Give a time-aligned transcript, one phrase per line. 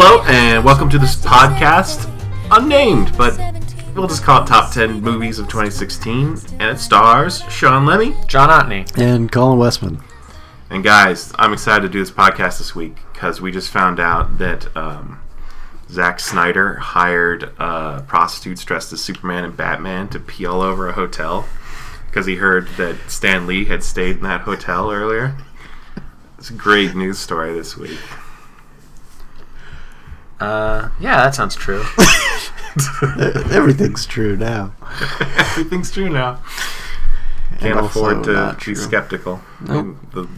[0.00, 2.08] Hello, and welcome to this podcast,
[2.52, 3.36] unnamed, but
[3.96, 6.38] we'll just call it Top 10 Movies of 2016.
[6.60, 8.14] And it stars Sean Lemmy.
[8.28, 8.96] John Otney.
[8.96, 10.00] And Colin Westman.
[10.70, 14.38] And guys, I'm excited to do this podcast this week because we just found out
[14.38, 15.20] that um,
[15.90, 20.92] Zack Snyder hired uh, prostitutes dressed as Superman and Batman to pee all over a
[20.92, 21.44] hotel
[22.06, 25.34] because he heard that Stan Lee had stayed in that hotel earlier.
[26.38, 27.98] It's a great news story this week.
[30.40, 31.82] Uh, yeah, that sounds true.
[33.50, 34.72] Everything's true now.
[35.20, 36.40] Everything's true now.
[37.58, 38.74] Can't And also afford to be true.
[38.76, 40.28] skeptical in the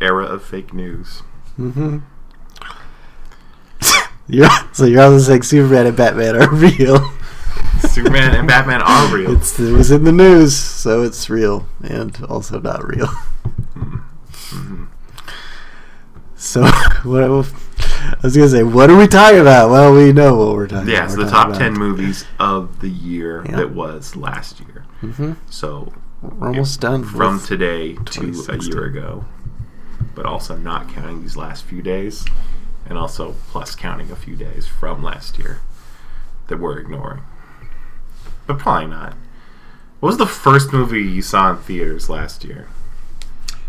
[0.00, 1.22] era of fake news.
[1.58, 1.98] Mm-hmm.
[4.28, 7.12] You're, so you're also saying Superman and Batman are real.
[7.88, 9.30] Superman and Batman are real.
[9.36, 13.08] It's, it was in the news, so it's real and also not real.
[16.34, 16.64] So,
[17.04, 17.46] what,
[18.12, 19.70] I was gonna say, what are we talking about?
[19.70, 21.08] Well, we know what we're talking Yeah, about.
[21.10, 21.24] Yes, about.
[21.24, 23.56] the top 10 movies of the year Yeah.
[23.56, 24.84] that was last year.
[25.02, 25.32] Mm-hmm.
[25.50, 27.04] So We're almost done.
[27.04, 29.24] from today to a year ago,
[30.14, 32.24] but also not counting these last few days,
[32.88, 35.60] and also plus counting a few days from last year
[36.48, 37.22] that we're ignoring.
[38.46, 39.14] But probably not.
[40.00, 42.68] What was the first movie you saw in theaters last year?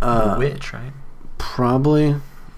[0.01, 0.93] uh, the Witch, right?
[1.39, 2.15] probably.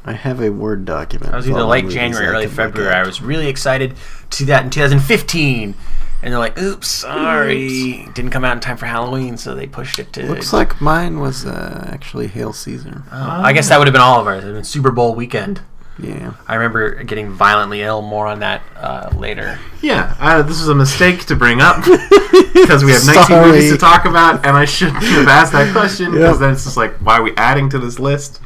[0.09, 1.31] I have a Word document.
[1.31, 2.95] That was either late January, I early February.
[2.95, 3.95] I was really excited
[4.31, 5.75] to see that in 2015.
[6.23, 8.07] And they're like, oops, sorry.
[8.15, 10.25] Didn't come out in time for Halloween, so they pushed it to.
[10.25, 13.03] Looks like mine was uh, actually Hail Caesar.
[13.11, 14.43] Oh, I guess that would have been all of ours.
[14.43, 15.61] It would have been Super Bowl weekend.
[15.99, 16.33] Yeah.
[16.47, 18.01] I remember getting violently ill.
[18.01, 19.59] More on that uh, later.
[19.81, 23.45] Yeah, uh, this was a mistake to bring up because we have 19 Sorry.
[23.51, 26.39] movies to talk about, and I shouldn't have asked that question because Yep.
[26.39, 28.41] then it's just like, why are we adding to this list?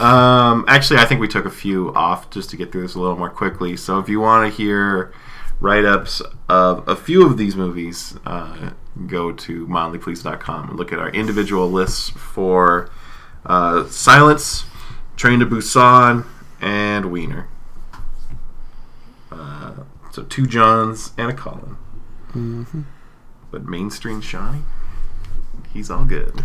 [0.00, 3.00] Um, actually, I think we took a few off just to get through this a
[3.00, 3.76] little more quickly.
[3.76, 5.12] So if you want to hear
[5.60, 8.70] write ups of a few of these movies, uh,
[9.06, 12.90] go to mildlypleased.com and look at our individual lists for
[13.46, 14.64] uh, Silence,
[15.16, 16.24] Train to Busan,
[16.60, 17.48] and Weiner.
[19.30, 21.76] Uh, so two Johns and a Colin.
[22.32, 22.82] hmm
[23.50, 24.62] But mainstream Shawnee,
[25.72, 26.44] he's all good.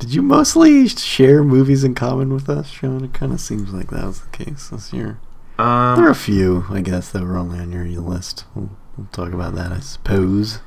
[0.00, 3.04] Did you mostly share movies in common with us, Sean?
[3.04, 5.18] It kind of seems like that was the case this year.
[5.58, 8.44] there are a Um, few, I guess, that were only on your list.
[8.54, 10.60] We'll, we'll talk about that, I suppose.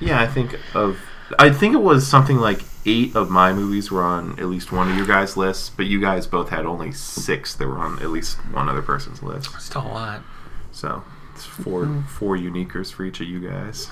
[0.00, 0.98] yeah, I think of.
[1.38, 4.90] I think it was something like eight of my movies were on at least one
[4.90, 8.10] of your guys' lists, but you guys both had only six that were on at
[8.10, 9.50] least one other person's list.
[9.60, 10.22] Still a lot.
[10.72, 12.00] So it's 4 Mm-hmm.
[12.08, 13.90] four uniquers for each of you guys.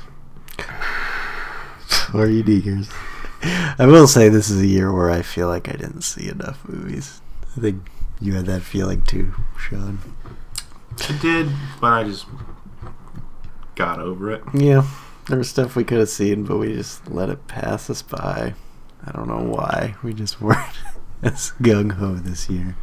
[2.12, 2.91] Or you diggers.
[3.43, 6.67] I will say this is a year where I feel like I didn't see enough
[6.69, 7.21] movies.
[7.56, 7.91] I think
[8.21, 9.99] you had that feeling too, Sean.
[11.09, 11.49] I did,
[11.81, 12.27] but I just
[13.75, 14.43] got over it.
[14.53, 14.87] Yeah,
[15.28, 18.55] there was stuff we could have seen, but we just let it pass us by.
[19.06, 19.95] I don't know why.
[20.03, 20.77] We just weren't
[21.22, 22.77] as gung ho this year.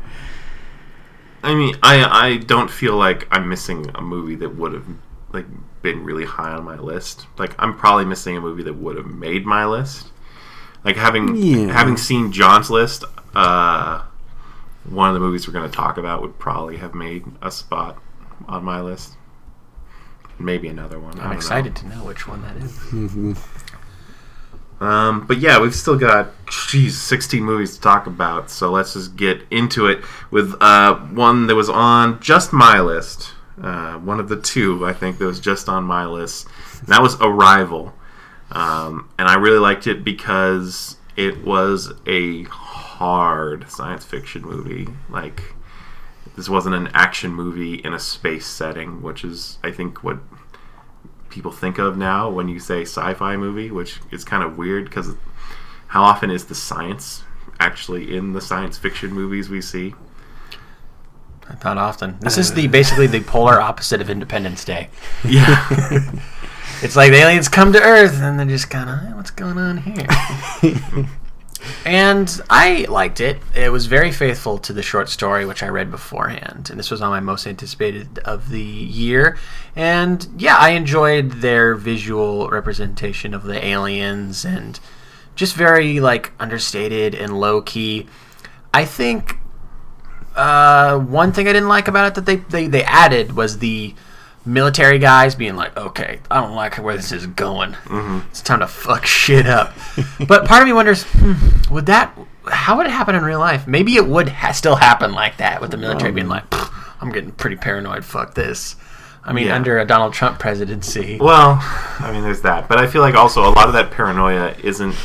[1.44, 4.88] I mean, I I don't feel like I'm missing a movie that would have
[5.31, 5.45] like
[5.81, 7.28] been really high on my list.
[7.38, 10.12] Like I'm probably missing a movie that would have made my list.
[10.87, 11.73] Like having Yeah.
[11.73, 13.03] having seen John's list,
[13.35, 14.03] uh,
[14.85, 17.97] one of the movies we're going to talk about would probably have made a spot
[18.47, 19.17] on my list.
[20.39, 21.07] Maybe another one.
[21.07, 21.35] I I'm don't know.
[21.35, 23.37] excited to know which one that is.
[24.79, 26.29] Um, but yeah, we've still got
[26.69, 31.47] geez, 16 movies to talk about, so let's just get into it with uh, one
[31.47, 33.31] that was on just my list.
[33.59, 36.47] Uh, one of the two, I think, that was just on my list.
[36.81, 37.91] And that was Arrival.
[38.51, 44.88] Um, and I really liked it because it was a hard science fiction movie.
[45.09, 45.55] Like,
[46.35, 50.19] this wasn't an action movie in a space setting, which is, I think, what
[51.29, 55.15] people think of now when you say sci-fi movie, which is kind of weird because
[55.88, 57.23] how often is the science
[57.59, 59.93] actually in the science fiction movies we see?
[61.63, 62.17] Not often.
[62.19, 64.89] This is the basically the polar opposite of Independence Day.
[65.23, 66.11] Yeah,
[66.83, 69.77] It's like the aliens come to Earth and they're just kind of, what's going on
[69.77, 70.06] here?
[71.85, 73.39] and I liked it.
[73.56, 76.69] It was very faithful to the short story, which I read beforehand.
[76.69, 79.38] And this was on my most anticipated of the year.
[79.75, 84.79] And yeah, I enjoyed their visual representation of the aliens and
[85.35, 88.06] just very like understated and low key.
[88.71, 89.38] I think
[90.35, 93.95] uh, one thing I didn't like about it that they, they, they added was the
[94.47, 97.75] military guys being like, okay, I don't like where this is going.
[98.29, 99.73] It's time to fuck shit up.
[100.27, 101.33] but part of me wonders, hmm,
[101.73, 102.17] would that,
[102.47, 103.67] how would it happen in real life?
[103.67, 106.44] Maybe it would ha- still happen like that with the military being like,
[107.01, 108.03] I'm getting pretty paranoid.
[108.05, 108.75] Fuck this.
[109.23, 109.55] I mean, Yeah.
[109.55, 111.17] under a Donald Trump presidency.
[111.19, 111.57] Well,
[112.00, 114.95] I mean, there's that, but I feel like also a lot of that paranoia isn't.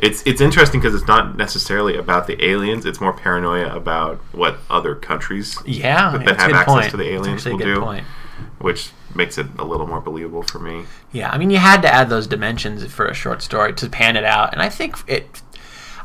[0.00, 2.86] It's it's interesting because it's not necessarily about the aliens.
[2.86, 6.90] It's more paranoia about what other countries, Yeah, that have access point.
[6.92, 7.80] to the aliens will good do.
[7.80, 8.06] point.
[8.60, 10.84] Which makes it a little more believable for me.
[11.12, 14.16] Yeah, I mean, you had to add those dimensions for a short story to pan
[14.16, 15.42] it out, and I think it.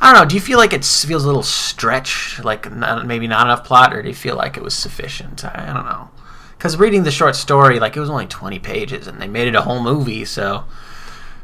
[0.02, 0.28] I don't know.
[0.30, 3.94] Do you feel like it feels a little stretch, like not, maybe not enough plot,
[3.94, 5.46] or do you feel like it was sufficient?
[5.46, 6.10] I, I don't know.
[6.58, 9.56] Because reading the short story, like it was only twenty pages, and they made it
[9.56, 10.26] a whole movie.
[10.26, 10.64] So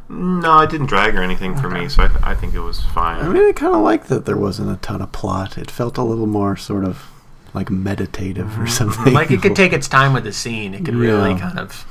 [0.10, 2.82] No, it didn't drag or anything for me, so I, th- I think it was
[2.82, 3.24] fine.
[3.24, 5.58] I mean, I kind of like that there wasn't a ton of plot.
[5.58, 7.09] It felt a little more sort of
[7.54, 9.14] like meditative or something.
[9.14, 10.74] like it could take its time with the scene.
[10.74, 11.86] It could really kind of.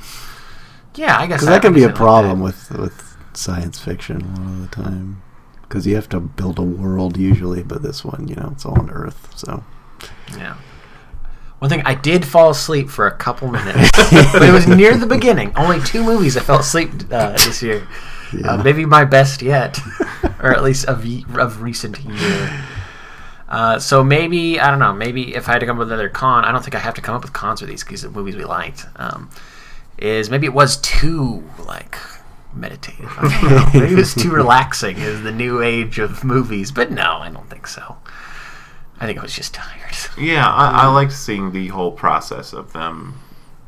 [0.95, 2.43] Yeah, I guess because that can be a problem that.
[2.43, 5.21] with with science fiction a lot of the time.
[5.61, 8.79] Because you have to build a world usually, but this one, you know, it's all
[8.79, 9.29] on Earth.
[9.37, 9.63] So
[10.35, 10.55] Yeah.
[11.59, 13.91] One thing I did fall asleep for a couple minutes,
[14.31, 15.51] but it was near the beginning.
[15.57, 17.85] Only two movies I fell asleep uh, this year.
[18.33, 18.53] Yeah.
[18.53, 19.77] Uh, maybe my best yet,
[20.41, 21.05] or at least of
[21.37, 22.65] of recent year.
[23.49, 24.93] Uh, so maybe I don't know.
[24.93, 26.93] Maybe if I had to come up with another con, I don't think I have
[26.93, 28.85] to come up with cons for these because the movies we liked.
[28.95, 29.29] Um,
[29.97, 31.97] is maybe it was too like
[32.53, 33.11] meditative.
[33.17, 34.97] I don't maybe it was too relaxing.
[34.97, 36.71] Is the new age of movies?
[36.71, 37.97] But no, I don't think so.
[38.99, 39.75] I think I was just tired.
[40.17, 43.19] Yeah, I, I liked seeing the whole process of them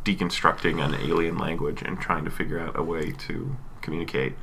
[0.04, 4.34] deconstructing an alien language and trying to figure out a way to communicate.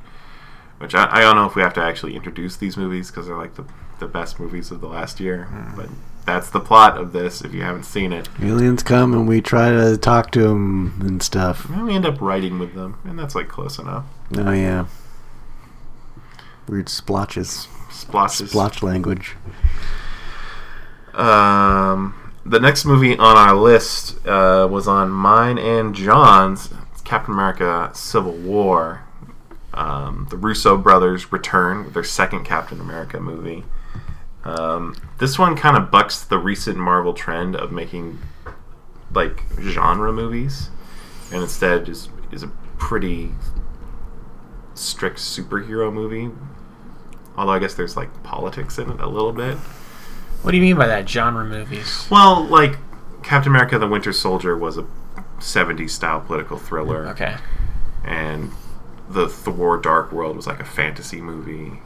[0.79, 3.37] Which I, I don't know if we have to actually introduce these movies because they're
[3.37, 3.65] like the,
[3.99, 5.47] the best movies of the last year.
[5.75, 5.89] But
[6.25, 8.29] that's the plot of this if you haven't seen it.
[8.41, 11.67] aliens come and we try to talk to them and stuff.
[11.69, 14.05] And we end up writing with them, and that's like close enough.
[14.35, 14.85] Oh yeah,
[16.67, 18.49] weird splotches, Splotches.
[18.51, 19.35] splotch language.
[21.13, 26.69] Um, the next movie on our list uh, was on mine and John's
[27.03, 29.03] Captain America: Civil War.
[29.73, 33.63] Um, the Russo brothers return with their second Captain America movie.
[34.43, 38.19] Um, this one kind of bucks the recent Marvel trend of making
[39.13, 40.69] like genre movies,
[41.31, 42.47] and instead is is a
[42.77, 43.31] pretty
[44.73, 46.31] strict superhero movie.
[47.35, 49.57] Although I guess there's like politics in it a little bit.
[50.41, 51.07] What do you mean by that?
[51.09, 52.07] Genre movies?
[52.09, 52.77] Well, like
[53.23, 54.85] Captain America: The Winter Soldier was a
[55.39, 57.35] '70s style political thriller, Okay.
[58.05, 58.51] and
[59.09, 61.81] the Thor: Dark World was like a fantasy movie.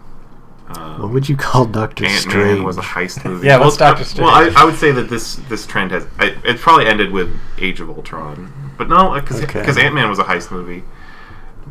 [0.67, 2.61] What Um, would you call Doctor Ant Strange?
[2.63, 3.47] Was a heist movie.
[3.47, 4.25] Yeah, what's well, Doctor Strange?
[4.25, 7.35] Well, I, I would say that this this trend has I, it probably ended with
[7.59, 9.59] Age of Ultron, but no, because Okay.
[9.61, 10.83] Ant Man was a heist movie.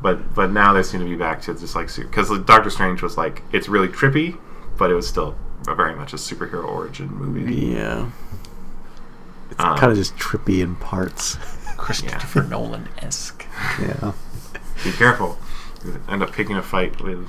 [0.03, 3.17] But but now they seem to be back to just like because Doctor Strange was
[3.17, 4.37] like it's really trippy,
[4.77, 5.37] but it was still
[5.69, 7.55] a very much a superhero origin movie.
[7.55, 8.11] Yeah,
[9.51, 11.37] it's Um, kind of just trippy in parts.
[11.77, 13.45] Christopher Nolan esque.
[13.81, 14.13] Yeah.
[14.85, 15.39] Be careful.
[15.85, 17.27] You end up picking a fight with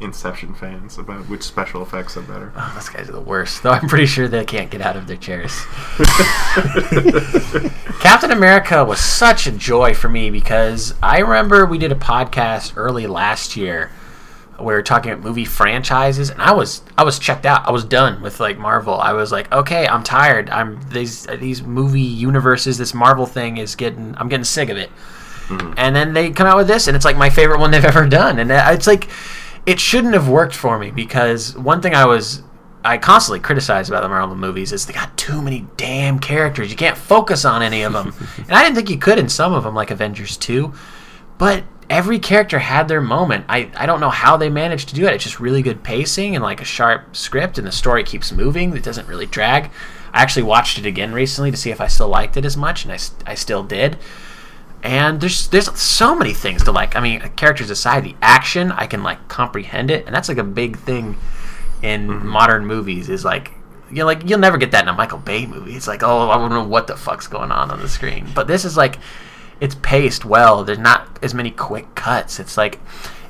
[0.00, 2.52] Inception fans about which special effects are better.
[2.56, 3.62] Oh, those guys are the worst.
[3.62, 5.52] Though I'm pretty sure they can't get out of their chairs.
[8.00, 12.72] Captain America was such a joy for me because I remember we did a podcast
[12.76, 13.90] early last year
[14.56, 17.66] where we were talking about movie franchises and I was I was checked out.
[17.66, 19.00] I was done with like Marvel.
[19.00, 20.50] I was like, okay, I'm tired.
[20.50, 24.90] I'm these these movie universes, this Marvel thing is getting I'm getting sick of it.
[25.48, 25.74] Mm-hmm.
[25.76, 28.06] And then they come out with this and it's like my favorite one they've ever
[28.06, 28.38] done.
[28.38, 29.08] And uh, it's like
[29.66, 32.42] it shouldn't have worked for me because one thing I was
[32.84, 36.70] I constantly criticize about the Marvel movies is they got too many damn characters.
[36.70, 38.12] You can't focus on any of them.
[38.36, 40.70] and I didn't think you could in some of them, like Avengers 2.
[41.38, 43.46] But every character had their moment.
[43.48, 45.14] I, I don't know how they managed to do it.
[45.14, 48.76] It's just really good pacing and like a sharp script, and the story keeps moving.
[48.76, 49.70] It doesn't really drag.
[50.12, 52.84] I actually watched it again recently to see if I still liked it as much,
[52.84, 53.96] and I, I still did.
[54.84, 56.94] And there's there's so many things to like.
[56.94, 60.44] I mean, characters aside, the action I can like comprehend it, and that's like a
[60.44, 61.16] big thing
[61.82, 62.28] in mm-hmm.
[62.28, 63.08] modern movies.
[63.08, 63.52] Is like
[63.90, 65.74] you know, like you'll never get that in a Michael Bay movie.
[65.74, 68.28] It's like oh I don't know what the fuck's going on on the screen.
[68.34, 68.98] But this is like
[69.58, 70.64] it's paced well.
[70.64, 72.38] There's not as many quick cuts.
[72.38, 72.78] It's like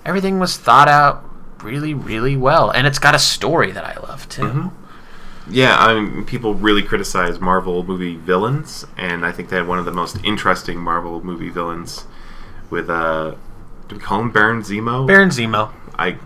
[0.05, 1.25] everything was thought out
[1.63, 4.43] really really well, and it's got a story that I love too.
[4.43, 4.84] Mm-hmm.
[5.51, 9.79] Yeah, I mean, people really criticize Marvel movie villains, and I think they had one
[9.79, 12.05] of the most interesting Marvel movie villains
[12.71, 13.35] with uh,
[13.89, 15.07] do we call him Baron Zemo?
[15.07, 15.71] Baron Zemo.
[15.99, 16.17] I,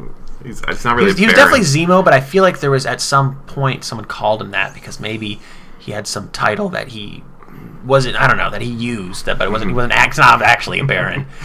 [0.45, 1.07] he's, it's not He really.
[1.07, 4.05] was, he was definitely Zemo, but I feel like there was at some point someone
[4.07, 5.41] called him that because maybe
[5.79, 7.25] he had some title that he
[7.85, 8.17] wasn't.
[8.17, 9.73] I don't know that he used that, but it wasn't.
[9.73, 11.27] He wasn't not actually a Baron.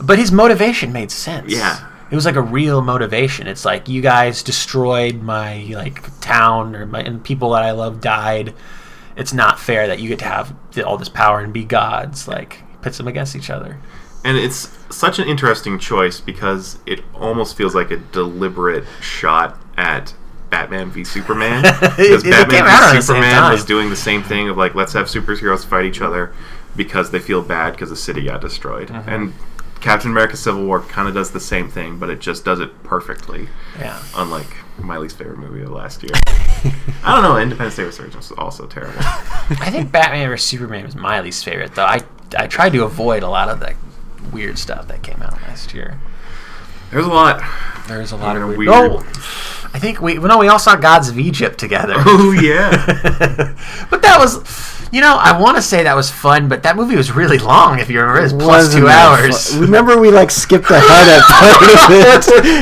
[0.00, 1.52] But his motivation made sense.
[1.52, 1.88] Yeah.
[2.10, 3.46] It was like a real motivation.
[3.46, 8.00] It's like you guys destroyed my like town, or my and people that I love
[8.00, 8.54] died,
[9.16, 12.28] it's not fair that you get to have all this power and be gods.
[12.28, 13.78] Like pits them against each other.
[14.24, 20.14] And it's such an interesting choice because it almost feels like a deliberate shot at
[20.50, 21.62] Batman v Superman.
[21.96, 25.84] Because Batman v Superman was doing the same thing of like, let's have superheroes fight
[25.84, 26.32] each other
[26.76, 28.88] because they feel bad because the city got destroyed.
[28.88, 29.08] Mm-hmm.
[29.08, 29.32] And
[29.84, 32.82] Captain America Civil War kind of does the same thing, but it just does it
[32.84, 33.50] perfectly.
[33.78, 34.02] Yeah.
[34.16, 34.46] Unlike
[34.78, 36.12] my least favorite movie of last year.
[37.04, 38.96] I don't know, Independence Day Resurgence was also terrible.
[38.98, 41.84] I think Batman vs Superman was my least favorite, though.
[41.84, 42.00] I
[42.38, 43.74] I tried to avoid a lot of the
[44.32, 46.00] weird stuff that came out last year.
[46.90, 47.42] There's a lot.
[47.86, 48.70] There's a lot of weird.
[48.72, 49.00] Oh,
[49.74, 51.94] I think we well, no, we all saw Gods of Egypt together.
[51.98, 52.70] Oh, yeah.
[53.90, 56.94] but that was, you know, I want to say that was fun, but that movie
[56.96, 57.80] was really long.
[57.80, 59.52] If you remember, it was plus Wasn't two hours.
[59.54, 61.90] fu- Remember, we like skipped ahead at part of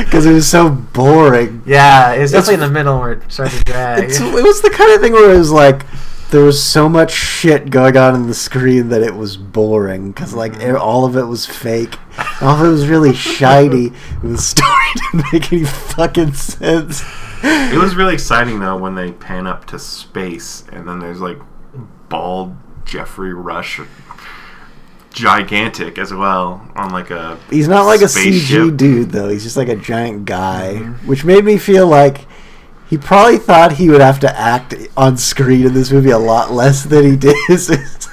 [0.01, 1.61] it because it was so boring.
[1.65, 4.03] Yeah, it was definitely in the middle where it started to drag.
[4.05, 5.85] It's, it was the kind of thing where it was like
[6.31, 10.33] there was so much shit going on in the screen that it was boring because
[10.33, 11.95] like e- all of it was fake.
[12.41, 13.91] All of it was really shiny.
[14.23, 17.03] and The story didn't make any fucking sense.
[17.43, 21.37] It was really exciting though when they pan up to space and then there's like
[22.13, 22.55] bald
[22.85, 23.81] Geoffrey Rush,
[25.09, 27.39] gigantic as well on like a.
[27.49, 28.05] He's not like a.
[28.05, 29.29] CG dude though.
[29.29, 31.07] He's just like a giant guy, mm-hmm.
[31.07, 32.27] which made me feel like
[32.87, 36.51] he probably thought he would have to act on screen in this movie a lot
[36.51, 37.35] less than he did.
[37.49, 38.07] it's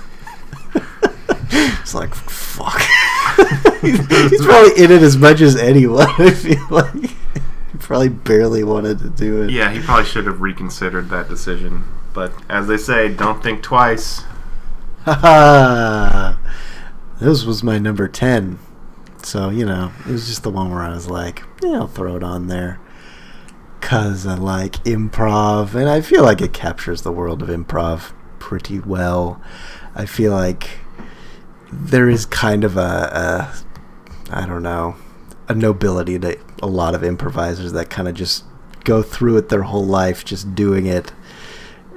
[1.94, 2.80] like fuck.
[3.82, 6.06] he's probably in it as much as anyone.
[6.18, 9.50] I feel like he probably barely wanted to do it.
[9.50, 11.84] Yeah, he probably should have reconsidered that decision.
[12.12, 14.24] But as they say, don't think twice.
[17.20, 18.58] This was my number 10.
[19.22, 22.16] So, you know, it was just the one where I was like, yeah, I'll throw
[22.16, 22.80] it on there.
[23.78, 28.80] Because I like improv, and I feel like it captures the world of improv pretty
[28.80, 29.38] well.
[29.94, 30.78] I feel like
[31.70, 33.52] there is kind of a,
[34.30, 34.96] a I don't know,
[35.46, 38.44] a nobility to a lot of improvisers that kind of just
[38.84, 41.12] go through it their whole life, just doing it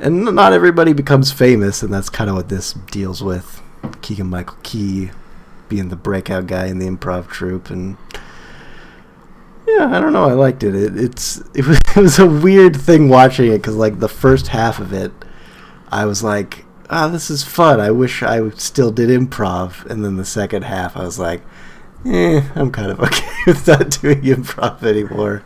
[0.04, 3.62] and not everybody becomes famous, and that's kind of what this deals with.
[4.02, 5.12] Keegan Michael Key
[5.70, 7.98] being the breakout guy in the improv troupe, and
[9.68, 10.76] yeah, I don't know, I liked it.
[10.76, 14.48] it it's it was it was a weird thing watching it because like the first
[14.48, 15.12] half of it,
[15.90, 17.80] I was like, ah, this is fun.
[17.80, 21.42] I wish I still did improv, and then the second half, I was like.
[22.06, 25.44] Eh, I'm kind of okay with not doing improv anymore.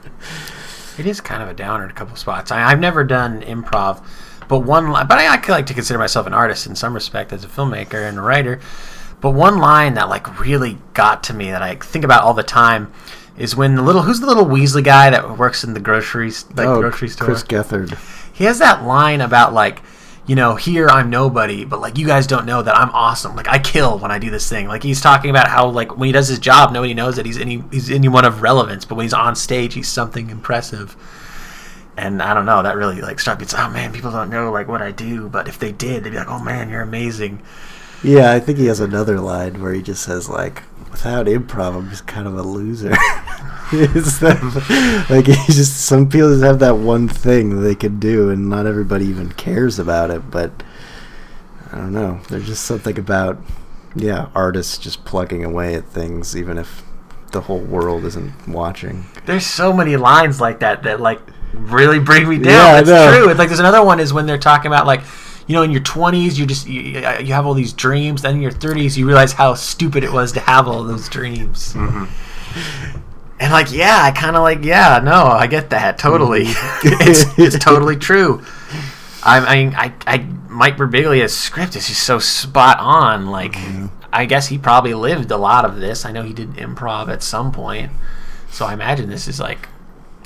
[0.98, 2.52] It is kind of a downer in a couple spots.
[2.52, 4.04] I, I've never done improv,
[4.48, 4.92] but one.
[4.92, 7.48] li- But I, I like to consider myself an artist in some respect as a
[7.48, 8.60] filmmaker and a writer.
[9.20, 12.44] But one line that like really got to me that I think about all the
[12.44, 12.92] time
[13.38, 16.68] is when the little who's the little Weasley guy that works in the groceries like
[16.68, 17.25] oh, grocery store.
[17.25, 17.98] Oh, Chris Gethard.
[18.34, 19.82] he has that line about like
[20.25, 23.48] you know here i'm nobody but like you guys don't know that i'm awesome like
[23.48, 26.12] i kill when i do this thing like he's talking about how like when he
[26.12, 29.13] does his job nobody knows that he's any he's anyone of relevance but when he's
[29.13, 30.98] on stage he's something impressive
[31.98, 34.51] and i don't know that really like struck me it's oh man people don't know
[34.51, 37.39] like what i do but if they did they'd be like oh man you're amazing
[38.04, 40.62] Yeah, I think he has another line where he just says like,
[40.92, 42.92] "Without improv, I'm just kind of a loser."
[43.74, 44.38] it's that,
[45.10, 48.50] like he just some people just have that one thing that they can do, and
[48.50, 50.30] not everybody even cares about it.
[50.30, 50.51] But
[51.72, 52.20] I don't know.
[52.30, 53.39] There's just something about
[53.96, 56.84] yeah, artists just plugging away at things, even if
[57.32, 59.06] the whole world isn't watching.
[59.25, 61.20] there's so many lines like that that like
[61.58, 62.46] really bring me down.
[62.46, 63.30] Yeah, it's true.
[63.30, 65.02] It's like there's another one is when they're talking about like
[65.48, 68.22] you know in your 20s you just you, you have all these dreams.
[68.22, 71.74] Then in your 30s you realize how stupid it was to have all those dreams.
[71.74, 72.06] Mm-hmm.
[73.40, 76.46] And like yeah i kind of like yeah no i get that totally.
[76.46, 76.98] Mm-hmm.
[77.10, 78.44] It's, it's totally true.
[79.24, 80.18] I, I mean i, I
[80.50, 83.88] mike birbiglia's script is just so spot on like mm-hmm.
[84.12, 86.06] i guess he probably lived a lot of this.
[86.06, 87.92] I know he did improv at some point.
[88.52, 89.70] So i imagine this is like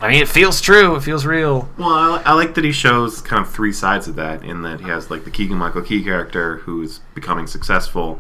[0.02, 3.22] i mean it feels true it feels real Well, I, I like that he shows
[3.22, 4.44] kind of three sides of that.
[4.44, 8.20] In that he has like the Keegan Michael Key character who's becoming successful,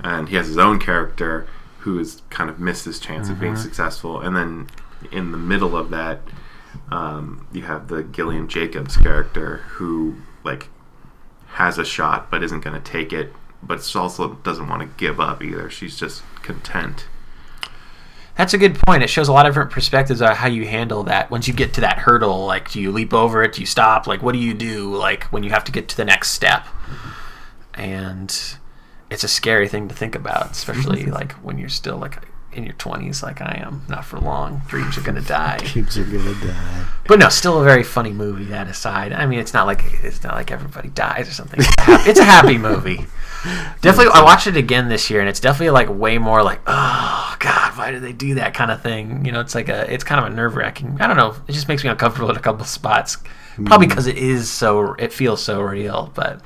[0.00, 1.46] and he has his own character
[1.80, 4.20] who has kind of missed his chance of being successful.
[4.20, 4.68] And then
[5.12, 6.20] in the middle of that,
[6.90, 10.68] um, you have the Gillian Jacobs character who like
[11.52, 15.18] has a shot but isn't going to take it, but also doesn't want to give
[15.20, 15.68] up either.
[15.70, 17.06] She's just content.
[18.40, 19.02] That's a good point.
[19.02, 21.30] It shows a lot of different perspectives on how you handle that.
[21.30, 23.52] Once you get to that hurdle, like do you leap over it?
[23.52, 24.06] Do you stop?
[24.06, 24.94] Like what do you do?
[24.94, 26.66] Like when you have to get to the next step?
[27.74, 28.34] And
[29.10, 32.16] it's a scary thing to think about, especially like when you're still like
[32.54, 33.82] in your 20s like I am.
[33.90, 34.62] Not for long.
[34.68, 35.58] Dreams are gonna die.
[35.58, 36.86] Dreams are gonna die.
[37.06, 38.44] But no, still a very funny movie.
[38.44, 41.60] That aside, I mean, it's not like it's not like everybody dies or something.
[41.60, 43.04] It's a happy, it's a happy movie.
[43.80, 47.36] Definitely, I watched it again this year, and it's definitely like way more like, oh
[47.38, 49.24] god, why did they do that kind of thing?
[49.24, 50.98] You know, it's like a, it's kind of a nerve wracking.
[51.00, 51.34] I don't know.
[51.48, 53.16] It just makes me uncomfortable at a couple spots,
[53.64, 53.90] probably mm.
[53.90, 56.12] because it is so, it feels so real.
[56.14, 56.40] But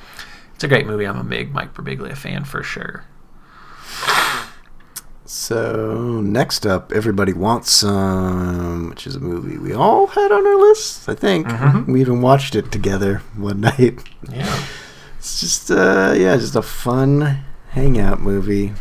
[0.54, 1.04] it's a great movie.
[1.04, 3.04] I'm a big Mike Birbiglia fan for sure.
[5.26, 10.56] So next up, everybody wants some, which is a movie we all had on our
[10.56, 11.08] lists.
[11.08, 11.90] I think mm-hmm.
[11.90, 13.98] we even watched it together one night.
[14.30, 14.64] Yeah.
[15.24, 17.38] It's just, uh, yeah, just a fun
[17.70, 18.74] hangout movie.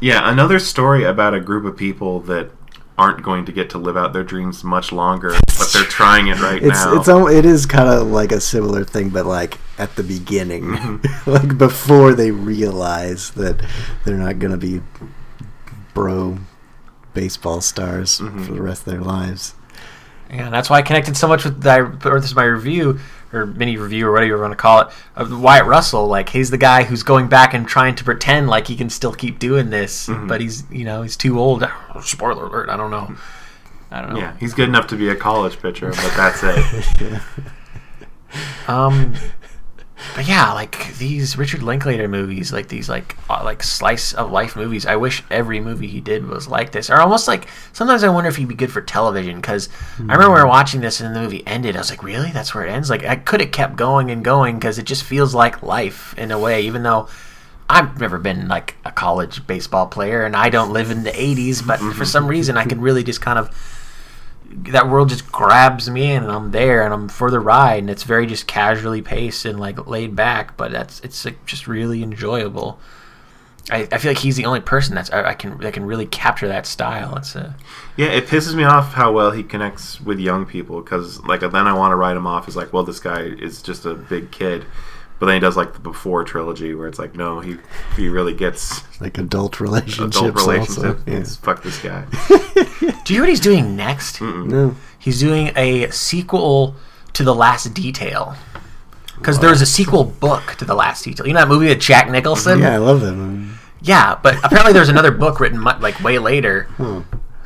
[0.00, 2.50] Yeah, another story about a group of people that
[2.98, 6.40] aren't going to get to live out their dreams much longer, but they're trying it
[6.40, 6.96] right It's now.
[6.98, 10.64] it's al- it is kind of like a similar thing, but like at the beginning,
[10.64, 11.30] Mm-hmm.
[11.30, 13.64] like before they realize that
[14.04, 14.80] they're not gonna be
[15.94, 16.38] bro
[17.14, 18.42] baseball stars Mm-hmm.
[18.44, 19.54] for the rest of their lives.
[20.30, 22.04] Yeah, that's why I connected so much with that.
[22.04, 22.98] Or this is my review
[23.32, 26.06] or mini review or whatever you want to call it of Wyatt Russell.
[26.06, 29.12] Like he's the guy who's going back and trying to pretend like he can still
[29.12, 30.26] keep doing this, Mm-hmm.
[30.28, 31.64] but he's you know he's too old.
[32.02, 32.68] Spoiler alert!
[32.68, 33.14] I don't know.
[33.90, 34.18] I don't know.
[34.20, 37.20] yeah, he's good enough to be a college pitcher, but that's it.
[38.66, 39.14] Um,
[40.14, 44.54] but yeah, like these Richard Linklater movies, like these like uh, like slice of life
[44.54, 44.84] movies.
[44.84, 48.28] I wish every movie he did was like this, or almost like sometimes I wonder
[48.28, 49.36] if he'd be good for television.
[49.36, 51.76] Because I remember we were watching this and the movie ended.
[51.76, 52.30] I was like, really?
[52.30, 52.90] That's where it ends?
[52.90, 56.30] Like I could have kept going and going because it just feels like life in
[56.30, 57.08] a way, even though.
[57.68, 61.66] I've never been like a college baseball player, and I don't live in the '80s.
[61.66, 63.50] But for some reason, I can really just kind of
[64.50, 67.90] that world just grabs me in and I'm there and I'm for the ride and
[67.90, 72.02] it's very just casually paced and like laid back but that's it's like just really
[72.02, 72.78] enjoyable
[73.70, 76.06] I, I feel like he's the only person that's I, I can that can really
[76.06, 77.56] capture that style it's a
[77.96, 81.54] Yeah, it pisses me off how well he connects with young people because, like, then
[81.54, 84.30] I want to write him off as like, well, this guy is just a big
[84.30, 84.66] kid.
[85.18, 87.56] But then he does like the Before trilogy, where it's like, no, he
[87.96, 90.16] he really gets Like adult relationships.
[90.16, 90.98] adult relationship.
[90.98, 91.10] Also.
[91.10, 91.24] Yeah.
[91.24, 92.04] Fuck this guy.
[93.04, 94.74] do you know what he's doing next No.
[94.98, 96.74] he's doing a sequel
[97.14, 98.34] to the last detail
[99.16, 102.10] because there's a sequel book to the last detail you know that movie with Jack
[102.10, 103.50] Nicholson Yeah, I love that movie.
[103.80, 106.66] Yeah, but apparently there's another book written like way later.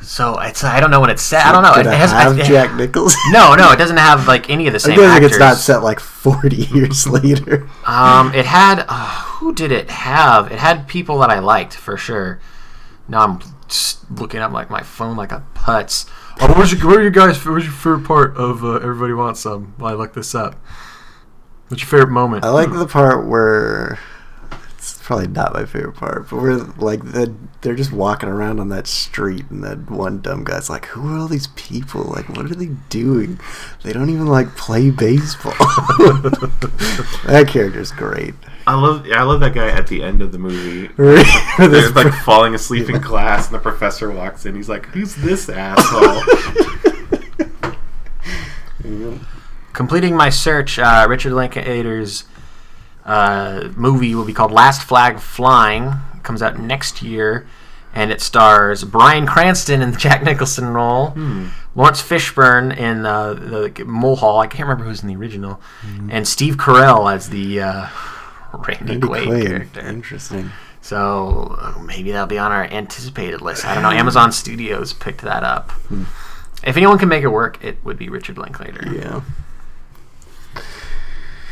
[0.01, 1.45] So it's I don't know when it's set.
[1.45, 1.73] I don't know.
[1.75, 3.15] Did It, it has have I- Jack Nichols.
[3.31, 5.31] No, no, it doesn't have like any of the I same feel like actors.
[5.31, 7.69] it's not set like 40 years later.
[7.85, 9.09] Um, it had uh,
[9.39, 10.51] who did it have?
[10.51, 12.39] It had people that I liked for sure.
[13.07, 16.09] Now I'm just looking up like my phone like a putz.
[16.39, 17.43] Oh, where's your, where are you guys?
[17.45, 19.75] Where's your favorite part of uh, Everybody Wants Some?
[19.77, 20.55] While I look this up.
[21.67, 22.43] What's your favorite moment?
[22.43, 23.99] I like the part where it's
[25.11, 28.87] probably not my favorite part, but we're like the, they're just walking around on that
[28.87, 32.03] street, and that one dumb guy's like, "Who are all these people?
[32.03, 33.37] Like, what are they doing?
[33.83, 35.51] They don't even like play baseball."
[37.25, 38.35] that character's great.
[38.65, 40.89] I love I love that guy at the end of the movie.
[40.95, 44.55] With his He's like falling asleep in class, and the professor walks in.
[44.55, 46.23] He's like, "Who's this asshole?"
[49.73, 52.23] Completing my search, uh, Richard Linklater's
[53.05, 55.93] uh, movie will be called Last Flag Flying.
[56.15, 57.47] It comes out next year,
[57.93, 61.13] and it stars Bryan Cranston in the Jack Nicholson role,
[61.75, 64.39] Laurence Fishburne in uh, the Mulhall.
[64.39, 65.59] I can't remember who's in the original,
[66.09, 67.87] and Steve Carell as the uh,
[68.53, 69.47] Randy, Randy Quaid, Quaid.
[69.47, 69.79] character.
[69.81, 70.51] Interesting.
[70.83, 73.65] So maybe that'll be on our anticipated list.
[73.65, 73.91] I don't know.
[73.91, 75.71] Amazon Studios picked that up.
[76.63, 78.91] If anyone can make it work, it would be Richard Linklater.
[78.93, 79.21] Yeah.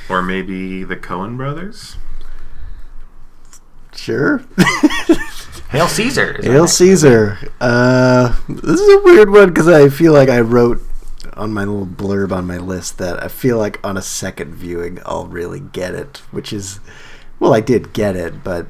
[0.09, 1.97] Or maybe the Coen brothers.
[3.95, 4.43] Sure.
[5.69, 6.31] Hail Caesar.
[6.37, 7.37] is Hail Caesar.
[7.61, 10.81] Uh, this is a weird one because I feel like I wrote
[11.33, 14.99] on my little blurb on my list that I feel like on a second viewing
[15.05, 16.79] I'll really get it, which is,
[17.39, 18.67] well, I did get it, but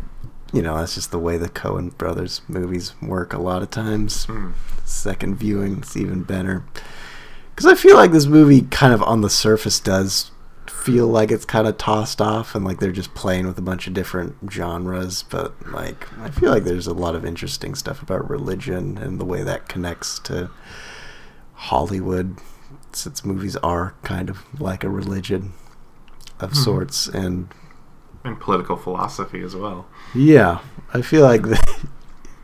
[0.51, 3.33] you know that's just the way the Coen brothers movies work.
[3.33, 4.27] A lot of times,
[4.83, 6.63] second viewing it's even better
[7.55, 10.31] because I feel like this movie kind of on the surface does
[10.79, 13.85] feel like it's kind of tossed off and like they're just playing with a bunch
[13.85, 18.27] of different genres but like i feel like there's a lot of interesting stuff about
[18.29, 20.49] religion and the way that connects to
[21.53, 22.37] hollywood
[22.93, 25.53] since movies are kind of like a religion
[26.39, 26.57] of hmm.
[26.57, 27.49] sorts and
[28.23, 29.85] And political philosophy as well.
[30.15, 30.59] yeah
[30.93, 31.79] i feel like that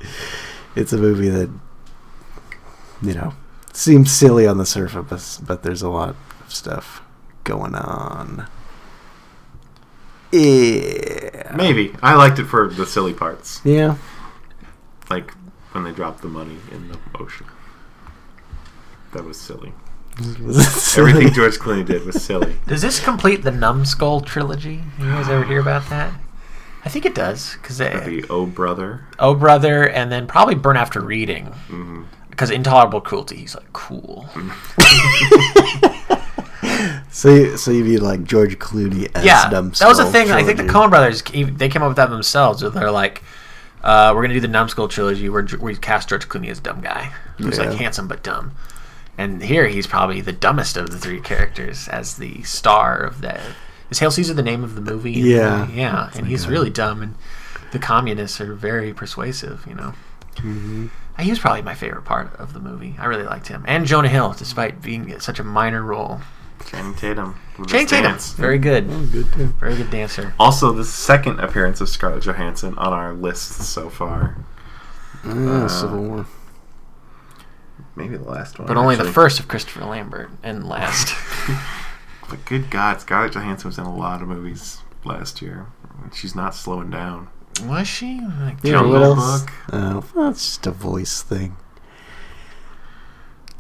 [0.76, 1.50] it's a movie that
[3.02, 3.34] you know
[3.72, 6.18] seems silly on the surface but there's a lot of
[6.48, 7.02] stuff
[7.46, 8.48] going on
[10.32, 13.96] yeah Maybe I liked it for the silly parts, yeah
[15.10, 15.32] like
[15.72, 17.48] when they dropped the money in the ocean.
[19.14, 19.74] That was silly.
[20.18, 22.56] Everything Everything George Clooney did was silly.
[22.68, 24.82] Does this complete the Numbskull trilogy?
[24.98, 26.14] You guys ever hear about that?
[26.86, 29.06] I think it does because The Oh Brother.
[29.20, 31.48] Oh Brother, and then probably Burn After Reading.
[31.48, 32.04] Mm-hmm.
[32.30, 34.30] Because intolerable cruelty, he's like cool.
[37.16, 40.32] So, you- so you'd be like George Clooney as yeah, Numbskull that was the thing.
[40.32, 40.88] I think the trilogy.
[40.88, 41.22] Coen Brothers
[41.58, 42.60] they came up with that themselves.
[42.62, 43.24] They're like,
[43.86, 47.12] uh, "We're gonna do the Numbskull trilogy where we cast George Clooney as dumb guy,
[47.38, 47.70] who's Yeah.
[47.70, 48.52] like handsome but dumb."
[49.18, 53.40] And here he's probably the dumbest of the three characters as the star of the.
[53.90, 55.14] Is Hail Caesar the name of the movie?
[55.14, 55.68] Yeah.
[55.70, 57.16] yeah, and he's really dumb, and
[57.72, 59.64] the communists are very persuasive.
[59.70, 59.94] You know.
[60.36, 60.90] Mhm.
[61.18, 62.98] He was probably my favorite part of the movie.
[63.00, 66.20] I really liked him, and Jonah Hill, despite being such a minor role.
[66.66, 67.36] Channing Tatum.
[67.60, 68.34] with Channing Tatum, dance.
[68.34, 69.46] very good, Oh, good too.
[69.60, 70.34] very good dancer.
[70.40, 74.38] Also, the second appearance of Scarlett Johansson on our list so far.
[75.24, 76.26] Ah, Civil War.
[77.96, 78.68] Maybe the last one.
[78.68, 81.16] But only the first of Christopher Lambert and last.
[82.28, 85.68] But good God, Scarlett Johansson was in a lot of movies last year.
[86.12, 87.28] She's not slowing down.
[87.66, 88.20] Was she?
[88.20, 89.14] Like, Yeah, Jungle?
[89.16, 89.52] Book.
[89.72, 91.56] Oh, well, it's just a voice thing.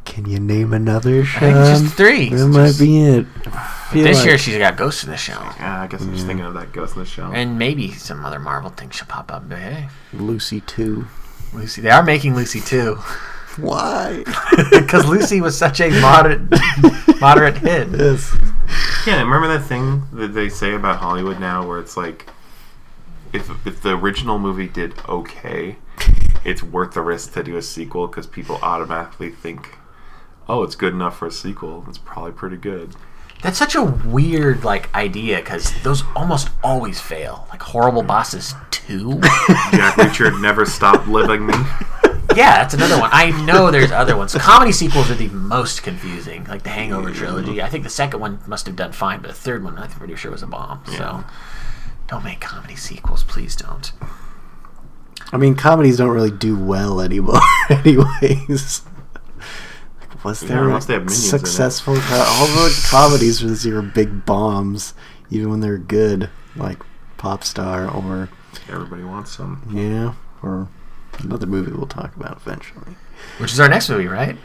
[0.05, 1.39] Can you name another, I Sean?
[1.41, 2.29] think it's just three.
[2.29, 3.25] That might be it.
[3.91, 5.41] This like- year she's got Ghost in the Shell.
[5.59, 7.31] Yeah, I guess I'm just thinking of that Ghost in the Shell.
[7.33, 9.49] And maybe some other Marvel thing should pop up.
[9.49, 11.07] But hey, Lucy too.
[11.53, 11.81] Lucy.
[11.81, 12.95] They are making Lucy too.
[13.57, 14.23] Why?
[14.71, 16.41] Because Lucy was such a moderate,
[17.21, 17.87] moderate hit.
[17.91, 18.35] yes.
[19.07, 22.29] yeah, remember that thing that they say about Hollywood now, where it's like,
[23.33, 25.77] if if the original movie did okay,
[26.43, 29.77] it's worth the risk to do a sequel because people automatically think,
[30.47, 31.85] oh, it's good enough for a sequel.
[31.87, 32.95] It's probably pretty good.
[33.41, 37.47] That's such a weird like idea because those almost always fail.
[37.49, 39.19] Like Horrible Bosses two.
[39.71, 41.53] Jack Reacher never stopped living me.
[42.35, 43.09] yeah, that's another one.
[43.13, 44.33] I know there's other ones.
[44.35, 46.45] Comedy sequels are the most confusing.
[46.45, 47.61] Like the Hangover trilogy.
[47.61, 50.15] I think the second one must have done fine, but the third one I'm pretty
[50.15, 50.81] sure was a bomb.
[50.87, 51.23] So Yeah.
[52.07, 53.91] don't make comedy sequels, please don't.
[55.31, 58.81] I mean, comedies don't really do well anymore, anyways.
[60.25, 61.39] Like, Was Yeah, there unless they have minions in it.
[61.39, 61.95] successful?
[61.97, 64.93] Co- all the comedies for this year are big bombs,
[65.29, 66.79] even when they're good, like
[67.17, 68.29] Pop Star or
[68.69, 69.61] Everybody wants some.
[69.71, 70.67] yeah, or
[71.19, 72.95] another movie we'll talk about eventually.
[73.37, 74.37] Which is our next movie, right?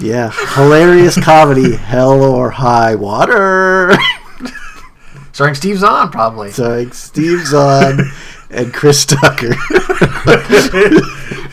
[0.00, 3.92] Yeah, hilarious comedy, Hell or High Water.
[5.32, 6.50] Starring Steve Zahn, probably.
[6.50, 8.00] Starring Steve Zahn
[8.50, 9.54] and Chris Tucker.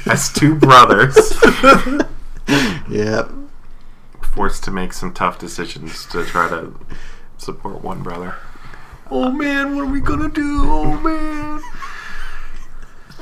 [0.07, 1.15] As two brothers
[2.89, 3.29] yep.
[4.35, 6.73] Forced to make some tough decisions to try to
[7.37, 8.35] support one brother.
[9.09, 10.63] oh man, what are we gonna do?
[10.65, 11.61] Oh man.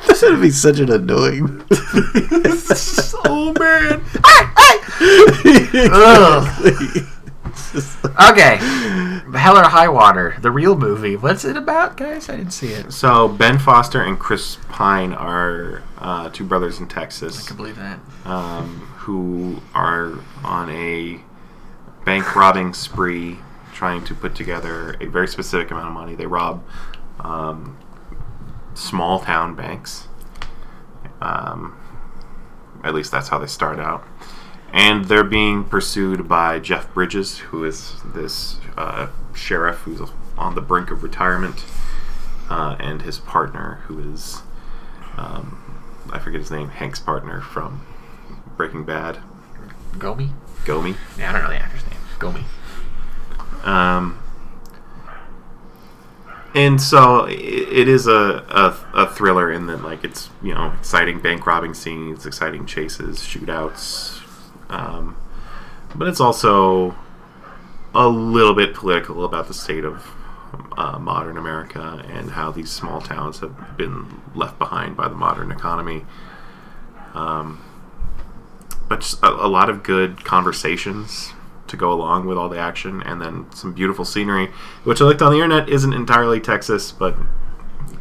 [0.08, 1.64] This would be such an annoying.
[3.26, 4.02] oh man.
[5.92, 7.08] Ugh.
[8.32, 8.58] Okay.
[9.38, 11.16] Hell or High Water, the real movie.
[11.16, 12.30] What's it about, guys?
[12.30, 12.92] I didn't see it.
[12.94, 17.34] So Ben Foster and Chris Pine are uh, two brothers in Texas.
[17.34, 18.00] I Texas can believe that.
[18.26, 20.14] um, who are
[20.46, 21.20] on a
[22.06, 23.38] bank robbing spree,
[23.74, 26.16] trying to put together a very specific amount of money.
[26.16, 26.64] They rob
[27.20, 27.78] um,
[28.74, 30.08] small town banks.
[31.20, 31.78] Um,
[32.82, 34.06] at least that's how they start out.
[34.72, 40.02] And they're being pursued by Jeff Bridges, who is this uh, sheriff who's
[40.38, 41.66] on the brink of retirement,
[42.50, 44.44] uh, and his partner, who is,
[45.18, 47.86] um, I forget his name, Hank's partner from
[48.58, 49.20] Breaking Bad,
[49.94, 50.32] Gomi?
[50.66, 50.96] Gomi.
[51.18, 52.00] Yeah, I don't know the actor's name.
[52.20, 52.44] Gomi.
[53.68, 54.20] Um,
[56.56, 61.20] and so it is a, a, a thriller in that like it's you know exciting
[61.20, 64.22] bank robbing scenes, exciting chases, shootouts,
[64.70, 65.18] um,
[65.96, 66.96] but it's also
[67.96, 70.14] a little bit political about the state of
[70.78, 75.52] uh, modern America and how these small towns have been left behind by the modern
[75.52, 76.06] economy.
[77.14, 77.64] Um,
[78.94, 81.34] but a, a lot of good conversations
[81.66, 84.52] to go along with all the action, and then some beautiful scenery,
[84.84, 87.16] which I looked on the internet isn't entirely Texas, but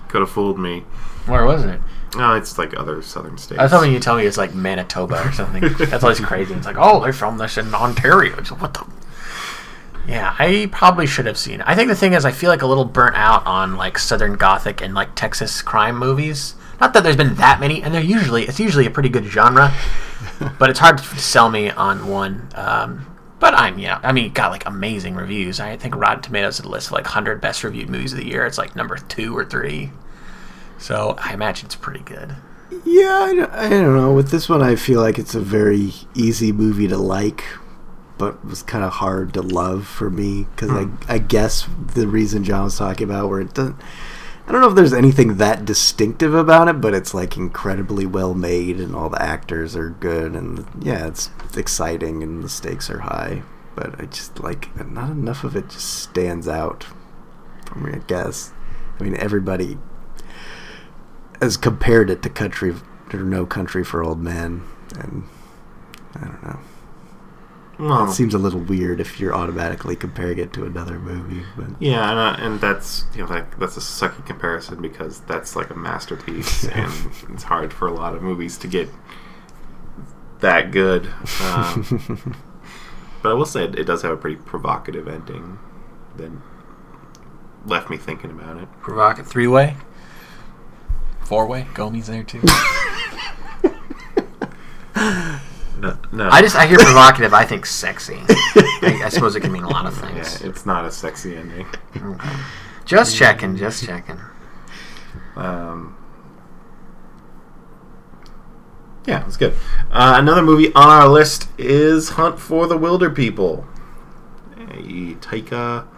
[0.08, 0.80] could have fooled me.
[1.24, 1.80] Where was it?
[2.14, 3.58] No, it's like other southern states.
[3.58, 5.62] I thought when you tell me it's like Manitoba or something.
[5.88, 6.52] That's always crazy.
[6.52, 8.36] It's like, oh, they filmed this in Ontario.
[8.36, 8.86] It's like, what the?
[10.06, 11.66] Yeah, I probably should have seen it.
[11.66, 14.34] I think the thing is, I feel like a little burnt out on like Southern
[14.34, 16.54] Gothic and like Texas crime movies.
[16.82, 19.72] Not that there's been that many, and they're usually it's usually a pretty good genre,
[20.58, 22.48] but it's hard to sell me on one.
[22.56, 23.06] Um,
[23.38, 25.60] but I'm yeah, I mean, got like amazing reviews.
[25.60, 28.26] I think Rotten Tomatoes had a list of like 100 best reviewed movies of the
[28.26, 28.44] year.
[28.46, 29.90] It's like number two or three.
[30.78, 32.34] So I imagine it's pretty good.
[32.84, 34.12] Yeah, I, don't- I don't know.
[34.12, 37.44] With this one, I feel like it's a very easy movie to like,
[38.18, 40.96] but was kind of hard to love for me because Hmm.
[41.08, 43.76] I, I guess the reason John was talking about where it doesn't.
[44.46, 48.34] I don't know if there's anything that distinctive about it, but it's like incredibly well
[48.34, 53.00] made and all the actors are good and yeah, it's exciting and the stakes are
[53.00, 53.42] high.
[53.74, 56.86] But I just like not enough of it just stands out
[57.66, 57.94] for me.
[57.94, 58.52] I guess.
[58.98, 59.78] I mean, everybody
[61.40, 62.74] has compared it to Country
[63.12, 64.62] or No Country for Old Men,
[64.98, 65.24] and
[66.14, 66.58] I don't know.
[67.82, 71.66] Well, It seems a little weird if you're automatically comparing it to another movie, but
[71.80, 75.68] yeah, and, uh, and that's you know like that's a sucky comparison because that's like
[75.70, 76.92] a masterpiece, and
[77.30, 78.88] it's hard for a lot of movies to get
[80.38, 81.06] that good.
[81.42, 82.36] Um,
[83.22, 85.58] but I will say it, it does have a pretty provocative ending
[86.18, 86.30] that
[87.66, 88.68] left me thinking about it.
[88.80, 89.74] Provocative three way,
[91.24, 91.66] four way.
[91.74, 92.42] Gomi's there too.
[95.82, 97.34] No, no, I just I hear provocative.
[97.34, 98.14] I think sexy.
[98.28, 100.40] I, I suppose it can mean a lot of yeah, things.
[100.42, 101.66] it's not a sexy ending.
[101.96, 102.30] Okay.
[102.84, 103.56] Just checking.
[103.56, 104.20] Just checking.
[105.34, 105.96] Um,
[109.08, 109.54] yeah, it's good.
[109.90, 113.66] Uh, another movie on our list is Hunt for the Wilderpeople,
[114.56, 115.88] a Taika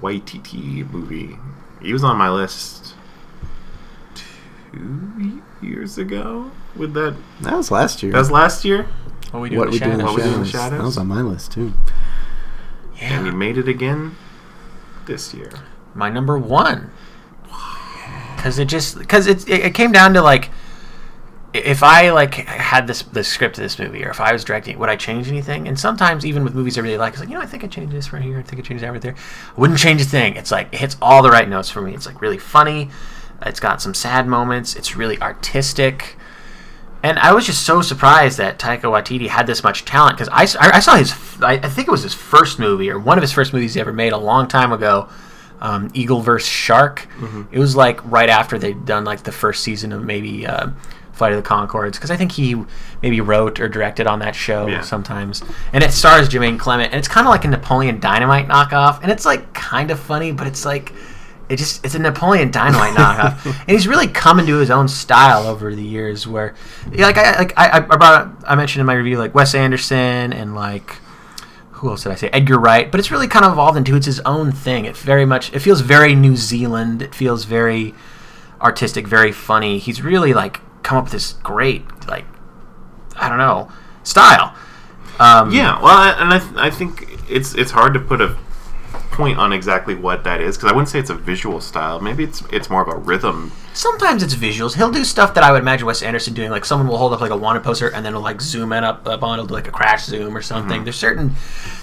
[0.00, 1.36] Waititi movie.
[1.82, 2.94] He was on my list
[4.14, 6.52] two years ago.
[6.76, 8.12] With that, that was last year.
[8.12, 8.88] that was last year,
[9.30, 10.16] What we do what in we the do in the shadows?
[10.16, 10.50] We Do in the shadows.
[10.50, 10.78] Shadows?
[10.78, 11.72] That was on my list too.
[12.96, 13.12] Yeah.
[13.14, 13.36] And he Yeah.
[13.36, 14.16] made it again
[15.06, 15.50] this year.
[15.94, 16.90] My number one.
[18.36, 20.50] Because it just because it, it it came down to like
[21.54, 24.78] if I like had this the script of this movie or if I was directing
[24.78, 25.66] would I change anything?
[25.66, 27.66] And sometimes even with movies I really like, it's like you know I think I
[27.66, 29.14] changed this right here, I think I changed that right there.
[29.56, 30.36] I wouldn't change a thing.
[30.36, 31.94] It's like it hits all the right notes for me.
[31.94, 32.90] It's like really funny.
[33.42, 34.76] It's got some sad moments.
[34.76, 36.16] It's really artistic.
[37.06, 40.44] And I was just so surprised that Taika Waititi had this much talent because I
[40.80, 43.52] saw his, I, I think it was his first movie or one of his first
[43.52, 45.08] movies he ever made a long time ago,
[45.60, 46.48] um, Eagle vs.
[46.48, 47.06] Shark.
[47.52, 50.70] It was like right after they'd done like the first season of maybe uh,
[51.12, 52.62] Flight of the Conchords because I think he
[53.02, 54.80] maybe wrote or directed on that show Yeah.
[54.80, 55.42] sometimes.
[55.72, 59.10] And it stars Jermaine Clement and it's kind of like a Napoleon Dynamite knockoff and
[59.12, 60.92] it's like kind of funny, but it's like
[61.48, 65.46] it just it's a Napoleon Dynamite knockoff, and he's really come into his own style
[65.46, 66.26] over the years.
[66.26, 66.54] Where,
[66.92, 70.54] like I like I, I brought I mentioned in my review like Wes Anderson and
[70.54, 70.96] like
[71.72, 74.06] who else did I say Edgar Wright, but it's really kind of evolved into it's
[74.06, 74.86] his own thing.
[74.86, 77.02] It very much it feels very New Zealand.
[77.02, 77.94] It feels very
[78.60, 79.78] artistic, very funny.
[79.78, 82.24] He's really like come up with this great like
[83.14, 83.70] I don't know
[84.02, 84.54] style.
[85.18, 88.36] Um, Yeah, well, and I, th- I think it's it's hard to put a
[89.10, 92.00] point on exactly what that is because I wouldn't say it's a visual style.
[92.00, 93.52] Maybe it's it's more of a rhythm.
[93.72, 94.76] Sometimes it's visuals.
[94.76, 96.50] He'll do stuff that I would imagine Wes Anderson doing.
[96.50, 98.84] Like someone will hold up like a wanted poster and then it'll like zoom in
[98.84, 100.76] up, up on it, like a crash zoom or something.
[100.76, 100.84] Mm-hmm.
[100.84, 101.32] There's certain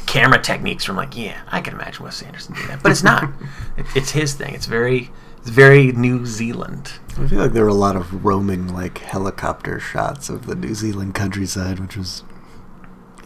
[0.06, 3.24] camera techniques from like, yeah, I can imagine Wes Anderson doing that, but it's not.
[3.78, 4.54] it, it's his thing.
[4.54, 6.94] It's very, it's very New Zealand.
[7.20, 10.74] I feel like there were a lot of roaming, like helicopter shots of the New
[10.74, 12.24] Zealand countryside, which was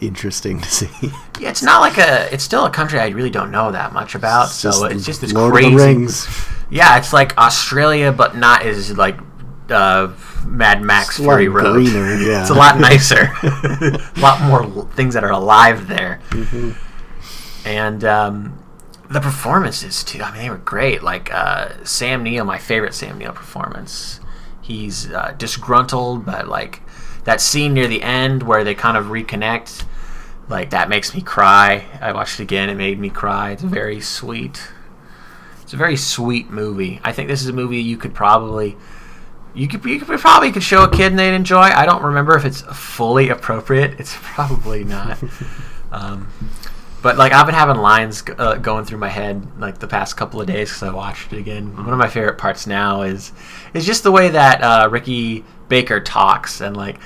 [0.00, 0.88] interesting to see.
[1.40, 2.34] Yeah, it's not like a.
[2.34, 4.46] It's still a country I really don't know that much about.
[4.46, 5.68] so it's just this Lord crazy.
[5.68, 6.26] of the Rings.
[6.68, 9.20] Yeah, it's like Australia, but not as like
[9.70, 10.12] uh,
[10.44, 11.74] Mad Max It's Fury Road.
[11.74, 12.40] greener, yeah.
[12.40, 13.30] it's a lot nicer.
[13.44, 16.20] a lot more things that are alive there.
[16.30, 16.72] Mm-hmm.
[17.64, 18.58] And um,
[19.10, 20.22] the performances too.
[20.22, 21.02] I mean, they were great.
[21.02, 24.20] Like uh, Sam Neill, my favorite Sam Neill performance.
[24.60, 26.82] He's uh, disgruntled, but like
[27.28, 29.84] that scene near the end where they kind of reconnect.
[30.48, 31.84] Like that makes me cry.
[32.00, 32.70] I watched it again.
[32.70, 33.50] It made me cry.
[33.50, 34.62] It's very sweet.
[35.60, 37.02] It's a very sweet movie.
[37.04, 38.78] I think this is a movie you could probably
[39.52, 41.64] you could you could probably could show a kid and they'd enjoy.
[41.64, 44.00] I don't remember if it's fully appropriate.
[44.00, 45.18] It's probably not.
[45.92, 46.28] um,
[47.02, 50.40] but like I've been having lines uh, going through my head like the past couple
[50.40, 51.76] of days because I watched it again.
[51.76, 53.32] One of my favorite parts now is
[53.74, 56.98] is just the way that uh, Ricky Baker talks and like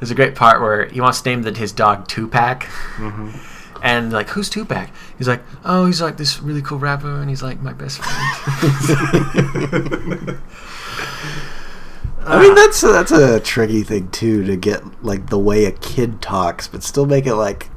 [0.00, 2.66] there's a great part where he wants to name the, his dog Tupac.
[3.82, 4.90] And like, who's Tupac?
[5.16, 8.16] He's like, oh, he's like this really cool rapper, and he's like my best friend.
[12.26, 16.20] I mean, that's that's a tricky thing too to get like the way a kid
[16.20, 17.70] talks, but still make it like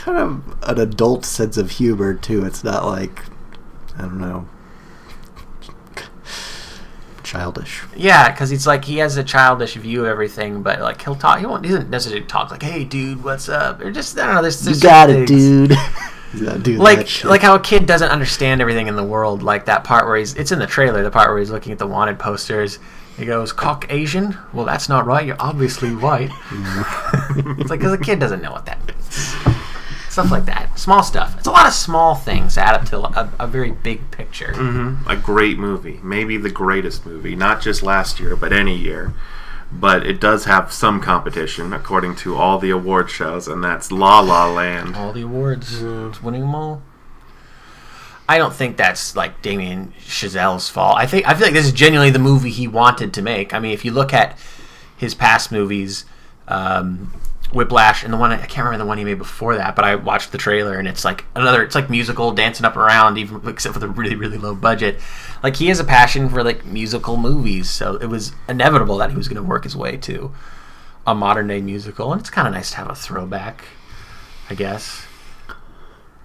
[0.00, 2.44] kind of an adult sense of humor too.
[2.44, 3.22] It's not like
[3.98, 4.48] I don't know,
[7.22, 7.82] childish.
[7.94, 11.38] yeah, because he's like he has a childish view of everything, but like he'll talk.
[11.38, 11.64] He won't.
[11.64, 14.42] He doesn't necessarily talk like, "Hey, dude, what's up?" Or just I don't know.
[14.42, 15.72] There's, You there's got certain it, dude.
[16.32, 19.42] He's not doing Like like how a kid doesn't understand everything in the world.
[19.42, 21.02] Like that part where he's it's in the trailer.
[21.02, 22.78] The part where he's looking at the wanted posters
[23.18, 24.38] He goes, Caucasian?
[24.52, 25.26] Well, that's not right.
[25.26, 26.30] You're obviously white.
[27.58, 29.59] it's like, because a kid doesn't know what that means.
[30.10, 30.76] Stuff like that.
[30.76, 31.38] Small stuff.
[31.38, 34.52] It's a lot of small things add up to a, a very big picture.
[34.52, 39.14] hmm A great movie, maybe the greatest movie, not just last year, but any year.
[39.72, 44.18] But it does have some competition, according to all the award shows, and that's La
[44.18, 44.96] La Land.
[44.96, 45.80] All the awards.
[45.80, 46.82] It's winning them all.
[48.28, 50.96] I don't think that's like Damien Chazelle's fault.
[50.96, 53.54] I think I feel like this is genuinely the movie he wanted to make.
[53.54, 54.36] I mean, if you look at
[54.96, 56.04] his past movies,
[56.48, 57.12] um,
[57.52, 59.96] Whiplash, and the one I can't remember the one he made before that, but I
[59.96, 61.62] watched the trailer and it's like another.
[61.62, 65.00] It's like musical, dancing up around, even except for the really really low budget.
[65.42, 69.16] Like he has a passion for like musical movies, so it was inevitable that he
[69.16, 70.32] was going to work his way to
[71.06, 73.64] a modern day musical, and it's kind of nice to have a throwback,
[74.48, 75.06] I guess.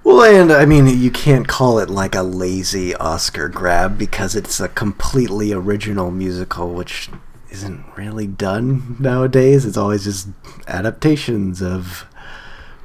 [0.03, 4.59] Well, and I mean, you can't call it like a lazy Oscar grab because it's
[4.59, 7.09] a completely original musical, which
[7.55, 9.65] isn't really done nowadays.
[9.65, 10.27] It's always just
[10.67, 12.05] adaptations of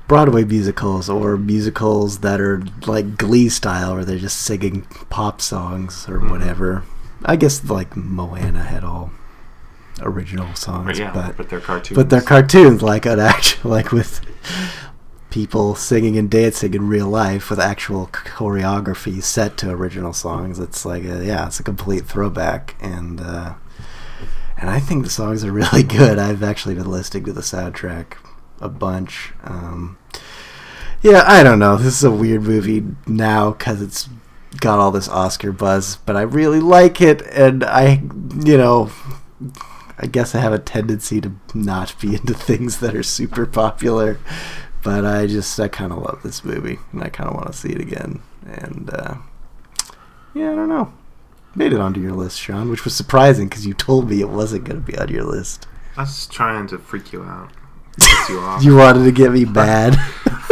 [0.09, 6.09] Broadway musicals or musicals that are like Glee style, where they're just singing pop songs
[6.09, 6.85] or whatever.
[7.25, 9.11] I guess like Moana had all
[10.01, 11.97] original songs, But yeah, but but they're cartoons.
[11.97, 14.21] but they're cartoons, like an actual, like with
[15.31, 20.59] people singing and dancing in real life with actual choreography set to original songs.
[20.59, 23.55] It's like, a, yeah, it's a complete throwback, and uh,
[24.61, 26.19] and I think the songs are really good.
[26.19, 28.19] I've actually been listening to the soundtrack
[28.61, 29.33] a bunch.
[29.43, 29.99] Um,
[31.03, 31.77] yeah, I don't know.
[31.77, 34.09] This is a weird movie now because it's
[34.59, 38.03] got all this Oscar buzz, but I really like it, and I,
[38.45, 38.91] you know,
[39.99, 44.19] I guess I have a tendency to not be into things that are super popular,
[44.83, 47.53] but I just I kind of love this movie, and I kind of want to
[47.57, 48.21] see it again.
[48.47, 49.15] And uh,
[50.35, 50.93] yeah, I don't know.
[51.55, 54.65] Made it onto your list, Sean, which was surprising because you told me it wasn't
[54.65, 55.67] going to be on your list.
[55.97, 57.51] I was trying to freak you out.
[58.29, 58.63] You off.
[58.63, 59.97] You wanted to get me bad.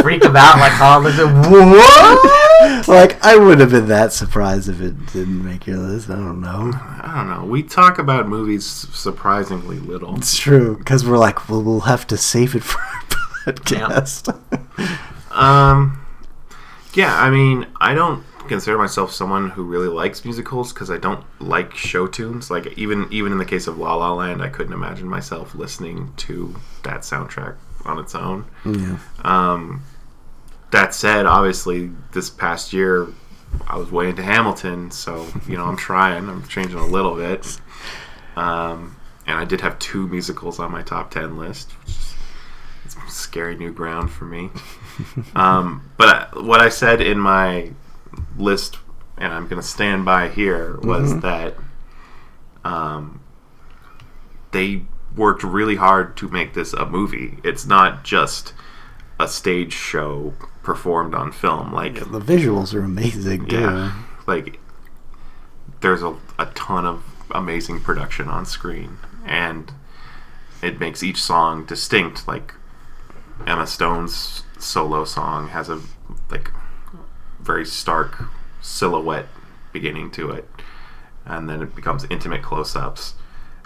[0.02, 2.88] Freak about like all the what?
[2.88, 6.10] like I would have been that surprised if it didn't make your list.
[6.10, 6.72] I don't know.
[6.74, 7.44] I don't know.
[7.48, 10.16] We talk about movies surprisingly little.
[10.16, 13.02] It's true because we're like, well, we'll have to save it for our
[13.54, 14.34] podcast.
[15.30, 16.04] Um,
[16.94, 21.24] yeah, I mean, I don't consider myself someone who really likes musicals because I don't
[21.40, 22.50] like show tunes.
[22.50, 26.12] Like even even in the case of La La Land, I couldn't imagine myself listening
[26.18, 28.44] to that soundtrack on its own.
[28.64, 28.98] yeah.
[29.22, 29.82] Um,
[30.70, 33.08] that said, obviously, this past year
[33.66, 36.28] I was way into Hamilton, so you know I'm trying.
[36.28, 37.60] I'm changing a little bit.
[38.36, 42.14] Um, and I did have two musicals on my top ten list, which is
[42.84, 44.50] it's scary new ground for me.
[45.34, 47.72] um, but I, what I said in my
[48.36, 48.78] list,
[49.16, 51.20] and I'm going to stand by here, was Mhm.
[51.22, 51.54] that
[52.64, 53.20] um,
[54.52, 54.82] they
[55.16, 57.38] worked really hard to make this a movie.
[57.42, 58.52] It's not just
[59.18, 61.72] a stage show performed on film.
[61.72, 63.56] Like The visuals are amazing too.
[63.60, 63.92] yeah,
[64.26, 64.60] like
[65.80, 69.72] there's a, a ton of amazing production on screen, and
[70.62, 72.28] it makes each song distinct.
[72.28, 72.54] Like
[73.46, 75.80] Emma Stone's solo song has a
[76.30, 76.50] like
[77.48, 78.26] very stark
[78.60, 79.26] silhouette
[79.72, 80.48] beginning to it,
[81.24, 83.14] and then it becomes intimate close-ups.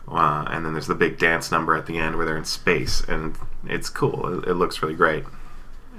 [0.09, 3.03] Uh, and then there's the big dance number at the end where they're in space,
[3.03, 4.39] and it's cool.
[4.39, 5.25] It, it looks really great,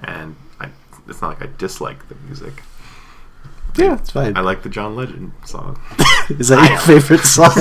[0.01, 0.69] and I,
[1.07, 2.63] it's not like I dislike the music.
[3.75, 4.37] Yeah, it's fine.
[4.37, 5.79] I like the John Legend song.
[6.29, 7.49] Is that your favorite song?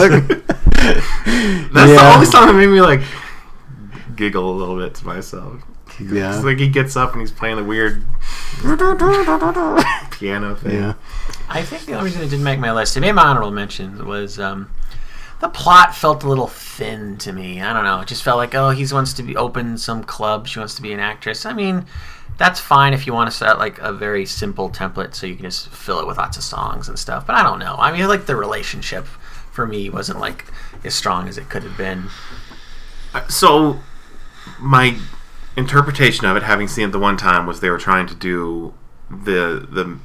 [1.72, 3.02] That's the only song that made me like
[4.14, 5.62] giggle a little bit to myself.
[6.00, 6.35] Yeah.
[6.35, 8.05] It's like he gets up and he's playing the weird
[10.11, 10.74] piano thing.
[10.74, 10.94] Yeah.
[11.48, 14.02] I think the only reason it didn't make my list, it made my honorable mentions,
[14.02, 14.70] was um,
[15.40, 17.61] the plot felt a little thin to me.
[17.61, 18.00] I don't know.
[18.00, 20.46] It just felt like, oh, he wants to be open some club.
[20.46, 21.44] She wants to be an actress.
[21.44, 21.85] I mean,
[22.38, 25.44] that's fine if you want to set like a very simple template so you can
[25.44, 27.27] just fill it with lots of songs and stuff.
[27.27, 27.77] But I don't know.
[27.79, 29.06] I mean, like the relationship
[29.50, 30.46] for me wasn't like
[30.85, 32.08] as strong as it could have been.
[33.29, 33.81] So
[34.58, 34.96] my
[35.57, 38.75] interpretation of it, having seen it the one time, was they were trying to do
[39.11, 39.98] the the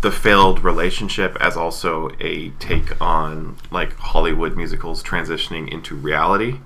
[0.00, 6.58] the failed relationship as also a take on like Hollywood musicals transitioning into reality.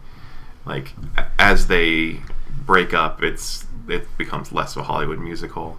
[0.67, 0.93] Like
[1.39, 2.21] as they
[2.67, 5.79] break up, it's it becomes less of a Hollywood musical.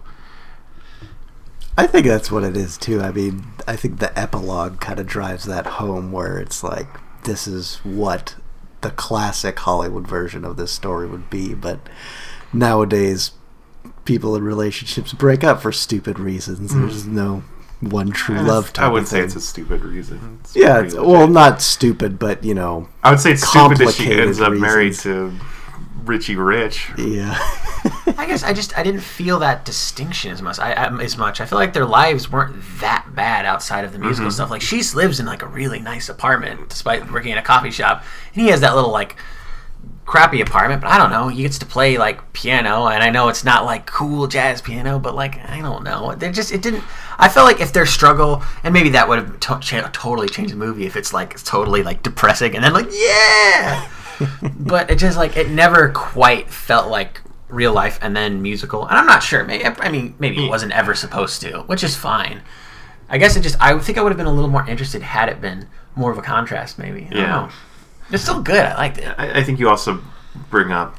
[1.76, 3.00] I think that's what it is too.
[3.00, 6.88] I mean, I think the epilogue kind of drives that home where it's like
[7.24, 8.36] this is what
[8.80, 11.80] the classic Hollywood version of this story would be, but
[12.52, 13.32] nowadays
[14.04, 16.74] people in relationships break up for stupid reasons.
[16.74, 17.12] There's mm.
[17.12, 17.44] no
[17.80, 20.38] one true love type I wouldn't of say it's a stupid reason.
[20.40, 23.94] It's yeah, it's, well, not stupid, but you know, I would say it's stupid that
[23.94, 25.38] she complicated ends up married reasons.
[25.38, 25.46] to
[26.04, 26.90] Richie Rich.
[26.98, 27.36] yeah.
[28.18, 30.58] I guess I just I didn't feel that distinction as much.
[30.58, 31.40] I, I as much.
[31.40, 34.34] I feel like their lives weren't that bad outside of the musical Mm-hmm.
[34.34, 34.50] stuff.
[34.50, 38.04] Like she lives in like a really nice apartment despite working in a coffee shop,
[38.34, 39.16] and he has that little like
[40.06, 40.80] crappy apartment.
[40.82, 41.28] But I don't know.
[41.28, 44.98] He gets to play like piano, and I know it's not like cool jazz piano,
[44.98, 46.14] but like I don't know.
[46.14, 46.84] They just it didn't.
[47.18, 50.58] I felt like if their struggle, and maybe that would have to- totally changed the
[50.58, 53.88] movie if it's like it's totally like depressing, and then like yeah.
[54.58, 58.86] But it just like it never quite felt like real life and then musical.
[58.86, 59.44] And i'm not sure.
[59.44, 60.50] Maybe i mean maybe it mm.
[60.50, 62.42] wasn't ever supposed to which is fine.
[63.08, 65.28] I guess it just i think i would have been a little more interested had
[65.28, 65.66] it been
[65.96, 67.06] more of a contrast maybe.
[67.06, 67.26] I don't Yeah.
[67.26, 67.48] know.
[68.10, 68.64] it's still good.
[68.64, 69.14] I liked it.
[69.18, 70.00] I, I think you also
[70.48, 70.96] bring up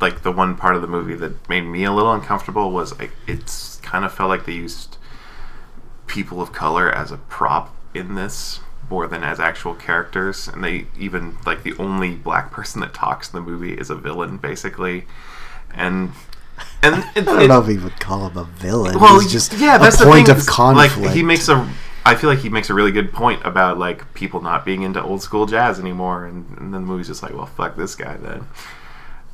[0.00, 3.10] like the one part of the movie that made me a little uncomfortable was like
[3.26, 4.96] it's kind of felt like they used
[6.06, 8.60] people of color as a prop in this
[8.90, 13.32] more than as actual characters and they even like the only black person that talks
[13.32, 15.04] in the movie is a villain basically
[15.74, 16.10] and
[16.82, 18.98] and it, I don't know if he would call him a villain.
[18.98, 20.36] well, He's just yeah, that's a the point thing.
[20.36, 20.96] of conflict.
[20.98, 21.68] Like he makes a,
[22.04, 25.02] I feel like he makes a really good point about like people not being into
[25.02, 28.16] old school jazz anymore, and, and then the movie's just like, well, fuck this guy
[28.16, 28.46] then,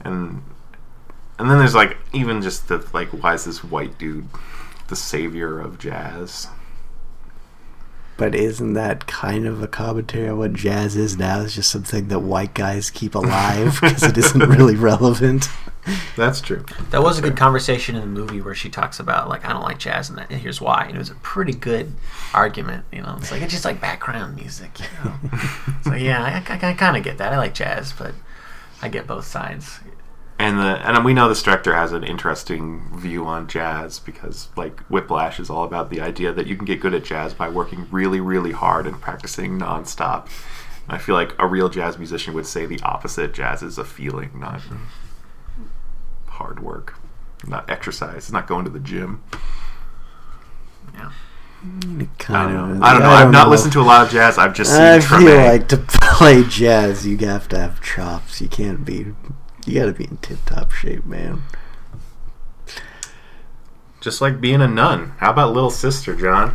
[0.01, 0.43] and
[1.39, 4.27] and then there's like even just the like, why is this white dude
[4.89, 6.49] the savior of jazz?
[8.17, 11.41] But isn't that kind of a commentary on what jazz is now?
[11.41, 15.49] It's just something that white guys keep alive because it isn't really relevant.
[16.17, 16.65] That's true.
[16.91, 19.63] that was a good conversation in the movie where she talks about like i don't
[19.63, 21.93] like jazz and, that, and here's why and it was a pretty good
[22.33, 25.15] argument you know it's like it's just like background music you know
[25.83, 28.15] so yeah i, I, I kind of get that i like jazz but
[28.81, 29.81] i get both sides
[30.39, 34.81] And the and we know this director has an interesting view on jazz because like
[34.91, 37.87] Whiplash is all about the idea that you can get good at jazz by working
[37.91, 40.27] really really hard and practicing nonstop.
[40.89, 43.33] And I feel like a real jazz musician would say the opposite.
[43.33, 44.61] Jazz is a feeling, not
[46.27, 46.99] hard work,
[47.47, 49.23] not exercise, it's not going to the gym.
[50.95, 51.11] yeah
[51.63, 52.77] I Kind don't of.
[52.79, 52.85] know.
[52.85, 53.09] I don't know.
[53.09, 54.37] I've not listened to a lot of jazz.
[54.37, 55.19] I've just seen I Treme.
[55.25, 58.43] feel like to play jazz, you have to have chops.
[58.43, 59.15] You can't be.
[59.67, 61.43] You got to be in tip-top shape, man.
[64.01, 65.15] just like being a nun.
[65.19, 66.55] How about Little Sister, John?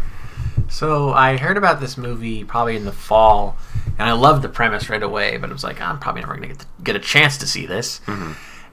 [0.69, 3.57] So I heard about this movie probably in the fall,
[3.97, 5.37] and I loved the premise right away.
[5.37, 7.47] But it was like I'm probably never going to get to get a chance to
[7.47, 8.01] see this.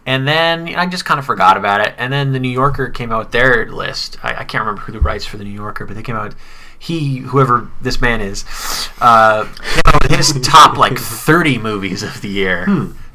[0.04, 1.94] And then you know, I just kind of forgot about it.
[1.96, 4.18] And then the New Yorker came out with their list.
[4.22, 6.34] I, I can't remember who the writes for the New Yorker, but they came out.
[6.78, 8.44] He, whoever this man is,
[9.00, 12.66] uh, came out with his top like 30 movies of the year.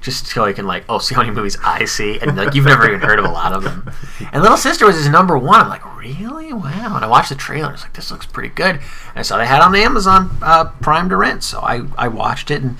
[0.01, 2.65] Just so he can like, oh, see how many movies I see, and like you've
[2.65, 3.89] never even heard of a lot of them.
[4.33, 5.61] And Little Sister was his number one.
[5.61, 6.51] I'm like, really?
[6.51, 6.95] Wow!
[6.95, 7.69] And I watched the trailer.
[7.69, 8.75] I was like, this looks pretty good.
[8.75, 8.81] And
[9.15, 12.49] I saw they had on the Amazon uh, Prime to rent, so I I watched
[12.49, 12.77] it and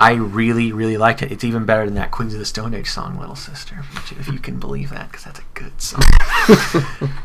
[0.00, 1.30] I really really liked it.
[1.30, 4.28] It's even better than that Queens of the Stone Age song, Little Sister, which, if
[4.28, 6.00] you can believe that, because that's a good song.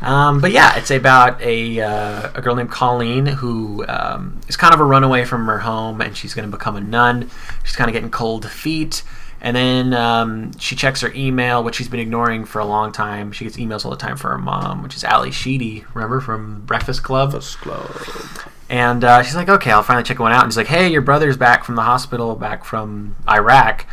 [0.02, 4.74] um, but yeah, it's about a uh, a girl named Colleen who um, is kind
[4.74, 7.30] of a runaway from her home, and she's going to become a nun.
[7.64, 9.02] She's kind of getting cold feet.
[9.40, 13.32] And then um, she checks her email, which she's been ignoring for a long time.
[13.32, 16.62] She gets emails all the time for her mom, which is Ally Sheedy, remember from
[16.64, 17.32] Breakfast Club?
[17.32, 17.40] Club,
[18.68, 20.42] And uh, she's like, okay, I'll finally check one out.
[20.42, 23.86] And he's like, hey, your brother's back from the hospital, back from Iraq.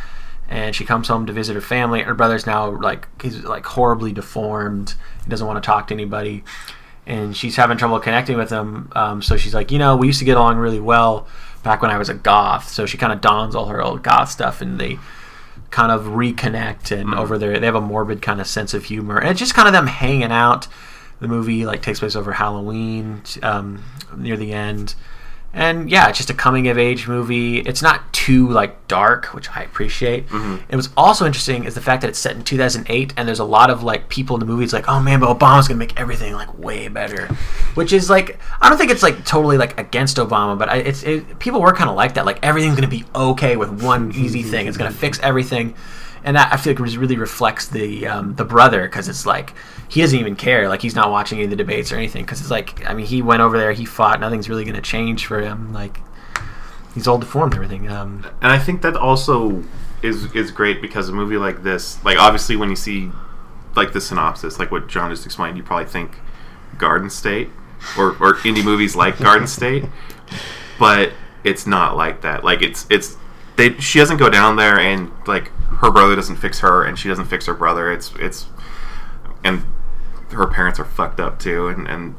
[0.48, 2.02] And she comes home to visit her family.
[2.02, 4.94] Her brother's now like he's like horribly deformed.
[5.24, 6.44] He doesn't want to talk to anybody,
[7.06, 8.92] and she's having trouble connecting with him.
[8.92, 11.26] Um, so she's like, you know, we used to get along really well
[11.62, 12.68] back when I was a goth.
[12.68, 14.98] So she kind of dons all her old goth stuff, and they
[15.70, 16.96] kind of reconnect.
[16.96, 19.54] And over there, they have a morbid kind of sense of humor, and it's just
[19.54, 20.68] kind of them hanging out.
[21.20, 23.82] The movie like takes place over Halloween um,
[24.16, 24.94] near the end,
[25.54, 27.60] and yeah, it's just a coming of age movie.
[27.60, 30.28] It's not too like dark, which I appreciate.
[30.28, 30.64] Mm-hmm.
[30.68, 33.44] It was also interesting is the fact that it's set in 2008, and there's a
[33.44, 34.64] lot of like people in the movie.
[34.64, 37.28] It's like, oh man, but Obama's gonna make everything like way better,
[37.74, 41.04] which is like I don't think it's like totally like against Obama, but I, it's
[41.04, 42.26] it, people were kind of like that.
[42.26, 44.66] Like everything's gonna be okay with one easy thing.
[44.66, 44.98] It's gonna mm-hmm.
[44.98, 45.74] fix everything
[46.24, 49.52] and that I feel like really reflects the um, the brother because it's like
[49.88, 50.68] he doesn't even care.
[50.68, 53.06] Like he's not watching any of the debates or anything because it's like I mean
[53.06, 54.20] he went over there, he fought.
[54.20, 55.72] Nothing's really going to change for him.
[55.72, 56.00] Like
[56.94, 57.88] he's all deformed, everything.
[57.88, 59.62] Um, and I think that also
[60.02, 63.10] is is great because a movie like this, like obviously when you see
[63.76, 66.16] like the synopsis, like what John just explained, you probably think
[66.78, 67.50] Garden State
[67.98, 69.84] or or indie movies like Garden State,
[70.78, 71.12] but
[71.44, 72.44] it's not like that.
[72.44, 73.18] Like it's it's
[73.56, 77.08] they she doesn't go down there and like her brother doesn't fix her and she
[77.08, 77.92] doesn't fix her brother.
[77.92, 78.46] It's it's
[79.42, 79.64] and
[80.30, 82.16] her parents are fucked up too and and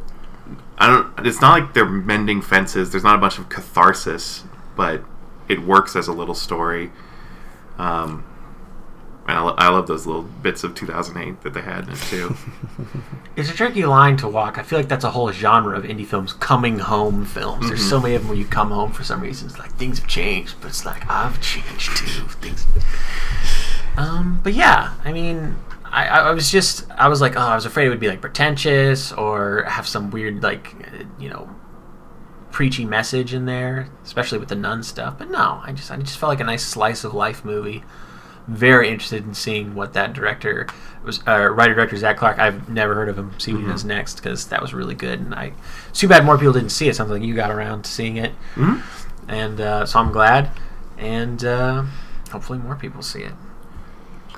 [0.78, 1.26] I don't.
[1.26, 2.91] It's not like they're mending fences.
[2.91, 4.43] There's not a bunch of catharsis,
[4.76, 5.04] but
[5.48, 6.91] it works as a little story.
[7.78, 8.26] Um,
[9.28, 12.36] I, lo- I love those little bits of 2008 that they had in it too.
[13.38, 14.57] It's a tricky line to walk.
[14.57, 17.67] I feel like that's a whole genre of indie films, coming home films.
[17.67, 19.49] There's so many of them where you come home for some reason.
[19.49, 22.28] It's like things have changed, but it's like I've changed too.
[22.41, 22.65] Things.
[23.97, 25.55] Um, but yeah, I mean,
[25.86, 28.19] I, I was just, I was like, oh, I was afraid it would be like
[28.19, 31.49] pretentious or have some weird, like, uh, you know,
[32.51, 35.17] preachy message in there, especially with the nun stuff.
[35.17, 37.86] But no, I just, I just felt like a nice slice of life movie
[38.48, 40.68] very interested in seeing what that director
[41.04, 42.38] was uh, writer director Zach Clark.
[42.39, 43.32] I've never heard of him.
[43.39, 45.20] See what he does next because that was really good.
[45.20, 45.52] And I
[45.89, 46.96] it's too bad more people didn't see it.
[46.96, 48.82] Sounds like you got around to seeing it, Mhm.
[49.28, 50.50] and uh, so I'm glad.
[50.98, 51.84] And uh,
[52.32, 53.34] hopefully more people see it.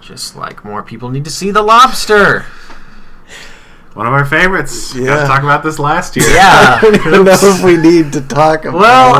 [0.01, 2.45] Just like more people need to see The Lobster.
[3.97, 4.93] One of our favorites.
[4.93, 5.21] Got Yeah.
[5.21, 6.29] to talk about this last year.
[6.29, 6.77] Yeah.
[6.77, 9.17] I don't even know if we need to talk about Well, it.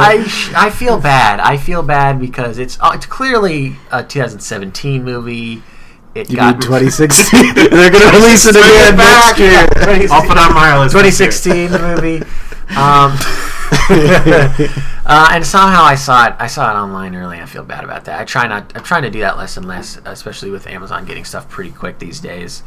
[0.56, 1.40] I I feel bad.
[1.40, 5.64] I feel bad because it's uh, it's clearly a 2017 movie.
[6.14, 7.56] It You got mean 2016?
[7.56, 9.52] They're going to release it Bring it again next year.
[9.52, 10.94] Yeah, I'll put on my list.
[10.96, 11.68] this year.
[11.68, 12.22] 2016 movie.
[12.78, 13.14] Um,
[15.06, 16.36] uh, and somehow I saw it.
[16.40, 17.36] I saw it online early.
[17.38, 18.20] and I feel bad about that.
[18.20, 18.72] I try not.
[18.76, 22.00] I'm trying to do that less and less, especially with Amazon getting stuff pretty quick
[22.00, 22.64] these days.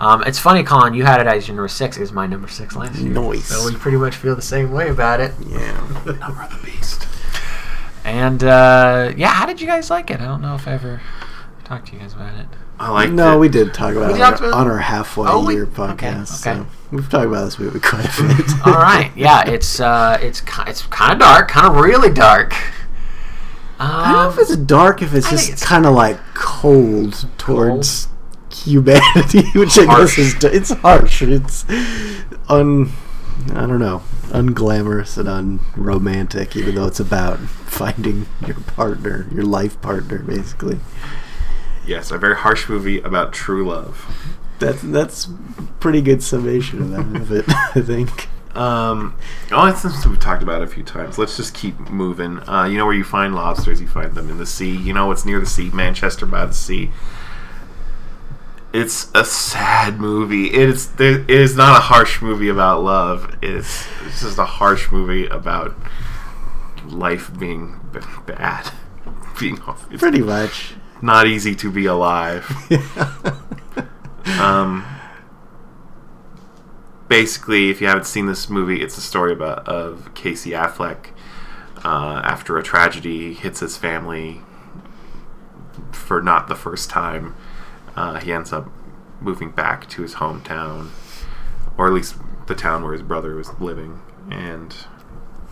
[0.00, 0.94] Um, it's funny, Colin.
[0.94, 1.96] You had it as your number six.
[1.98, 3.12] It was my number six last year.
[3.12, 3.44] Nice.
[3.46, 5.34] So we pretty much feel the same way about it.
[5.46, 5.72] Yeah.
[6.06, 7.06] Number of the beast.
[8.02, 10.20] And uh, yeah, how did you guys like it?
[10.20, 11.02] I don't know if I ever
[11.64, 12.46] talked to you guys about it.
[12.78, 15.46] I like no, we did talk about We it on, our, on our halfway Oh,
[15.50, 16.46] year okay, podcast.
[16.46, 16.60] okay.
[16.62, 18.46] So we've talked about this movie quite a bit.
[18.66, 22.54] All right, yeah, it's uh, it's ki- it's kind of dark, kind of really dark.
[23.78, 27.26] I don't know Um, if it's dark, if it's I just kind of like cold
[27.36, 28.08] towards
[28.64, 30.16] humanity, which I Harsh.
[30.16, 31.22] guess is it's harsh.
[31.22, 31.64] It's
[32.48, 32.90] un
[33.54, 39.80] I don't know, unglamorous and unromantic, even though it's about finding your partner, your life
[39.80, 40.78] partner, basically.
[41.86, 44.04] Yes, a very harsh movie about true love.
[44.58, 45.28] That's that's
[45.80, 48.28] pretty good summation of that of it, I think.
[48.54, 49.16] Um,
[49.52, 51.16] oh, it's something we've talked about a few times.
[51.18, 52.40] Let's just keep moving.
[52.48, 53.80] Uh, you know where you find lobsters?
[53.80, 54.76] You find them in the sea.
[54.76, 55.70] You know what's near the sea?
[55.70, 56.90] Manchester by the Sea.
[58.72, 60.52] It's a sad movie.
[60.52, 63.36] It is it is not a harsh movie about love.
[63.42, 65.74] It's, it's just a harsh movie about
[66.86, 68.70] life being b- bad.
[69.40, 70.74] Being Pretty much.
[71.00, 72.46] not easy to be alive.
[74.38, 74.84] Um,
[77.08, 81.06] basically, if you haven't seen this movie, it's a story about of Casey Affleck
[81.84, 84.42] uh, after a tragedy hits his family
[85.92, 87.34] for not the first time.
[88.00, 88.66] Uh, he ends up
[89.20, 90.88] moving back to his hometown,
[91.76, 92.14] or at least
[92.46, 94.74] the town where his brother was living, and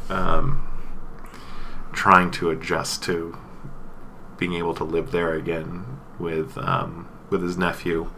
[0.09, 0.67] um,
[1.93, 3.37] trying to adjust to
[4.39, 5.85] being able to live there again
[6.19, 8.11] with um, with his nephew.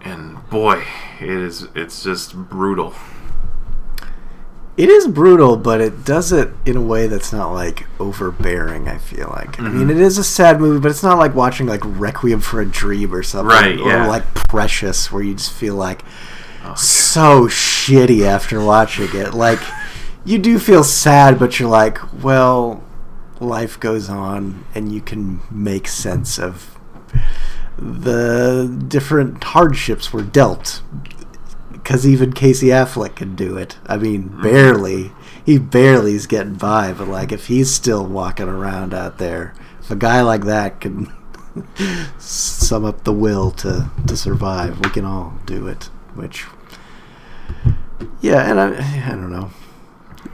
[0.00, 0.84] And boy,
[1.20, 2.94] it is it's just brutal.
[4.76, 8.88] It is brutal, but it does it in a way that's not like overbearing.
[8.88, 9.60] I feel like.
[9.60, 9.90] I mean, Mhm.
[9.92, 13.14] it is a sad movie, but it's not like watching like Requiem for a Dream
[13.14, 14.06] or something, Right, Or yeah.
[14.08, 16.02] like Precious, where you just feel like
[16.66, 19.34] Oh, so shitty after watching it.
[19.34, 19.60] Like,
[20.24, 22.82] you do feel sad, but you're like, well,
[23.38, 26.70] life goes on, and you can make sense of
[27.78, 30.80] the different hardships we're dealt.
[31.84, 33.78] Because even Casey Affleck can do it.
[33.84, 34.42] I mean, mm-hmm.
[34.42, 35.12] barely.
[35.44, 39.90] He barely is getting by, but like, if he's still walking around out there, if
[39.90, 41.12] a guy like that can
[42.18, 45.84] sum up the will to, to survive, we can all do it.
[46.14, 46.46] Which,
[48.22, 49.50] yeah, and I, I don't know.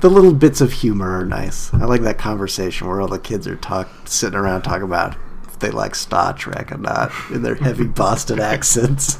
[0.02, 1.74] The little bits of humor are nice.
[1.74, 5.16] I like that conversation where all the kids are talk sitting around talking about
[5.48, 9.18] if they like Star Trek or not in their heavy Boston accents.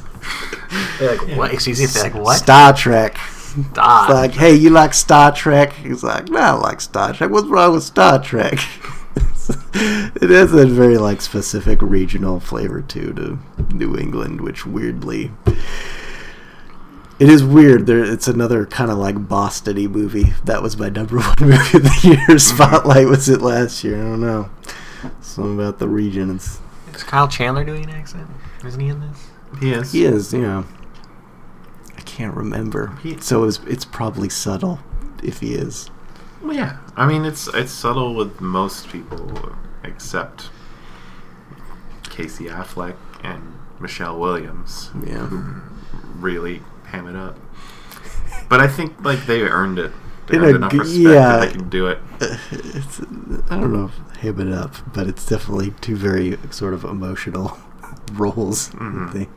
[0.99, 1.53] They're like, what?
[1.53, 1.85] Excuse me.
[1.87, 2.37] They're like, what?
[2.37, 3.17] Star Trek.
[3.17, 4.05] Star.
[4.05, 5.73] It's like, hey, you like Star Trek?
[5.73, 7.29] He's like, no, I like Star Trek.
[7.29, 8.53] What's wrong with Star Trek?
[9.73, 13.39] it has a very like specific regional flavor too to
[13.75, 15.31] New England, which weirdly,
[17.19, 17.87] it is weird.
[17.87, 20.33] There, it's another kind of like Boston-y movie.
[20.45, 22.17] That was my number one movie of the year.
[22.17, 22.37] Mm-hmm.
[22.37, 23.97] Spotlight was it last year?
[23.97, 24.49] I don't know.
[25.21, 26.59] Something about the regions.
[26.93, 28.29] Is Kyle Chandler doing an accent?
[28.63, 29.30] Isn't he in this?
[29.59, 29.91] He is.
[29.91, 30.63] He is, Yeah.
[31.97, 32.97] I can't remember.
[33.03, 34.79] He- so it's it's probably subtle
[35.23, 35.89] if he is.
[36.41, 36.77] Well, yeah.
[36.95, 40.49] I mean, it's it's subtle with most people, except
[42.03, 45.27] Casey Affleck and Michelle Williams, Yeah.
[45.27, 45.61] who
[46.19, 47.37] really ham it up.
[48.49, 49.91] but I think like they earned it.
[50.27, 51.11] They In earned a enough respect yeah.
[51.37, 51.99] that they can do it.
[52.51, 52.99] It's,
[53.49, 57.57] I don't know if him it up, but it's definitely two very sort of emotional
[58.13, 59.11] roles Mhm.
[59.13, 59.27] that they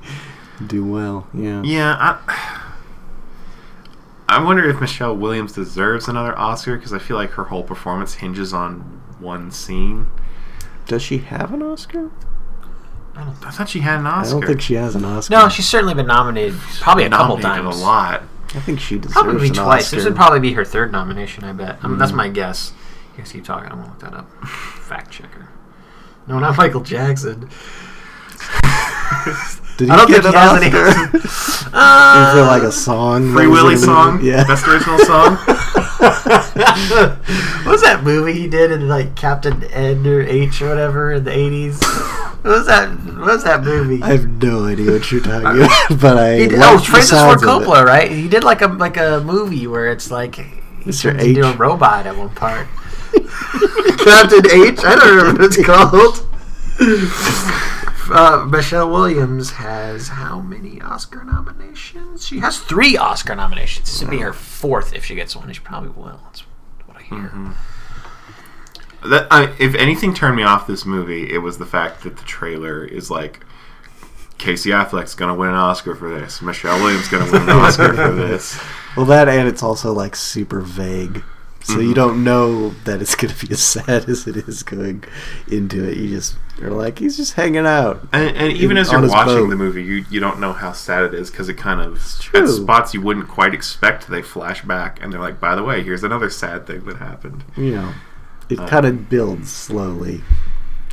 [0.67, 1.27] do well.
[1.35, 1.63] Yeah.
[1.63, 2.61] Yeah, I,
[4.29, 8.15] I wonder if Michelle Williams deserves another Oscar because I feel like her whole performance
[8.15, 8.81] hinges on
[9.21, 10.09] one scene.
[10.87, 12.11] Does she have an Oscar?
[13.17, 14.37] I don't I thought she had an Oscar.
[14.37, 15.35] I don't think she has an Oscar.
[15.35, 17.81] No, she's certainly been nominated probably a couple Nominated times.
[17.81, 18.23] A lot.
[18.55, 19.85] I think she deserves Probably an twice.
[19.85, 19.97] Oscar.
[19.97, 21.79] This would probably be her third nomination, I bet.
[21.83, 22.17] I mean, That's Mm.
[22.17, 22.73] my guess.
[23.17, 23.71] You guys keep talking.
[23.71, 24.31] I'm gonna look that up.
[24.47, 25.49] Fact checker.
[26.27, 27.49] No, not Michael Jackson.
[29.77, 31.19] Did I don't get think he has any.
[31.19, 33.33] Is Uh, there like a song?
[33.33, 34.21] Free that Willy song.
[34.23, 34.45] Yeah.
[34.47, 35.35] Best original song.
[36.05, 41.25] what was that movie he did in like Captain N or H or whatever in
[41.25, 41.83] the 80s?
[42.45, 42.89] What was that?
[42.91, 44.01] What was that movie?
[44.01, 46.37] I have no idea what you're talking about, but I.
[46.37, 47.67] He did, oh, Francis Ford sounds of it.
[47.67, 48.11] Coppola, right?
[48.13, 50.45] He did like a like a movie where it's like he
[50.85, 51.03] Mr.
[51.11, 52.69] turns into a robot at one part.
[53.99, 54.79] Captain H.
[54.85, 56.21] I don't remember what it's called.
[58.11, 62.27] Uh, Michelle Williams has how many Oscar nominations?
[62.27, 63.87] She has three Oscar nominations.
[63.87, 65.53] This would be her fourth if she gets one.
[65.53, 66.21] She probably will.
[66.25, 66.41] That's
[66.87, 67.55] what I hear.
[69.09, 72.25] That I, if anything turned me off this movie, it was the fact that the
[72.25, 73.45] trailer is like
[74.39, 76.41] Casey Affleck's gonna win an Oscar for this.
[76.43, 78.59] Michelle Williams gonna win an Oscar for this.
[78.97, 81.23] Well, that and it's also like super vague,
[81.65, 81.89] so Mm-hmm.
[81.89, 85.03] you don't know that it's going to be as sad as it is going
[85.51, 85.97] into it.
[85.97, 88.07] You just you're like he's just hanging out.
[88.13, 89.49] And, and even In- as you're watching boat.
[89.51, 91.95] the movie, you you don't know how sad it is because it kind of
[92.35, 94.09] at spots you wouldn't quite expect.
[94.09, 97.45] They flash back and they're like, by the way, here's another sad thing that happened.
[97.57, 97.93] You know,
[98.51, 100.23] it Uh, kind of builds slowly,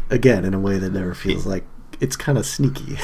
[0.09, 1.65] again in a way that never feels like
[1.99, 2.97] it's kind of sneaky.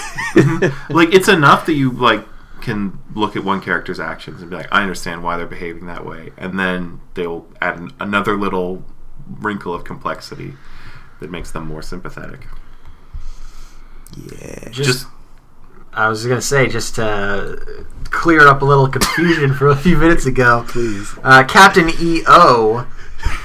[0.89, 2.26] like it's enough that you like
[2.68, 6.05] can look at one character's actions and be like, I understand why they're behaving that
[6.05, 8.84] way, and then they'll add an, another little
[9.39, 10.53] wrinkle of complexity
[11.20, 12.45] that makes them more sympathetic.
[14.15, 14.70] yeah.
[14.70, 15.07] Just, Just
[15.93, 20.26] I was gonna say just to clear up a little confusion from a few minutes
[20.26, 20.63] ago.
[20.68, 21.13] Please.
[21.24, 22.86] uh, Captain EO,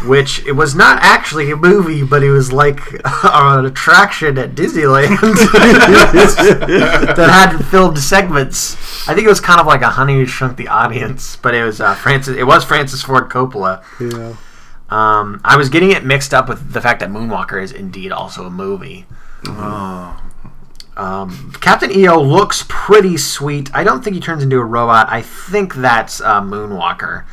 [0.05, 2.81] which it was not actually a movie, but it was like
[3.25, 5.19] an attraction at Disneyland
[7.17, 8.75] that had filmed segments.
[9.09, 11.65] I think it was kind of like a Honey Who Shrunk the Audience, but it
[11.65, 12.37] was uh, Francis.
[12.37, 13.83] It was Francis Ford Coppola.
[14.01, 14.37] Yeah.
[14.91, 18.45] Um, I was getting it mixed up with the fact that Moonwalker is indeed also
[18.45, 19.07] a movie.
[19.47, 20.21] oh,
[20.99, 23.75] Um, Captain EO looks pretty sweet.
[23.75, 25.07] I don't think he turns into a robot.
[25.09, 27.25] I think that's uh, Moonwalker.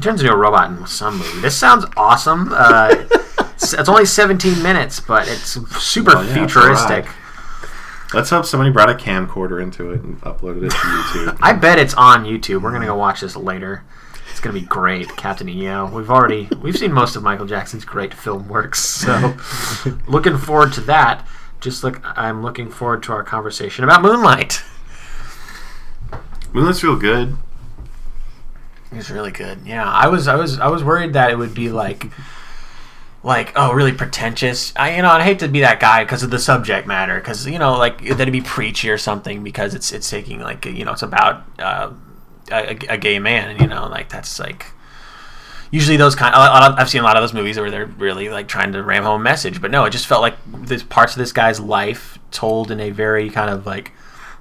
[0.00, 1.40] He turns into a robot in some movie.
[1.42, 2.48] This sounds awesome.
[2.54, 2.88] Uh,
[3.50, 7.06] it's, it's only 17 minutes, but it's super Well, yeah, futuristic.
[8.14, 11.38] let's hope somebody brought a camcorder into it and uploaded it to YouTube.
[11.42, 12.62] I bet it's on YouTube.
[12.62, 13.84] We're gonna go watch this later.
[14.30, 15.90] It's gonna be great, Captain EO.
[15.94, 19.34] We've already we've seen most of Michael Jackson's great film works, so
[20.08, 21.28] looking forward to that.
[21.60, 24.62] Just look, I'm looking forward to our conversation about Moonlight.
[26.54, 27.36] Moonlight's real good.
[28.92, 29.60] Was really good.
[29.64, 32.10] Yeah, I was I was I was worried that it would be like
[33.22, 34.72] like oh really pretentious.
[34.76, 37.46] I you know I hate to be that guy because of the subject matter because
[37.46, 40.84] you know like that it'd be preachy or something because it's it's taking like you
[40.84, 41.92] know it's about uh,
[42.50, 44.66] a, a gay man and you know like that's like
[45.70, 46.34] usually those kind.
[46.34, 49.20] I've seen a lot of those movies where they're really like trying to ram home
[49.20, 52.70] a message, but no, it just felt like there's parts of this guy's life told
[52.70, 53.92] in a very kind of like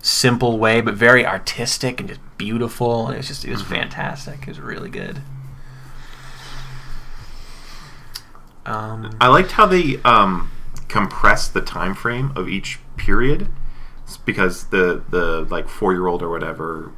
[0.02, 3.08] simple way, but very artistic and just beautiful.
[3.08, 4.41] And it was just it was fantastic.
[4.41, 5.22] It was really good.
[8.66, 10.52] Um, I liked how they um,
[10.88, 13.47] compressed the time frame of each period
[14.04, 16.91] It's because the the like four year old or whatever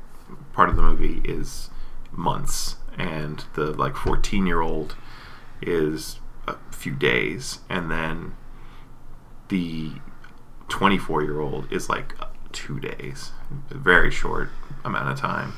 [0.54, 1.70] part of the movie is
[2.12, 4.95] months and the like 14 year old
[5.62, 8.36] is a few days and then
[9.47, 9.91] the
[10.68, 12.16] 24 year old is like
[12.52, 13.32] two days
[13.70, 14.49] a very short
[14.86, 15.54] amount of time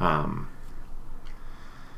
[0.00, 0.48] um,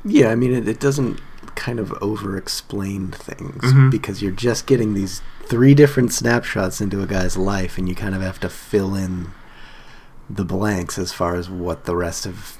[0.03, 1.19] Yeah, I mean, it, it doesn't
[1.55, 3.89] kind of over explain things Mhm.
[3.89, 8.13] because you're just getting these three different snapshots into a guy's life, and you kind
[8.13, 9.29] of have to fill in
[10.29, 12.57] the blanks as far as what the rest of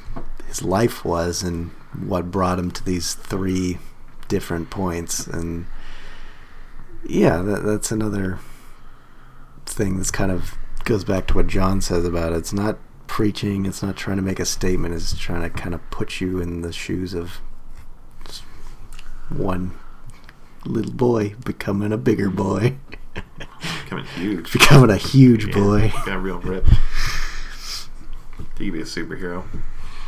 [0.47, 3.78] his life was and what brought him to these three
[4.28, 5.28] different points.
[5.28, 5.66] And
[7.05, 8.39] yeah, that, that's another
[9.66, 10.55] thing that's kind of
[10.86, 12.38] goes back to what John says about it.
[12.38, 12.77] It's not
[13.07, 16.39] preaching, it's not trying to make a statement, it's trying to kind of put you
[16.39, 17.39] in the shoes of
[19.29, 19.71] one
[20.65, 22.77] little boy becoming a bigger boy,
[23.83, 25.93] becoming huge becoming a huge Yeah, boy.
[26.05, 26.69] got real ripped.
[28.57, 29.43] He be a superhero.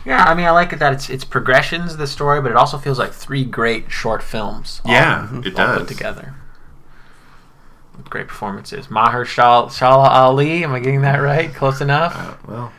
[0.06, 2.58] Yeah, I mean, I like it that it's it's progressions of the story, but it
[2.58, 4.82] also feels like three great short films.
[4.86, 5.80] all- Yeah, it all does.
[5.80, 6.36] put together.
[8.08, 8.90] With great performances.
[8.90, 11.54] Maher Shal Shala Ali, am I getting that right?
[11.54, 12.16] Close enough.
[12.16, 12.74] Uh, well,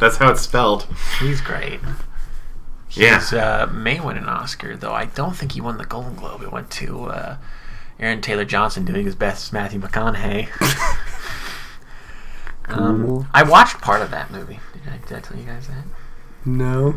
[0.00, 0.88] that's how it's spelled.
[1.20, 1.78] He's great.
[2.90, 3.22] Yeah.
[3.32, 6.42] Uh, may win an Oscar, though I don't think he won the Golden Globe.
[6.42, 7.36] It went to uh,
[8.00, 10.48] Aaron Taylor Johnson doing his best as Matthew McConaughey.
[12.66, 14.58] um, I watched part of that movie.
[14.72, 15.84] Did I, did I tell you guys that?
[16.44, 16.96] No.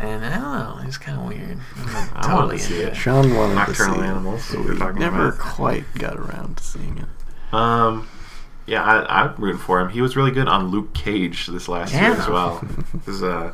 [0.00, 0.42] And I don't
[0.78, 1.58] know, it's kind of weird.
[1.76, 2.96] I'm not I totally to see into it.
[2.96, 4.54] Sean wanted Nocturnal to see Animals.
[4.54, 5.38] it, what but we we were talking never about.
[5.40, 7.54] quite got around to seeing it.
[7.54, 8.08] Um,
[8.66, 9.88] yeah, I, I'm rooting for him.
[9.88, 12.62] He was really good on Luke Cage this last year as well.
[13.06, 13.52] This is uh,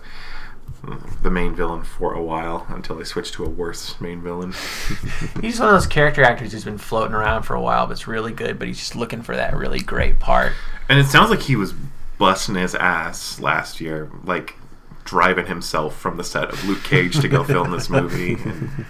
[1.23, 4.53] the main villain for a while until they switched to a worse main villain.
[5.41, 8.07] He's one of those character actors who's been floating around for a while, but it's
[8.09, 8.59] really good.
[8.59, 10.53] But he's just looking for that really great part.
[10.89, 11.73] And it sounds like he was
[12.19, 14.57] busting his ass last year, like
[15.05, 18.87] driving himself from the set of Luke Cage to go film this movie, and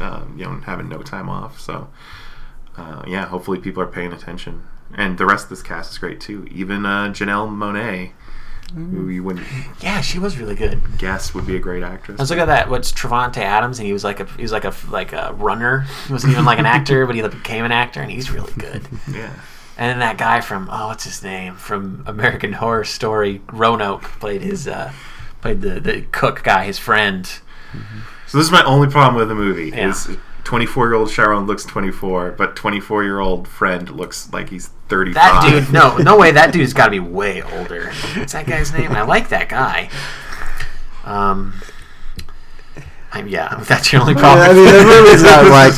[0.00, 1.60] um, you know, having no time off.
[1.60, 1.88] So,
[2.76, 4.62] uh, yeah, hopefully people are paying attention.
[4.94, 6.46] And the rest of this cast is great too.
[6.50, 8.12] Even uh, Janelle Monáe,
[8.74, 9.46] who you wouldn't
[9.80, 10.80] Yeah, she was really good.
[10.98, 12.18] guess would be a great actress.
[12.18, 12.68] Let's look at that.
[12.70, 15.80] What's Trevante Adams, and he was like a he was like a like a runner.
[16.06, 18.86] He wasn't even like an actor, but he became an actor, and he's really good.
[19.12, 19.32] yeah.
[19.78, 24.42] And then that guy from oh, what's his name from American Horror Story, Roanoke played
[24.42, 24.92] his uh,
[25.46, 27.26] played the the cook guy, his friend.
[28.26, 29.70] So this is my only problem with the movie.
[29.70, 29.90] Yeah.
[29.90, 34.68] Is 24 year old Chiron looks 24, but 24 year old friend looks like he's
[34.88, 35.14] 35.
[35.14, 36.30] That dude, no, no way.
[36.32, 37.92] That dude's got to be way older.
[38.16, 38.92] What's that guy's name?
[38.92, 39.90] I like that guy.
[41.04, 41.60] Um,
[43.12, 44.50] I'm, yeah, that's your only problem.
[44.50, 45.74] I mean, the movie's not like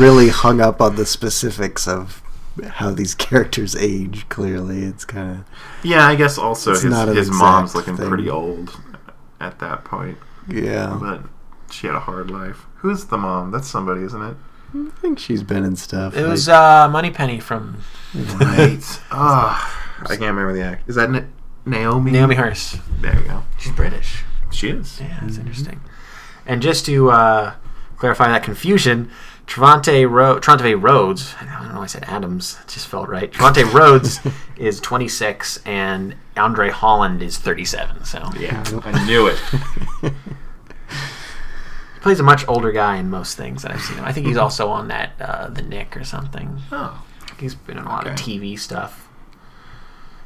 [0.00, 2.22] really hung up on the specifics of
[2.66, 4.28] how these characters age.
[4.28, 5.44] Clearly, it's kind of
[5.82, 8.08] Yeah, I guess also It's his, not his mom's looking thing.
[8.08, 8.78] pretty old
[9.40, 10.18] at that point,
[10.48, 10.96] yeah.
[11.00, 11.22] but
[11.72, 12.66] she had a hard life.
[12.76, 13.50] Who's the mom?
[13.50, 14.36] That's somebody, isn't it?
[14.74, 16.16] I think she's been in stuff.
[16.16, 17.78] It was like- uh, Moneypenny from
[18.14, 18.78] Right.
[19.10, 20.88] Ah, I can't remember the act.
[20.88, 21.22] Is that Na-
[21.66, 22.12] Naomi?
[22.12, 22.76] Naomie Harris.
[23.00, 23.42] There you go.
[23.58, 24.22] She's British.
[24.50, 25.00] She is.
[25.00, 25.80] Yeah, that's interesting.
[26.46, 27.54] And just to uh,
[27.96, 29.10] clarify that confusion,
[29.50, 33.32] Trevante Ro- Trevante Rhodes, I don't know why I said Adams, it just felt right.
[33.32, 34.20] Trevante Rhodes
[34.56, 38.04] is 26 and Andre Holland is 37.
[38.04, 39.38] So Yeah, I knew it.
[41.94, 44.06] He plays a much older guy in most things that I've seen him.
[44.06, 46.58] I think he's also on that uh, The Knick or something.
[46.72, 47.04] Oh.
[47.38, 49.06] He's been in a lot of TV stuff.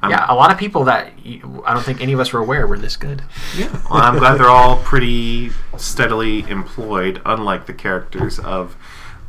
[0.00, 2.38] I'm- yeah, a lot of people that you, I don't think any of us were
[2.38, 3.22] aware were this good.
[3.56, 3.72] Yeah.
[3.90, 8.76] Well, I'm glad they're all pretty steadily employed, unlike the characters of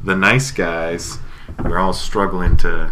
[0.04, 1.20] the nice guys.
[1.64, 2.92] They're all struggling to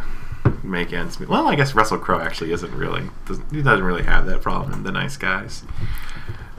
[0.64, 1.30] make ends meet.
[1.30, 4.74] Well, I guess Russell Crowe actually isn't really doesn't, he doesn't really have that problem
[4.74, 5.64] in the nice guys.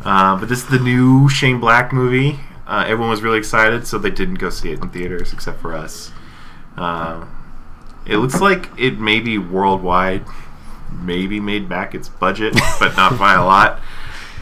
[0.04, 2.40] Uh, but this is the new Shane Black movie.
[2.66, 5.74] Uh, everyone was really excited, so they didn't go see it in theaters except for
[5.74, 6.12] us.
[6.76, 7.26] Uh,
[8.06, 10.24] it looks like it may be worldwide,
[10.92, 13.80] maybe made back its budget, but not by a lot.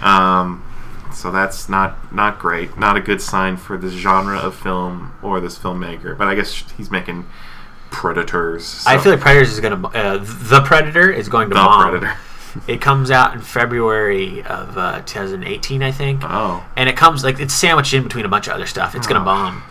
[0.02, 0.64] Um,
[1.12, 2.78] so that's not not great.
[2.78, 6.16] Not a good sign for this genre of film or this filmmaker.
[6.16, 7.26] But I guess he's making
[7.90, 8.84] Predators.
[8.86, 11.90] I feel like Predators is going to uh, the Predator is going to the bomb.
[11.90, 12.16] Predator.
[12.68, 17.40] It comes out in February of uh, 2018, I think, Oh, and it comes like
[17.40, 18.94] it's sandwiched in between a bunch of other stuff.
[18.94, 19.10] It's Oh.
[19.14, 19.62] gonna bomb.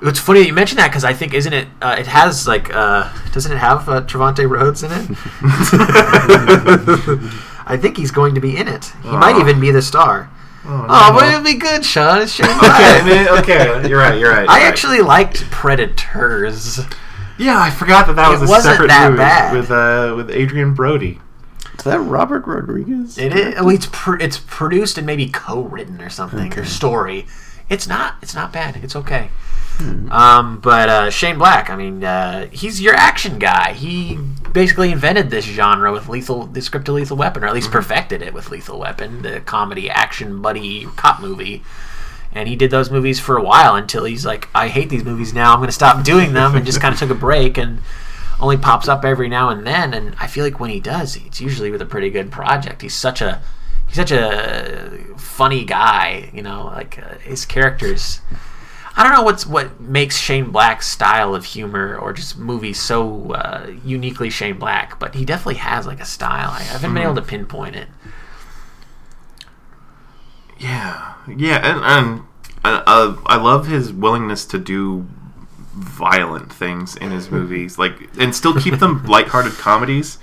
[0.00, 1.68] It's funny that you mentioned that because I think isn't it?
[1.82, 5.10] Uh, it has like uh, doesn't it have uh, Trevante Rhodes in it?
[7.66, 8.86] I think he's going to be in it.
[9.02, 10.30] He might even be the star.
[10.66, 11.18] Oh, Oh, no.
[11.18, 12.22] but it'd be good, Sean.
[12.22, 14.18] It's Shane okay, man, okay, you're right.
[14.18, 14.48] You're right.
[14.48, 14.62] I you're right.
[14.62, 16.80] actually liked Predators.
[17.38, 19.52] yeah, I forgot that that It was a wasn't separate that movie bad.
[19.56, 21.20] with uh, with Adrien Brody.
[21.76, 23.18] Is that Robert Rodriguez?
[23.18, 23.54] It is.
[23.56, 27.26] Well, it's pr- it's produced and maybe co-written or something or story.
[27.68, 28.14] It's not.
[28.22, 28.76] It's not bad.
[28.76, 29.30] It's okay.
[29.80, 33.72] Um, but uh, Shane Black, I mean, uh, he's your action guy.
[33.72, 34.18] He
[34.52, 38.22] basically invented this genre with Lethal, the script to Lethal Weapon, or at least perfected
[38.22, 41.62] it with Lethal Weapon, the comedy action buddy cop movie.
[42.32, 45.32] And he did those movies for a while until he's like, I hate these movies
[45.32, 45.52] now.
[45.52, 47.80] I'm going to stop doing them, and just kind of took a break and
[48.40, 49.94] only pops up every now and then.
[49.94, 52.82] And I feel like when he does, it's usually with a pretty good project.
[52.82, 53.42] He's such a
[53.86, 56.30] he's such a funny guy.
[56.32, 58.20] You know, like uh, his characters.
[58.96, 63.32] I don't know what's what makes Shane Black's style of humor or just movies so
[63.32, 66.50] uh, uniquely Shane Black, but he definitely has like a style.
[66.50, 67.88] I haven't been able to pinpoint it.
[70.58, 72.20] Yeah, yeah, and and
[72.64, 75.06] uh, I love his willingness to do
[75.74, 80.18] violent things in his movies, like and still keep them lighthearted comedies.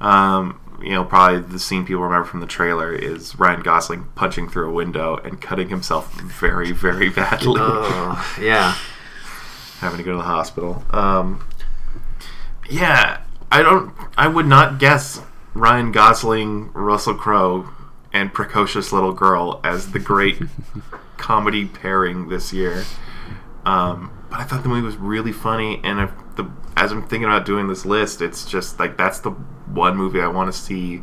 [0.00, 4.48] Um, you know, probably the scene people remember from the trailer is Ryan Gosling punching
[4.48, 8.74] through a window and cutting himself very, very badly, Oh, yeah.
[9.80, 10.84] having to go to the hospital.
[10.90, 11.46] Um,
[12.70, 13.92] yeah, I don't.
[14.16, 15.20] I would not guess
[15.54, 17.68] Ryan Gosling, Russell Crowe,
[18.12, 20.42] and precocious little girl as the great
[21.16, 22.84] comedy pairing this year.
[23.64, 27.44] Um, but I thought the movie was really funny, and the as I'm thinking about
[27.46, 29.32] doing this list, it's just like that's the
[29.72, 31.02] one movie I want to see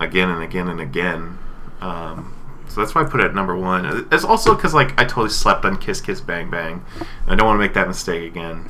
[0.00, 1.38] again and again and again.
[1.80, 2.34] Um,
[2.68, 4.06] so that's why I put it at number one.
[4.10, 6.84] It's also because like I totally slept on Kiss Kiss Bang Bang.
[7.26, 8.68] I don't want to make that mistake again.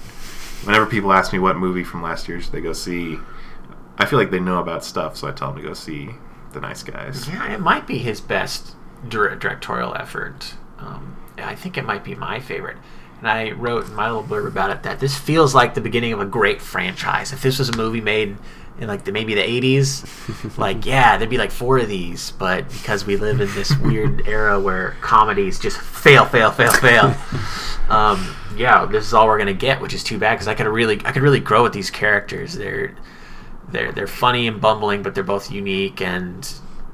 [0.65, 3.19] Whenever people ask me what movie from last year should they go see,
[3.99, 6.11] I feel like they know about stuff, so I tell them to go see
[6.53, 7.29] The Nice Guys.
[7.29, 8.77] Yeah, it might be his best
[9.09, 10.55] directorial effort.
[10.79, 12.79] Um, I think it might be my favorite.
[13.19, 16.13] And I wrote in my little blurb about it that this feels like the beginning
[16.13, 17.33] of a great franchise.
[17.33, 18.37] If this was a movie made
[18.79, 22.33] in like the, maybe the 80s, like yeah, there'd be like four of these.
[22.33, 27.15] But because we live in this weird era where comedies just fail, fail, fail, fail,
[27.89, 30.67] um, yeah, this is all we're gonna get, which is too bad because I could
[30.67, 32.55] really, I could really grow with these characters.
[32.55, 32.95] They're
[33.69, 36.51] they're they're funny and bumbling, but they're both unique and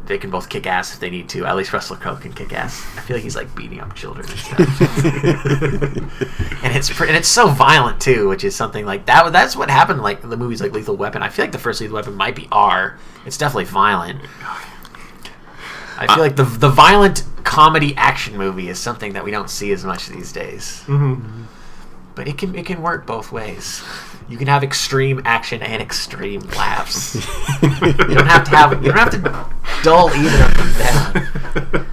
[0.09, 1.47] they can both kick ass if they need to.
[1.47, 2.85] At least Russell Crowe can kick ass.
[2.97, 4.59] I feel like he's like beating up children and stuff.
[6.65, 9.31] and it's pre- and it's so violent too, which is something like that.
[9.33, 11.23] That's what happened like the movies like Lethal Weapon.
[11.23, 12.99] I feel like the first Lethal Weapon might be R.
[13.27, 14.21] It's definitely violent.
[15.99, 19.73] I feel like the the violent comedy action movie is something that we don't see
[19.73, 20.83] as much these days.
[20.87, 21.45] Mm-hmm.
[22.15, 23.83] But it can it can work both ways.
[24.29, 27.14] You can have extreme action and extreme laughs.
[27.62, 31.87] you don't have to have you don't have to dull either of them down.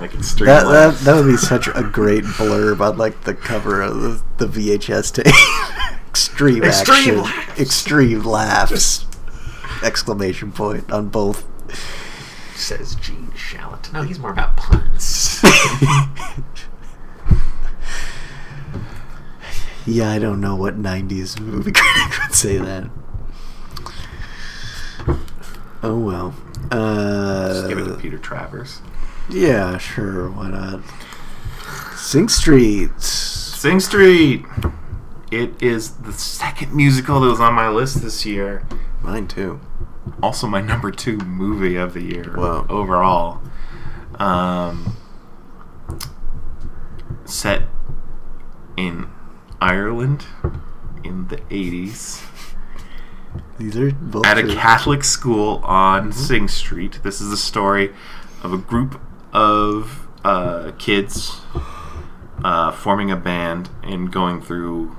[0.00, 0.46] Like extreme.
[0.46, 4.00] That, that that would be such a great blurb on like the cover of
[4.38, 5.26] the, the VHS tape.
[6.08, 7.60] extreme, Extreme action, laughs.
[7.60, 9.06] extreme laughs!
[9.84, 11.46] Exclamation point on both.
[12.56, 13.92] Says Gene Shalit.
[13.92, 15.40] No, he's more about puns.
[19.88, 22.90] Yeah, I don't know what '90s movie critic would say that.
[25.82, 26.34] Oh well.
[26.70, 28.80] Uh, Just give it to Peter Travers.
[29.30, 30.28] yeah, sure.
[30.30, 30.80] Why not?
[31.96, 33.00] Sing Street.
[33.00, 34.44] Sing Street.
[35.30, 38.66] It is the second musical that was on my list this year.
[39.02, 39.60] Mine too.
[40.22, 42.66] Also, my number two movie of the year Wow.
[42.68, 43.40] overall.
[44.18, 44.94] Um,
[47.24, 47.62] set
[48.76, 49.06] in
[49.60, 50.26] Ireland
[51.04, 52.24] in the 80s
[53.58, 54.54] These are both at a.
[54.54, 57.00] Catholic school on Sing Street.
[57.02, 57.92] This is the story
[58.42, 59.00] of a group
[59.32, 61.40] of uh, kids
[62.44, 64.96] uh, forming a band and going through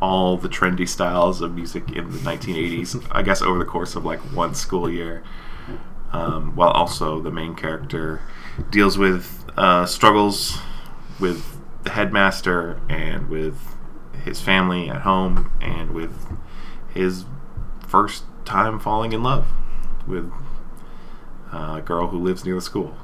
[0.00, 3.06] all the trendy styles of music in the 1980s.
[3.10, 5.22] I guess over the course of like one school year,
[6.12, 8.20] um, while also the main character
[8.70, 10.58] deals with uh, struggles
[11.20, 13.73] with the headmaster and with
[14.24, 16.26] his family at home and with
[16.92, 17.24] his
[17.86, 19.46] first time falling in love
[20.06, 20.32] with
[21.52, 22.96] a girl who lives near the school.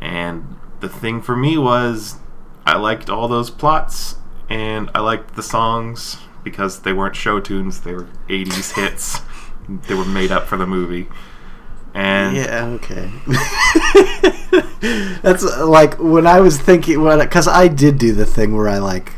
[0.00, 2.16] And the thing for me was
[2.64, 4.16] I liked all those plots
[4.48, 9.20] and I liked the songs because they weren't show tunes, they were 80s hits.
[9.68, 11.08] They were made up for the movie.
[11.94, 13.10] And Yeah, okay.
[15.22, 18.78] That's like when I was thinking when because I did do the thing where I
[18.78, 19.12] like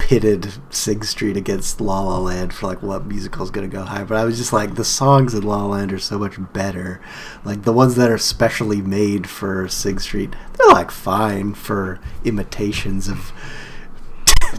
[0.00, 4.02] pitted Sing Street against La La Land for like what musical is gonna go high,
[4.02, 7.00] but I was just like the songs in La La Land are so much better.
[7.44, 13.06] Like the ones that are specially made for Sing Street, they're like fine for imitations
[13.08, 13.32] of.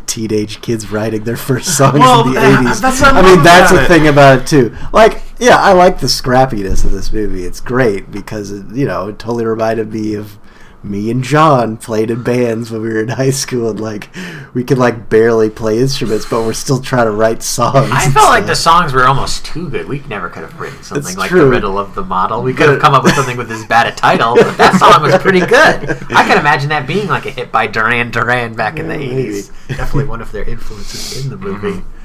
[0.06, 2.84] Teenage kids writing their first songs Well, in the eighties.
[2.84, 3.88] I mean, that's the it.
[3.88, 4.76] thing about it too.
[4.94, 7.44] Like, yeah, I like the scrappiness of this movie.
[7.44, 10.38] It's great because it, you know it totally reminded me of
[10.84, 14.10] me and John played in bands when we were in high school, and like
[14.54, 17.90] we could like barely play instruments, but we're still trying to write songs.
[17.92, 19.88] I and felt like the songs were almost too good.
[19.88, 21.42] We never could have written something It's like true.
[21.42, 22.42] the riddle of the model.
[22.42, 25.04] We could have come up with something with as bad a title, but that song
[25.04, 25.90] was pretty good.
[26.12, 29.00] I can imagine that being like a hit by Duran Duran back in the Yeah,
[29.00, 29.22] maybe.
[29.22, 29.52] eighties.
[29.68, 31.80] Definitely one of their influences in the movie.
[31.80, 32.01] Mm-hmm.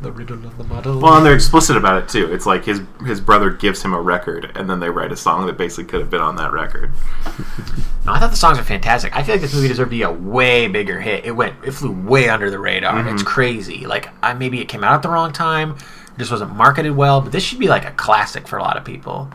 [0.00, 1.00] The riddle of the model.
[1.00, 2.32] well, and they're explicit about it too.
[2.32, 5.46] It's like his his brother gives him a record, and then they write a song
[5.46, 6.92] that basically could have been on that record.
[8.06, 9.14] No, I thought the songs were fantastic.
[9.16, 11.24] I feel like this movie deserved to be a way bigger hit.
[11.24, 12.94] It went, it flew way under the radar.
[12.94, 13.08] Mm-hmm.
[13.14, 13.86] It's crazy.
[13.86, 15.76] Like, I maybe it came out at the wrong time,
[16.16, 17.20] just wasn't marketed well.
[17.20, 19.28] But this should be like a classic for a lot of people.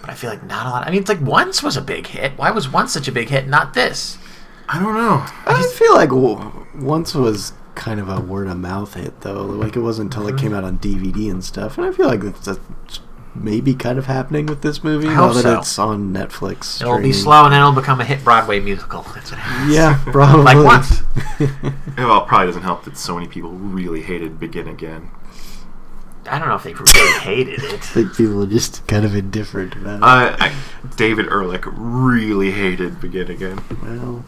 [0.00, 0.86] But I feel like not a lot.
[0.86, 2.32] I mean, it's like Once was a big hit.
[2.36, 3.46] Why was Once such a big hit?
[3.46, 4.18] Not this.
[4.68, 5.24] I don't know.
[5.46, 9.44] I just feel like w- once was kind of a word of mouth hit though.
[9.44, 12.20] Like it wasn't until it came out on DVD and stuff, and I feel like
[12.20, 13.00] that's, it's
[13.34, 15.58] maybe kind of happening with this movie I now that so.
[15.58, 16.80] it's on Netflix.
[16.80, 19.02] It'll be slow and then it'll become a hit Broadway musical.
[19.14, 19.74] That's what happens.
[19.74, 20.44] Yeah, probably.
[20.44, 21.02] Like once.
[21.38, 25.10] Well, it probably doesn't help that so many people really hated Begin Again.
[26.26, 27.72] I don't know if they really hated it.
[27.72, 30.02] I think people are just kind of indifferent about it.
[30.02, 30.54] Uh, I,
[30.96, 33.62] David Ehrlich really hated Begin Again.
[33.82, 34.24] well,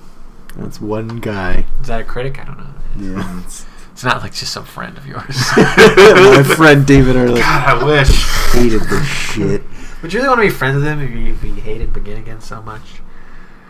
[0.57, 1.67] that's one guy.
[1.81, 2.39] Is that a critic?
[2.41, 2.75] I don't know.
[2.99, 3.39] Yeah.
[3.41, 5.37] It's- It's not like just some friend of yours.
[5.57, 8.09] My friend David Ehrlich God, I wish.
[8.53, 9.63] hated this shit.
[10.03, 12.17] Would you really want to be friends with him if you, if you hated Begin
[12.19, 12.81] Again so much?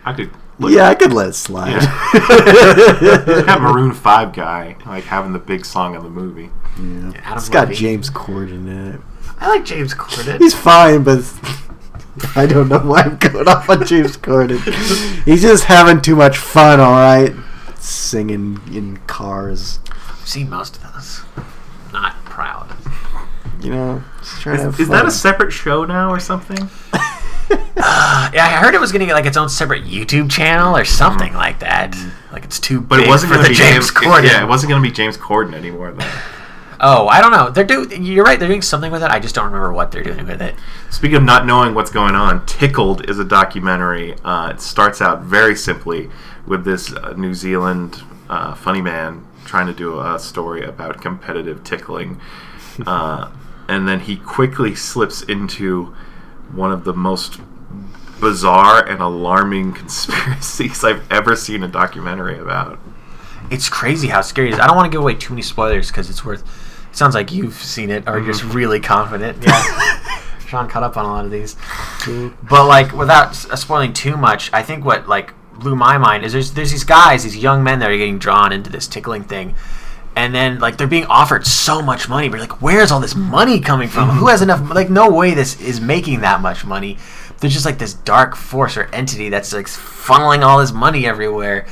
[0.05, 0.31] I could.
[0.61, 1.81] Look, Yeah, I could let it slide.
[1.81, 6.51] that Maroon Five guy like having the big song of the movie.
[6.79, 7.13] Yeah.
[7.25, 9.01] Adam It's got James Corden in it.
[9.41, 10.39] I like James Corden.
[10.39, 11.19] He's fine, but
[12.37, 14.59] I don't know why I'm going off on James Corden.
[15.25, 17.33] He's just having too much fun, all right.
[17.77, 21.23] Singing in cars, I've seen most of those.
[21.93, 22.75] Not proud.
[23.61, 24.03] you know.
[24.21, 26.71] Just trying to have Is, is that a separate show now or something?
[27.85, 30.77] Uh, yeah, I heard it was going to get like its own separate YouTube channel
[30.77, 31.97] or something like that.
[32.31, 34.25] Like it's too But big it wasn't for going the to be James Corden.
[34.25, 35.93] Yeah, it wasn't going to be James Corden anymore.
[35.93, 36.07] Though.
[36.85, 37.49] Oh, I don't know.
[37.49, 37.89] They're do.
[37.95, 38.41] You're right.
[38.41, 39.11] They're doing something with it.
[39.11, 40.57] I just don't remember what they're doing with it.
[40.91, 44.15] Speaking of not knowing what's going on, Tickled is a documentary.
[44.25, 46.11] Uh, it starts out very simply
[46.45, 51.63] with this uh, New Zealand uh, funny man trying to do a story about competitive
[51.63, 52.21] tickling.
[52.87, 53.31] Uh,
[53.69, 55.95] and then he quickly slips into
[56.53, 57.41] one of the most
[58.21, 62.79] bizarre and alarming conspiracies I've ever seen a documentary about.
[63.51, 64.61] It's crazy how scary it is.
[64.61, 66.43] I don't want to give away too many spoilers because it's worth.
[66.93, 69.43] Sounds like you've seen it or you're just really confident.
[69.43, 70.21] Yeah.
[70.47, 71.57] Sean caught up on a lot of these.
[72.43, 76.33] But like without uh, spoiling too much, I think what like blew my mind is
[76.35, 79.55] there's there's these guys, these young men that are getting drawn into this tickling thing.
[80.15, 83.61] And then like they're being offered so much money, but like where's all this money
[83.61, 84.11] coming from?
[84.11, 86.99] Who has enough like no way this is making that much money.
[87.41, 91.67] There's just like this dark force or entity that's like funneling all this money everywhere.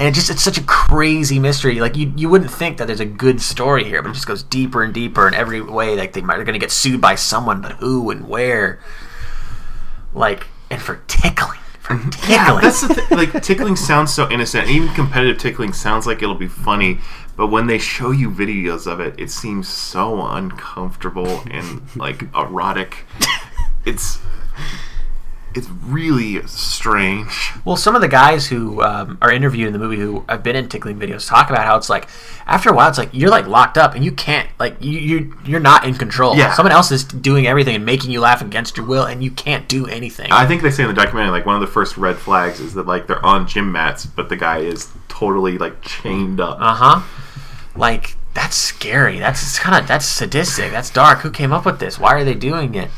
[0.00, 1.78] And it just it's such a crazy mystery.
[1.78, 4.42] Like you, you wouldn't think that there's a good story here, but it just goes
[4.42, 5.94] deeper and deeper in every way.
[5.94, 8.80] Like they might they're gonna get sued by someone, but who and where?
[10.14, 11.58] Like and for tickling.
[11.80, 12.30] For tickling.
[12.30, 13.18] Yeah, that's the thing.
[13.18, 14.70] Like tickling sounds so innocent.
[14.70, 17.00] Even competitive tickling sounds like it'll be funny,
[17.36, 23.04] but when they show you videos of it, it seems so uncomfortable and like erotic.
[23.84, 24.18] It's
[25.54, 27.52] it's really strange.
[27.64, 30.56] Well, some of the guys who um, are interviewed in the movie who have been
[30.56, 32.08] in tickling videos talk about how it's like
[32.46, 35.34] after a while it's like you're like locked up and you can't like you you
[35.44, 36.36] you're not in control.
[36.36, 36.52] Yeah.
[36.54, 39.68] Someone else is doing everything and making you laugh against your will, and you can't
[39.68, 40.30] do anything.
[40.30, 42.74] I think they say in the documentary like one of the first red flags is
[42.74, 46.58] that like they're on gym mats, but the guy is totally like chained up.
[46.60, 47.02] Uh huh.
[47.76, 49.18] Like that's scary.
[49.18, 50.70] That's kind of that's sadistic.
[50.70, 51.20] That's dark.
[51.20, 51.98] Who came up with this?
[51.98, 52.90] Why are they doing it?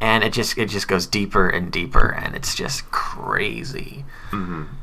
[0.00, 4.04] And it just it just goes deeper and deeper, and it's just crazy.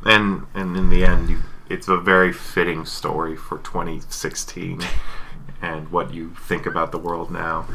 [0.03, 1.39] and and in the end, you,
[1.69, 4.81] it's a very fitting story for 2016
[5.61, 7.67] and what you think about the world now.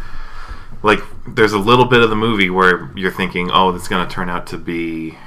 [0.83, 4.13] Like, there's a little bit of the movie where you're thinking, "Oh, it's going to
[4.13, 5.19] turn out to be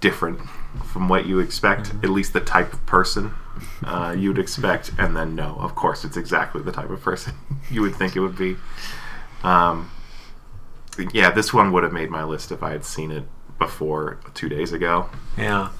[0.00, 0.40] different
[0.84, 3.32] from what you expect, at least the type of person
[3.84, 7.34] uh, you would expect." And then, no, of course, it's exactly the type of person
[7.70, 8.56] you would think it would be.
[9.42, 9.90] Um,
[11.12, 13.24] yeah, this one would have made my list if I had seen it
[13.58, 15.08] before two days ago.
[15.36, 15.70] Yeah.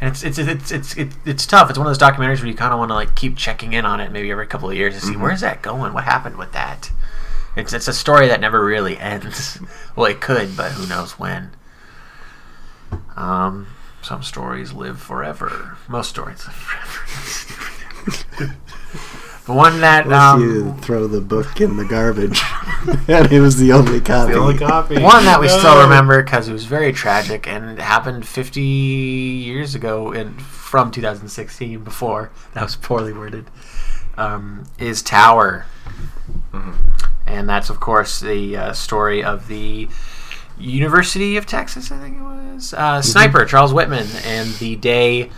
[0.00, 1.70] And it's it's it's it's it's, it's tough.
[1.70, 3.86] It's one of those documentaries where you kind of want to like keep checking in
[3.86, 6.52] on it, maybe every couple of years, to see where's that going, what happened with
[6.52, 6.90] that.
[7.56, 9.58] It's it's a story that never really ends.
[9.94, 11.50] well, it could, but who knows when.
[13.16, 13.68] Um,
[14.02, 15.78] some stories live forever.
[15.88, 18.56] Most stories live forever.
[19.46, 22.42] the one that Unless um, you throw the book in the garbage.
[23.08, 24.32] and it was the only copy.
[24.32, 25.00] The only copy.
[25.00, 29.76] One that we still remember because it was very tragic and it happened 50 years
[29.76, 31.84] ago in from 2016.
[31.84, 33.46] Before that was poorly worded.
[34.18, 35.66] Um, is Tower,
[37.26, 39.88] and that's of course the uh, story of the
[40.58, 41.92] University of Texas.
[41.92, 45.30] I think it was uh, sniper Charles Whitman and the day.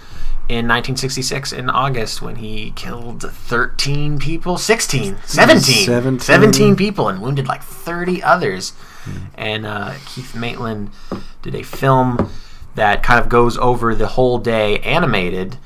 [0.48, 6.20] In 1966, in August, when he killed 13 people, 16, 17, 17.
[6.20, 8.72] 17 people, and wounded like 30 others.
[9.34, 10.90] And uh, Keith Maitland
[11.42, 12.30] did a film
[12.74, 15.58] that kind of goes over the whole day, animated,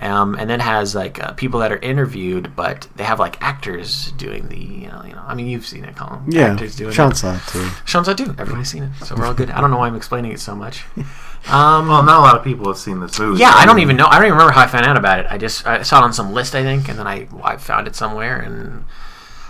[0.00, 4.12] um, and then has like uh, people that are interviewed, but they have like actors
[4.12, 6.22] doing the, you know, you know I mean, you've seen it, Colin.
[6.28, 7.16] Yeah, actors doing Sean it.
[7.16, 7.68] saw it too.
[7.84, 8.34] Sean saw too.
[8.38, 9.50] Everybody's seen it, so we're all good.
[9.50, 10.84] I don't know why I'm explaining it so much.
[11.48, 13.40] Um, Well, not a lot of people have seen this movie.
[13.40, 14.04] yeah, I don't even know.
[14.04, 15.26] I don't even remember how I found out about it.
[15.30, 17.86] I just I saw it on some list, I think, and then I I found
[17.86, 18.84] it somewhere, and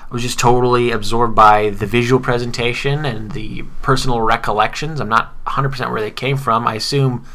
[0.09, 5.01] I was just totally absorbed by the visual presentation and the personal recollections.
[5.01, 6.65] I'm not 100% where they came from.
[6.69, 7.27] I assume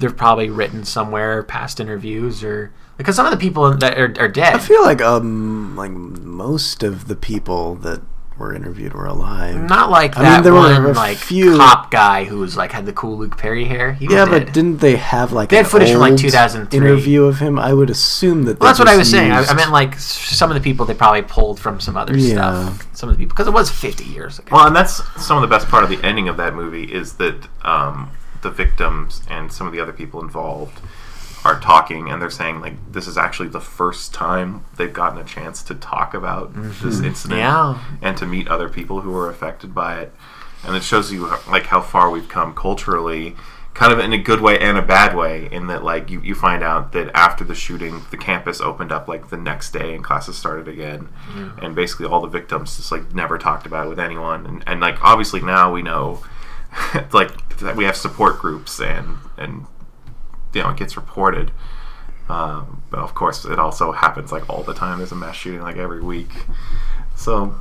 [0.00, 4.28] they're probably written somewhere, past interviews, or because some of the people that are, are
[4.28, 4.54] dead.
[4.54, 8.00] I feel like um like most of the people that
[8.36, 9.54] were interviewed were alive.
[9.70, 12.56] not like I that mean, there were one a like few- cop guy who was
[12.56, 13.92] like had the cool Luke Perry hair.
[13.92, 14.46] He was yeah, dead.
[14.46, 16.76] but didn't they have like They had an footage from, like, old 2003.
[16.76, 17.60] interview of him?
[17.60, 18.58] I would assume that.
[18.58, 19.30] Well, that's what I just was saying.
[19.30, 22.32] I, I meant like some of the people they probably pulled from some other Yeah.
[22.72, 22.88] stuff.
[22.96, 24.48] Some of the people because it was 50 years ago.
[24.56, 27.12] Well, and that's some of the best part of the ending of that movie is
[27.14, 28.10] that um,
[28.44, 30.80] the victims and some of the other people involved
[31.44, 35.24] are talking and they're saying like this is actually the first time they've gotten a
[35.24, 36.86] chance to talk about mm-hmm.
[36.86, 37.78] this incident Yeah.
[38.00, 40.12] and to meet other people who were affected by it.
[40.64, 43.36] And it shows you like how far we've come culturally
[43.74, 46.34] kind of in a good way and a bad way in that like you, you
[46.34, 50.04] find out that after the shooting the campus opened up like the next day and
[50.04, 51.08] classes started again.
[51.28, 51.58] Mm-hmm.
[51.64, 54.46] And basically all the victims just like never talked about it with anyone.
[54.46, 56.22] And, and like obviously now we know
[57.12, 57.30] like
[57.76, 59.66] we have support groups and and
[60.52, 61.50] you know it gets reported.
[62.28, 64.98] Um, but of course it also happens like all the time.
[64.98, 66.30] There's a mass shooting like every week.
[67.16, 67.54] So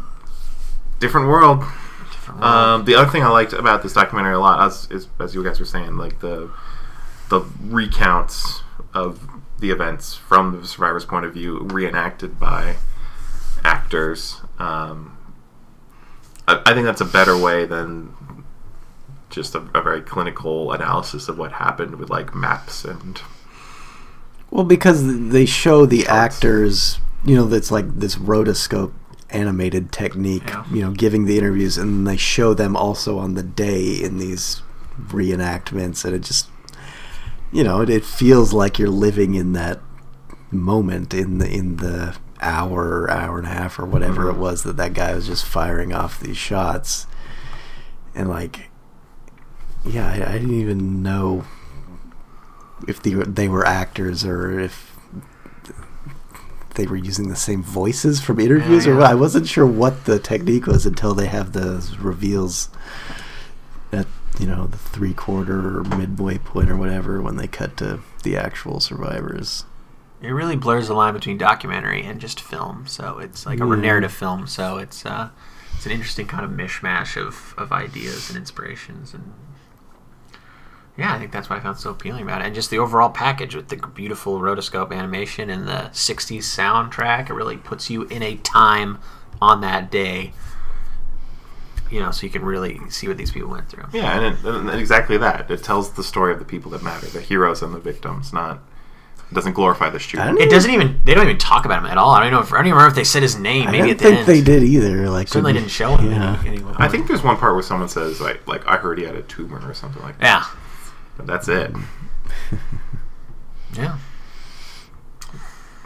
[0.99, 1.63] different world.
[2.39, 5.43] Um, the other thing I liked about this documentary a lot, as is, as you
[5.43, 6.49] guys were saying, like the
[7.29, 8.61] the recounts
[8.93, 9.27] of
[9.59, 12.75] the events from the survivor's point of view, reenacted by
[13.63, 14.41] actors.
[14.59, 15.17] Um,
[16.47, 18.15] I, I think that's a better way than
[19.33, 23.21] just a, a very clinical analysis of what happened with like maps and
[24.51, 26.35] Well, because they show the Charts.
[26.35, 28.93] actors, you know, that's like this rotoscope
[29.31, 30.63] animated technique, Yeah.
[30.71, 34.61] you know, giving the interviews, and they show them also on the day in these
[35.07, 36.47] reenactments, and it just,
[37.51, 39.79] you know, it, it feels like you're living in that
[40.51, 44.41] moment in the in the hour, hour and a half, or whatever it mm-hmm.
[44.41, 47.07] was that that guy was just firing off these shots,
[48.13, 48.69] and like,
[49.85, 51.45] yeah, I, I didn't even know
[52.87, 54.95] if they were, they were actors or if
[56.75, 59.01] they were using the same voices from interviews Yeah, or yeah.
[59.01, 59.11] what.
[59.11, 62.69] I wasn't sure what the technique was until they have those reveals
[63.91, 64.07] at
[64.39, 68.35] you know the three quarter or midway point or whatever when they cut to the
[68.35, 69.65] actual survivors.
[70.21, 72.87] it really blurs the line between documentary and just film.
[72.87, 73.75] So it's like a Yeah.
[73.75, 74.47] narrative film.
[74.47, 75.29] So it's uh,
[75.75, 79.31] it's an interesting kind of mishmash of, of ideas and inspirations and
[80.97, 83.09] yeah, I think that's what I found so appealing about it, and just the overall
[83.09, 87.29] package with the beautiful rotoscope animation and the '60s soundtrack.
[87.29, 88.99] It really puts you in a time
[89.41, 90.33] on that day,
[91.91, 93.85] you know, so you can really see what these people went through.
[93.93, 95.49] yeah, and, it, and exactly that.
[95.51, 98.31] It tells the story of the people that matter, the heroes and the victims.
[98.33, 98.59] Not
[99.31, 100.25] it doesn't glorify the I shooting.
[100.27, 102.11] don't It doesn't even they don't even talk about him at all.
[102.11, 103.67] I don't know if I don't even remember if they said his name.
[103.67, 104.27] I Maybe don't at the think end.
[104.27, 105.09] they did either.
[105.09, 106.11] Like Certainly when- didn't show him.
[106.11, 106.39] Yeah.
[106.45, 109.05] Any, any I think there's one part where someone says like, like I heard he
[109.05, 110.23] had a tumor or something like that.
[110.25, 110.59] Yeah.
[111.17, 111.71] But that's it.
[113.75, 113.97] Yeah.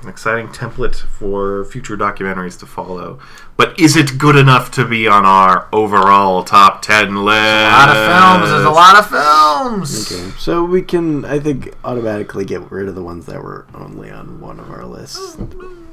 [0.03, 3.19] An exciting template for future documentaries to follow.
[3.55, 7.37] But is it good enough to be on our overall top ten list?
[7.37, 8.51] A lot of films.
[8.51, 10.11] There's a lot of films.
[10.11, 14.11] Okay, so we can, I think, automatically get rid of the ones that were only
[14.11, 15.37] on one of our lists,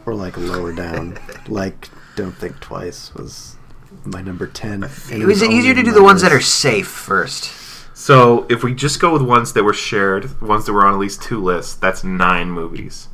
[0.04, 1.16] or like lower down.
[1.48, 3.56] like, Don't Think Twice was
[4.04, 4.84] my number ten.
[5.10, 7.50] and It was easier to do the ones that are safe first.
[7.94, 10.98] So if we just go with ones that were shared, ones that were on at
[10.98, 13.08] least two lists, that's nine movies.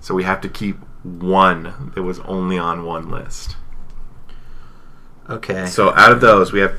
[0.00, 3.56] So we have to keep one that was only on one list.
[5.30, 5.66] Okay.
[5.66, 6.74] So out of those, we have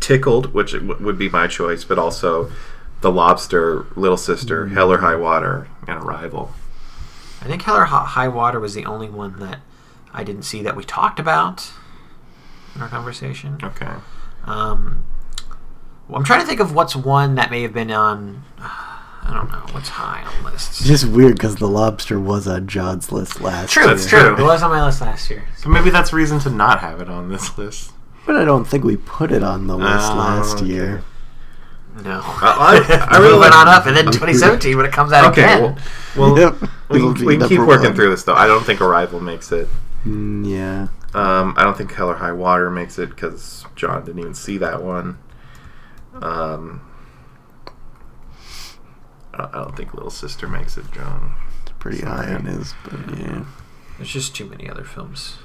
[0.00, 2.50] Tickled, which would be my choice, but also
[3.00, 6.52] The Lobster, Little Sister, Hell or High Water, and Arrival.
[7.40, 9.60] I think Hell or High Water was the only one that
[10.12, 11.70] I didn't see that we talked about
[12.74, 13.58] in our conversation.
[13.62, 13.92] Okay.
[14.44, 15.04] Um,
[16.10, 18.42] well, I'm trying to think of what's one that may have been on.
[18.58, 20.80] I don't know what's high on lists.
[20.80, 23.94] It's just weird because the lobster was on John's list last True, year.
[23.94, 24.20] That's true.
[24.20, 24.36] true.
[24.38, 25.44] It was on my list last year.
[25.56, 27.92] So maybe that's reason to not have it on this list.
[28.26, 30.66] But I don't think we put it on the list Oh, last okay.
[30.66, 31.04] year.
[32.02, 32.20] No.
[32.24, 35.44] I- I really Moving like- on up, and then 2017 when it comes out Okay,
[35.44, 35.62] again.
[35.62, 35.76] well,
[36.34, 36.60] well Yep.
[36.88, 37.94] we, It'll can- be we can keep working one.
[37.94, 38.34] through this, though.
[38.34, 39.68] I don't think Arrival makes it.
[40.04, 40.88] Mm, yeah.
[41.14, 44.58] Um, I don't think Hell or High Water makes it because John didn't even see
[44.58, 45.18] that one.
[46.14, 46.80] Um,
[49.34, 51.34] I I don't think Little Sister makes it, John.
[51.62, 52.26] It's pretty Sorry.
[52.26, 53.44] high on his, but yeah.
[53.96, 55.36] There's just too many other films.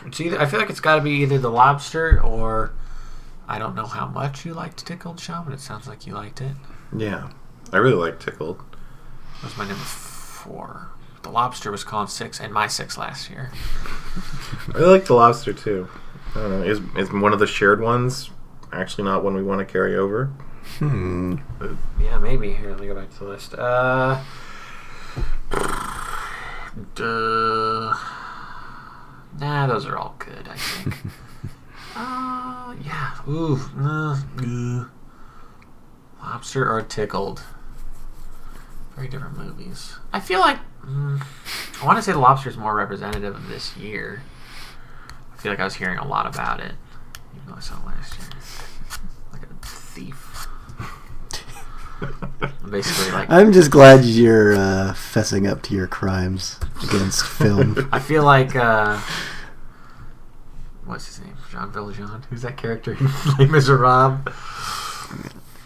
[0.04, 0.40] it's either.
[0.40, 2.72] I feel like it's got to be either The Lobster or
[3.48, 6.40] I don't know how much you liked Tickled, Sean, but it sounds like you liked
[6.40, 6.52] it.
[6.96, 7.30] Yeah.
[7.72, 8.58] I really like Tickled.
[8.58, 10.90] That was my number four.
[11.22, 13.50] The Lobster was called six and my six last year.
[14.74, 15.88] I like the lobster too.
[16.34, 16.62] I don't know.
[16.62, 18.30] Is is one of the shared ones
[18.72, 20.26] actually not one we want to carry over?
[20.78, 21.36] Hmm.
[22.00, 22.52] Yeah, maybe.
[22.52, 23.54] Here, let me go back to the list.
[23.54, 24.22] Uh,
[26.94, 27.94] duh.
[29.38, 30.94] Nah, those are all good, I think.
[31.96, 33.12] uh, yeah.
[33.28, 33.60] Ooh.
[33.78, 34.84] Uh, uh.
[36.20, 37.42] Lobster or Tickled.
[38.94, 39.96] Very different movies.
[40.12, 40.58] I feel like.
[40.86, 41.20] Mm,
[41.82, 44.22] I want to say The Lobster is more representative of this year.
[45.32, 46.72] I feel like I was hearing a lot about it.
[47.34, 48.28] Even though I saw it last year.
[49.32, 50.46] Like a thief.
[52.70, 53.30] Basically, like.
[53.30, 57.88] I'm just glad you're uh, fessing up to your crimes against film.
[57.92, 59.00] I feel like uh,
[60.84, 61.36] what's his name?
[61.50, 62.22] Jean Valjean.
[62.30, 62.96] Who's that character?
[63.38, 64.20] Les Miserables.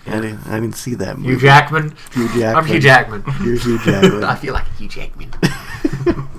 [0.06, 1.30] I didn't, I didn't see that movie.
[1.30, 1.94] Hugh Jackman.
[2.12, 2.56] Hugh Jackman.
[2.56, 3.24] I'm Hugh Jackman.
[3.44, 4.24] You're Hugh Jackman.
[4.24, 5.30] I feel like Hugh Jackman.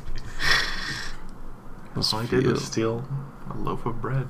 [1.95, 3.05] All I did was steal
[3.49, 4.27] a loaf of bread.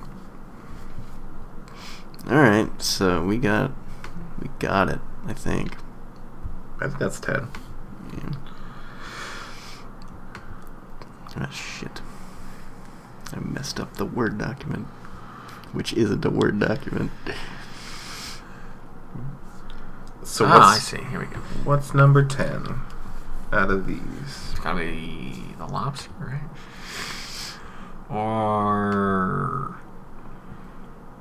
[2.29, 3.71] All right, so we got
[4.41, 4.99] we got it.
[5.25, 5.75] I think.
[6.79, 7.47] I think that's ten.
[8.13, 8.31] Yeah.
[11.37, 12.01] Ah, shit.
[13.33, 14.87] I messed up the Word document,
[15.71, 17.11] which isn't a Word document.
[20.23, 20.97] So ah, I what's see.
[20.97, 21.39] Here we go.
[21.63, 22.79] what's number ten
[23.51, 23.99] out of these?
[24.51, 26.41] It's gotta be the lobster, right?
[28.09, 29.75] Or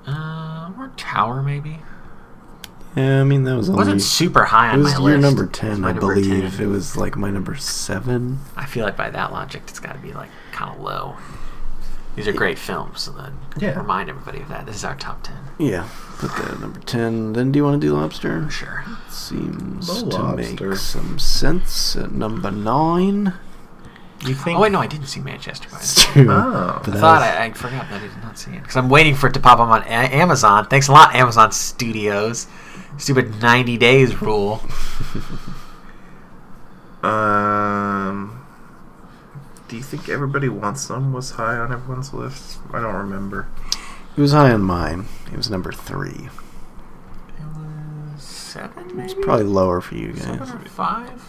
[0.07, 1.79] uh, or Tower maybe.
[2.97, 3.81] Yeah, I mean that was It only.
[3.83, 5.23] wasn't super high it on was my your list.
[5.23, 6.57] number It was ten, I number believe.
[6.57, 6.61] 10.
[6.63, 8.41] It was like my number seven.
[8.57, 11.17] I feel like by that logic, it's got to be like kind of low.
[12.17, 13.79] These are great films, so then Yeah.
[13.79, 14.67] remind everybody of that.
[14.67, 15.37] This is our top ten.
[15.59, 15.89] Yeah,
[16.19, 17.33] put that at number ten.
[17.33, 18.51] Then do you want to do lobster?
[18.51, 18.85] Sure.
[19.09, 21.97] Seems The to make some sense.
[21.97, 23.35] At number nine.
[24.27, 24.59] You think?
[24.59, 26.25] Oh wait, no, I didn't see Manchester by the way.
[26.25, 26.31] true.
[26.33, 26.83] Oh.
[26.85, 28.91] I that thought was- I, I forgot that I did not see it because I'm
[28.91, 30.67] waiting for it to pop up on a- Amazon.
[30.67, 32.47] Thanks a lot, Amazon Studios.
[32.99, 34.63] Stupid 90 days rule.
[37.03, 38.40] Um.
[39.71, 42.59] Do you think everybody wants them was high on everyone's list?
[42.73, 43.47] I don't remember.
[44.17, 45.07] It was high on mine.
[45.33, 46.29] It was number three.
[47.39, 49.23] It was seven, It's maybe.
[49.23, 50.51] probably lower for you seven guys.
[50.51, 51.23] or five.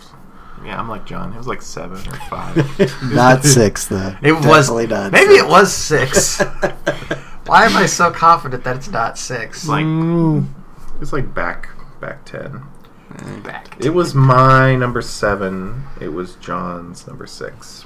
[0.66, 1.34] Yeah, I'm like John.
[1.34, 2.58] It was like seven or five.
[3.14, 4.16] not six, though.
[4.24, 5.12] It was Definitely not.
[5.12, 5.44] maybe six.
[5.44, 6.40] it was six.
[7.46, 9.68] Why am I so confident that it's not six?
[9.68, 10.48] like Mm.
[11.00, 11.70] it's like back
[12.00, 12.64] back ten.
[13.44, 13.76] back.
[13.84, 15.84] It was my number seven.
[16.00, 17.86] It was John's number six.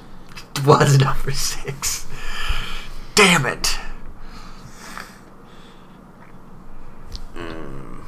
[0.65, 2.05] was number six.
[3.15, 3.77] Damn it.
[7.35, 8.05] Um,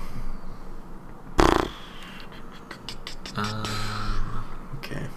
[4.77, 5.07] Okay.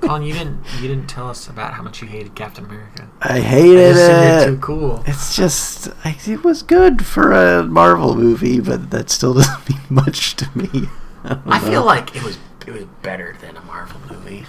[0.00, 3.08] Colin, you didn't you didn't tell us about how much you hated Captain America.
[3.20, 4.62] I It hated just seemed too it.
[4.62, 5.04] cool.
[5.06, 9.80] It's just, I, it was good for a Marvel movie, but that still doesn't mean
[9.90, 10.88] much to me.
[11.24, 14.46] I, I feel like it was it was better than a Marvel movie.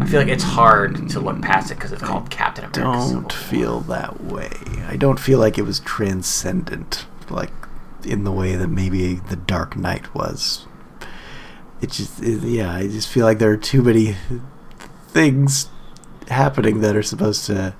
[0.00, 3.12] I feel like it's hard to look past it because it's called Captain America.
[3.12, 4.50] Don't feel that way.
[4.86, 7.52] I don't feel like it was transcendent, like
[8.04, 10.66] in the way that maybe The Dark Knight was.
[11.80, 14.16] It just, it, yeah, I just feel like there are too many
[15.08, 15.68] things
[16.28, 17.74] happening that are supposed to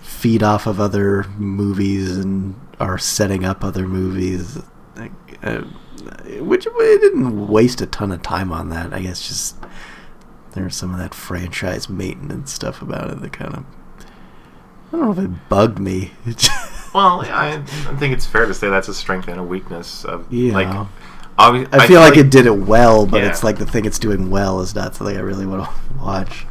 [0.00, 4.58] feed off of other movies and are setting up other movies.
[4.96, 5.62] Like, uh,
[6.40, 8.92] which it didn't waste a ton of time on that.
[8.92, 9.55] I guess just
[10.56, 13.64] there's some of that franchise maintenance stuff about it that kind of
[14.88, 16.12] I don't know if it bugged me.
[16.94, 20.32] Well, I, I think it's fair to say that's a strength and a weakness of
[20.32, 20.54] Yeah.
[20.54, 20.66] like.
[21.38, 23.28] Obvi- I, feel like, it did it well, but Yeah.
[23.28, 25.70] it's like the thing it's doing well is not something I really want to
[26.02, 26.46] watch.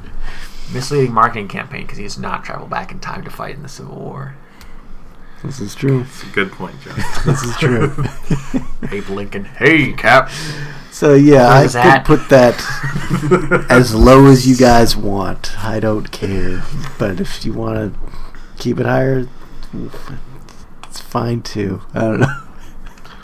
[0.71, 3.69] misleading marketing campaign because he does not travel back in time to fight in the
[3.69, 4.35] Civil War.
[5.43, 6.01] This is true.
[6.01, 6.95] It's a good point, John.
[7.25, 7.91] This is true.
[8.91, 10.29] Abe Lincoln, hey Cap.
[10.95, 12.55] So yeah, I could put that
[13.69, 15.61] as low as you guys want.
[15.61, 16.63] I don't care,
[16.97, 17.99] but if you want to
[18.57, 19.27] keep it higher,
[20.83, 21.81] it's fine too.
[21.93, 22.41] I don't know.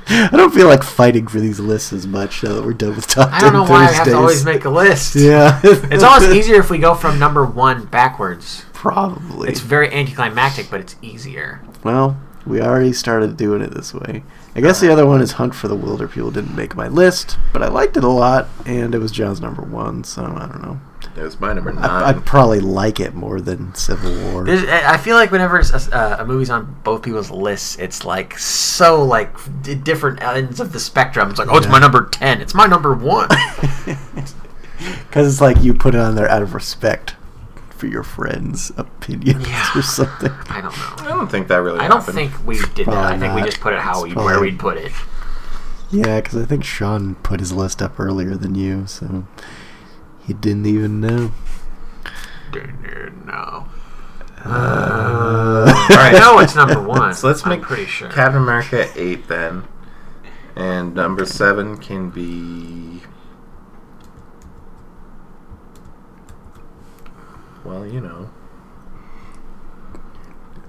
[0.10, 3.08] I don't feel like fighting for these lists as much now that we're done with
[3.08, 5.16] top I don't 10 know why I have to always make a list.
[5.16, 8.66] Yeah, It's almost easier if we go from number one backwards.
[8.74, 9.48] Probably.
[9.48, 11.62] It's very anticlimactic, but it's easier.
[11.86, 14.24] Well, we already started doing it this way.
[14.56, 17.62] I guess the other one is Hunt for the Wilderpeople didn't make my list, but
[17.64, 20.80] I liked it a lot, and it was John's number one, so I don't know.
[21.18, 21.84] It was my number nine.
[21.84, 24.46] I, I'd probably like it more than Civil War.
[24.46, 25.64] There's, I I feel like whenever a,
[25.96, 29.30] uh, a movie's on both people's lists, it's like so like
[29.62, 31.30] d- different ends of the spectrum.
[31.30, 31.72] It's like, oh, it's Yeah.
[31.74, 32.40] my number ten.
[32.42, 33.30] It's my number one.
[35.08, 37.16] Because it's like you put it on there out of respect
[37.82, 39.70] for your friends' opinions Yeah.
[39.76, 40.32] or something.
[40.50, 40.96] I don't know.
[41.04, 42.16] I don't think that really I don't happened.
[42.16, 42.90] think we did that.
[42.90, 44.92] I Probably think we just put it how we where we'd put it.
[45.90, 49.26] Yeah, because I think Sean put his list up earlier than you, so
[50.26, 51.32] he didn't even know.
[53.26, 53.66] No.
[54.46, 56.16] Uh, All right.
[56.16, 57.14] I know it's number one.
[57.16, 58.10] So let's I'm make pretty sure.
[58.10, 59.64] Captain America eight then,
[60.56, 63.02] and number seven can be.
[67.64, 68.30] Well, you know,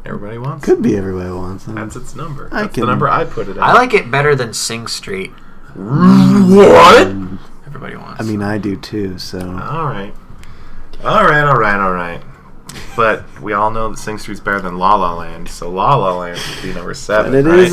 [0.04, 0.64] everybody wants.
[0.64, 1.74] Could be everybody wants it.
[1.74, 2.48] That's its number.
[2.52, 3.62] I That's the number I put it at.
[3.62, 5.30] I like it better than Sing Street.
[5.74, 7.06] what?
[7.06, 8.20] Um, Everybody wants.
[8.20, 9.18] I mean, I do too.
[9.18, 10.12] So All right,
[11.02, 12.22] all right, all right, all right.
[12.96, 16.18] But we all know that Sing Street's better than La La Land, so La La
[16.18, 17.32] Land would be number seven.
[17.32, 17.72] but it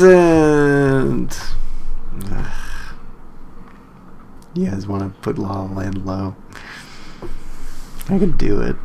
[2.30, 2.50] not
[4.54, 6.34] You guys want to put La La Land low?
[8.08, 8.76] I can do it.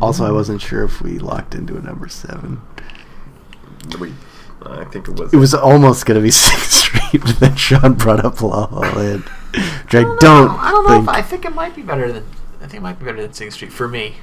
[0.00, 2.60] Also, I wasn't sure if we locked into a number seven.
[3.98, 4.12] We,
[4.62, 5.32] I think it was.
[5.32, 9.24] It was almost gonna be Sing Street, but then Sean brought up La La Land,
[9.24, 10.56] which I I don't, don't know.
[10.58, 11.02] I don't know.
[11.02, 12.24] If, I think it might be better than.
[12.58, 14.16] I think it might be better than Sing Street for me.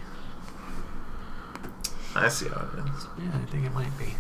[2.16, 3.08] I see how it is.
[3.20, 4.16] Yeah, I think it might be.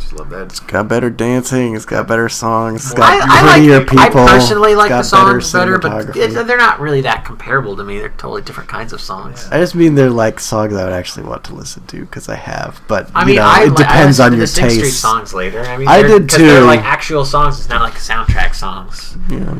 [0.00, 0.44] Just love that.
[0.46, 1.76] It's got better dancing.
[1.76, 2.86] It's got better songs.
[2.90, 3.54] It's I, got I like.
[3.54, 4.20] prettier I people.
[4.22, 7.98] I personally like the songs better, but they're not really that comparable to me.
[7.98, 9.46] They're totally different kinds of songs.
[9.50, 12.36] I just mean they're like songs I would actually want to listen to because I
[12.36, 12.80] have.
[12.88, 15.00] But I you mean, know, I it depends I on your the Sing Street taste.
[15.00, 15.60] songs later.
[15.62, 16.66] I mean, I they're- did 'cause They're too.
[16.66, 17.58] like actual songs.
[17.60, 19.16] It's not like soundtrack songs.
[19.28, 19.54] Yeah.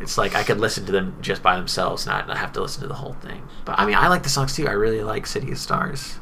[0.00, 2.82] It's like I could listen to them just by themselves, not not have to listen
[2.82, 3.42] to the whole thing.
[3.64, 4.68] But I mean, I like the songs too.
[4.68, 6.18] I really like City of Stars.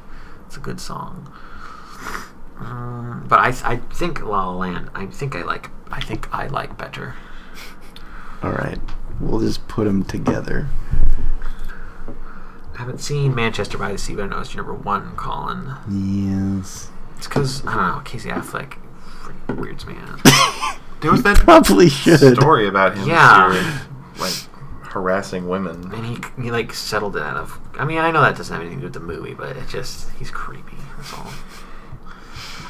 [0.47, 1.31] It's a good song.
[2.65, 4.91] Um, but I I think La La Land.
[4.95, 5.71] I think I like.
[5.91, 7.15] I think I like better.
[8.43, 8.79] All right,
[9.21, 10.69] we'll just put them together.
[12.75, 15.75] I haven't seen Manchester by the Sea, but I know it's your number one, Colin.
[15.91, 16.91] Yes.
[17.19, 18.79] It's because I don't know Casey Affleck
[19.21, 20.21] freaking weirds me out.
[21.03, 22.37] There was that Probably should.
[22.37, 23.81] story about him Yeah.
[24.21, 24.33] like
[24.85, 25.93] harassing women.
[25.93, 27.59] And he he like settled it out of.
[27.77, 29.67] I mean, I know that doesn't have anything to do with the movie, but it
[29.69, 30.77] just he's creepy.
[30.97, 31.27] That's all.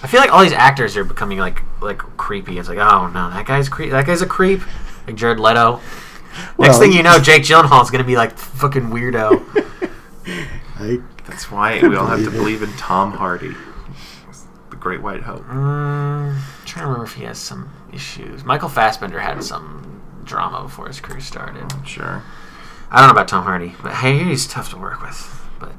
[0.02, 2.58] I feel like all these actors are becoming like like creepy.
[2.58, 3.90] It's like, oh no, that guy's creep.
[3.90, 4.60] That guy's a creep.
[5.06, 5.80] Like Jared Leto.
[6.58, 9.44] Next thing you know, Jake Gyllenhaal's gonna be like fucking weirdo.
[10.78, 12.66] I, That's why we all have to Believe it.
[12.66, 13.54] believe in Tom Hardy,
[14.70, 15.44] the Great White Hope.
[15.44, 18.44] Mm, trying to remember if he has some issues.
[18.44, 21.70] Michael Fassbender had some drama before his career started.
[21.86, 22.22] Sure,
[22.90, 25.40] I don't know about Tom Hardy, but hey, he's tough to work with.
[25.60, 25.72] But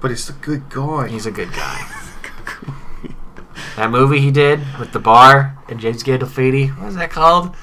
[0.00, 1.08] but he's a good guy.
[1.08, 1.86] he's a good guy.
[3.76, 7.54] That movie he did with the bar and James Gandolfini, what was that called?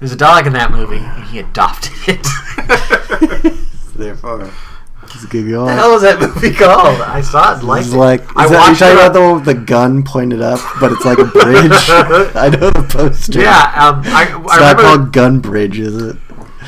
[0.00, 2.26] There's a dog in that movie, and he adopted it.
[3.94, 4.50] therefore,
[5.12, 5.56] he's a good guy.
[5.58, 7.00] What the hell was that movie called?
[7.00, 9.34] I saw it, liked It's like, is I that, you watched talking about the one
[9.36, 11.70] with the gun pointed up, but it's like a bridge?
[12.36, 13.40] I know the poster.
[13.40, 16.16] yeah, um, I, It's I not remember called Gun Bridge, is it?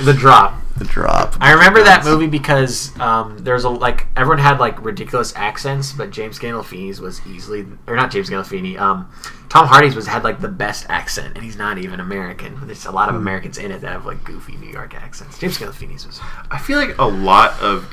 [0.04, 0.54] the drop.
[0.78, 1.36] The drop.
[1.40, 6.10] I remember that movie because um, there's a like everyone had like ridiculous accents, but
[6.10, 8.78] James Gandolfini's was easily or not James Gandolfini.
[8.78, 9.10] Um,
[9.48, 12.66] Tom Hardy's was had like the best accent, and he's not even American.
[12.66, 15.38] There's a lot of Americans in it that have like goofy New York accents.
[15.38, 17.92] James Gandolfini's was I feel like a lot of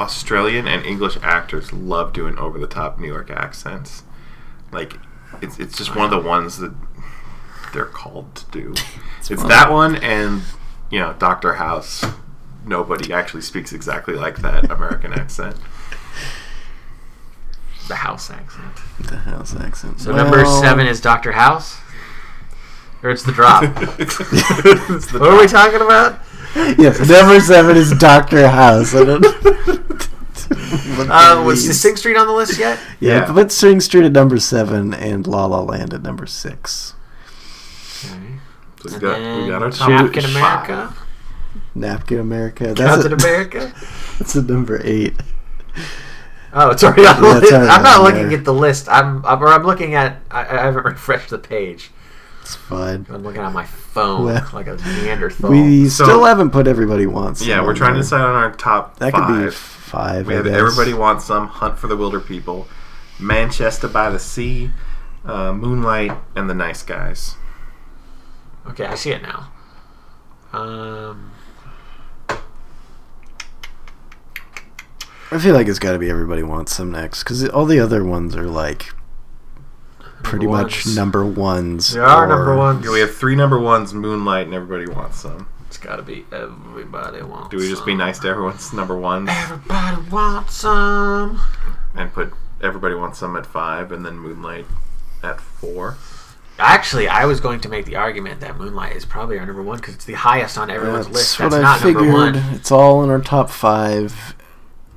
[0.00, 4.04] Australian and English actors love doing over the top New York accents.
[4.72, 4.98] Like,
[5.40, 6.74] it's it's just one of the ones that
[7.72, 8.74] they're called to do.
[9.28, 9.48] It's, fun.
[9.48, 10.42] that one and
[10.90, 12.04] you know Doctor House.
[12.64, 15.56] Nobody actually speaks exactly like that American accent.
[17.88, 18.74] the House accent.
[19.00, 20.00] The house accent.
[20.00, 21.78] So number seven is Doctor House,
[23.02, 23.62] or it's the drop.
[24.00, 24.16] It's
[25.12, 26.20] the what are we talking about?
[26.78, 28.94] Yes, number seven is Doctor House.
[28.94, 29.24] I don't.
[30.48, 32.78] Uh, was the Sing Street on the list yet?
[33.00, 33.32] Yeah, Yeah.
[33.32, 36.94] put Sing Street at number seven and La La Land at number six.
[38.88, 40.30] So we And got, we got our top Napkin five.
[40.36, 40.94] America,
[41.74, 42.74] Napkin America.
[42.74, 43.72] That's Captain a, America.
[44.18, 45.14] That's a number eight.
[46.52, 47.52] Oh, it's already on the Yeah, list.
[47.52, 48.38] already I'm not on looking there.
[48.38, 48.88] at the list.
[48.88, 50.20] I'm, I'm or I'm looking at.
[50.30, 51.90] I, I haven't refreshed the page.
[52.40, 53.04] It's fine.
[53.10, 55.50] I'm looking at my phone Well, like a Neanderthal.
[55.50, 57.44] We So- still haven't put everybody wants.
[57.44, 58.02] Yeah, we're on trying to there.
[58.02, 59.26] decide on our top That five.
[59.26, 60.26] could be five.
[60.28, 60.54] We I have guess.
[60.56, 62.66] Everybody Wants Some, Hunt for the Wilderpeople,
[63.18, 64.70] Manchester by the Sea,
[65.24, 67.34] uh, Moonlight, and The Nice Guys.
[68.70, 69.50] Okay, I see it now.
[70.52, 71.32] Um,
[75.30, 78.04] I feel like it's got to be Everybody Wants Some next because all the other
[78.04, 78.92] ones are like
[80.22, 80.96] pretty Number much ones.
[80.96, 81.92] number ones.
[81.92, 82.84] There are or- number ones.
[82.84, 85.48] Yeah, we have three number ones, Moonlight, and everybody wants some.
[85.66, 87.50] It's got to be everybody wants.
[87.50, 91.40] Do we just be nice to everyone's number one Everybody wants some.
[91.94, 92.32] and put
[92.62, 94.64] everybody wants some at five, and then Moonlight
[95.24, 95.96] at four?
[96.58, 99.76] Actually, I was going to make the argument that Moonlight is probably our number one
[99.76, 101.40] because it's the highest on everyone's That's list.
[101.40, 102.36] what That's I figured.
[102.54, 104.34] It's all in our top five.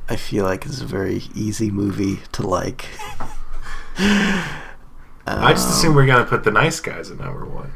[0.08, 2.86] I feel like it's a very easy movie to like.
[3.98, 7.72] I just Um, assume we're gonna put the nice guys at number one.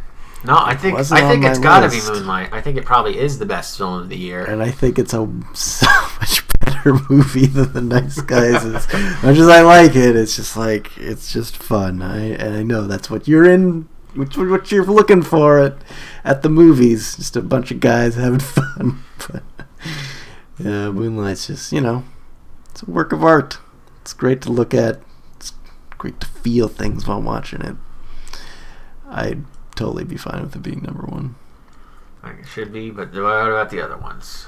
[0.45, 2.01] No, I think I think it's got to be.
[2.05, 2.49] Moonlight.
[2.51, 4.43] I think it probably is the best film of the year.
[4.43, 5.87] and I think it's a so
[6.19, 8.63] much better movie than the Nice Guys.
[8.63, 8.91] As
[9.23, 12.01] much as I like it, it's just like it's just fun.
[12.01, 15.77] I and I know that's what you're in, which what you're looking for at
[16.23, 17.15] at the movies.
[17.15, 19.03] Just a bunch of guys having fun.
[19.27, 19.43] But
[20.59, 22.03] yeah, Moonlight's just you know,
[22.71, 23.59] it's a work of art.
[24.01, 25.01] It's great to look at.
[25.35, 25.53] It's
[25.97, 27.75] great to feel things while watching it.
[29.09, 29.45] I'd
[29.75, 31.35] totally be fine with it being number one.
[32.23, 34.47] Like it should be, but what about the other ones?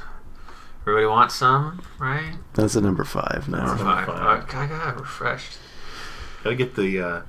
[0.88, 2.36] Everybody wants some, right?
[2.54, 3.66] That's a number five now.
[3.66, 4.06] Number Five.
[4.08, 4.56] five.
[4.56, 5.58] I got refreshed.
[6.44, 7.22] Gotta get the uh,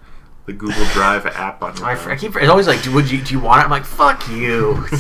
[0.45, 1.75] the Google Drive app on.
[1.81, 2.13] My I, phone.
[2.13, 2.37] I keep.
[2.37, 3.23] It's always like, do, would you?
[3.23, 3.65] Do you want it?
[3.65, 4.75] I'm like, fuck you.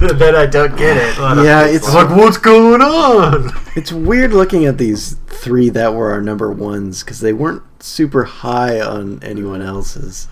[0.00, 1.16] then I don't get it.
[1.44, 3.50] Yeah, it's It's like, what's going on?
[3.74, 8.22] It's weird looking at these three that were our number ones because they weren't super
[8.24, 10.28] high on anyone else's.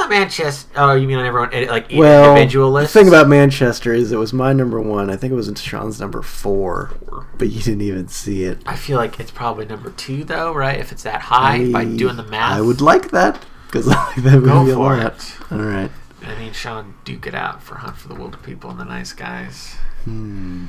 [0.00, 0.70] Uh, Manchester.
[0.76, 1.52] Oh, you mean on everyone?
[1.52, 5.10] eh, Like Well, individual the thing about Manchester is it was my number one.
[5.10, 6.92] I think it was in Sean's number four,
[7.38, 8.58] but you didn't even see it.
[8.66, 10.78] I feel like it's probably number two, though, right?
[10.78, 12.56] If it's that high, by I- doing the math.
[12.56, 15.04] I would like that because I like that Go movie a for lot.
[15.14, 15.36] it.
[15.52, 15.90] All right.
[16.26, 19.76] I mean, Sean duke it out for Hunt for the Wilderpeople and the Nice Guys.
[20.04, 20.66] Hmm.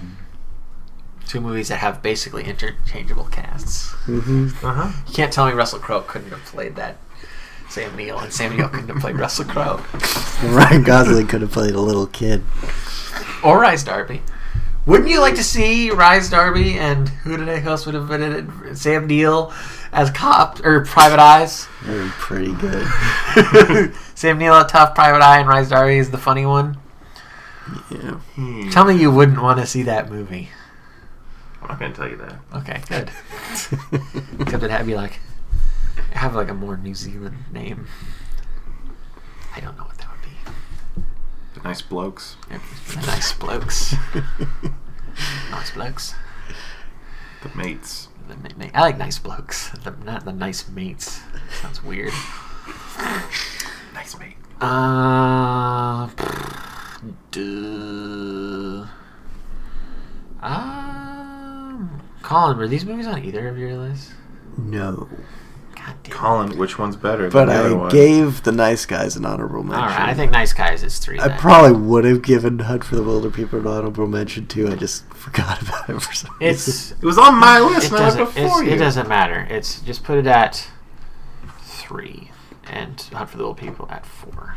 [1.28, 3.92] Two movies that have basically interchangeable casts.
[4.06, 4.92] hmm Uh huh.
[5.08, 6.98] You can't tell me Russell Crowe couldn't have played that
[7.70, 9.84] Sam Neill, and Sam Neill couldn't have played Russell Crowe.
[10.44, 12.44] Ryan Gosling could have played a little kid.
[13.44, 14.22] Or Rhys Darby.
[14.86, 18.24] Wouldn't you like to see Rhys Darby and who did I else would have been
[18.24, 18.34] in
[18.72, 18.76] it?
[18.76, 19.54] Sam Neill
[19.92, 21.68] as cop or Private Eyes?
[21.84, 22.88] They're pretty good.
[24.16, 26.78] Sam Neill a Tough Private Eye and Rhys Darby is the funny one.
[27.92, 28.20] Yeah.
[28.34, 28.70] Hmm.
[28.72, 30.50] Tell me you wouldn't want to see that movie.
[31.62, 32.40] I'm not gonna tell you that.
[32.56, 33.12] Okay, good.
[34.40, 35.20] Except it'd have be like
[36.12, 37.88] have like a more New Zealand name.
[39.56, 41.04] I don't know what that would be.
[41.56, 42.36] The nice blokes.
[42.50, 43.96] The nice blokes.
[45.52, 46.16] nice blokes.
[47.44, 48.08] The mates.
[48.28, 49.70] The ma- ma- I like nice blokes.
[49.84, 51.22] The, not the nice mates.
[51.62, 52.14] Sounds weird.
[53.94, 54.36] Nice mate.
[54.62, 56.10] Uh,
[57.32, 58.86] duh.
[60.42, 64.12] Um, Colin, were these movies on either of your lists?
[64.58, 65.10] No.
[65.90, 66.14] God damn.
[66.14, 67.30] Colin, which one's better?
[67.30, 67.90] But than the other I one?
[67.92, 69.82] gave the nice guys an honorable mention.
[69.82, 71.20] All right, I think Nice Guys is three.
[71.20, 71.38] I then.
[71.40, 74.68] probably would have given Hunt for the Wilderpeople an honorable mention too.
[74.70, 76.48] I just forgot about it for some reason.
[76.50, 78.72] It's It was on my list, it not doesn't before you.
[78.72, 79.48] it doesn't matter.
[79.50, 80.68] It's just put it at
[81.64, 82.32] three,
[82.70, 84.56] and Hunt for the Little People at four.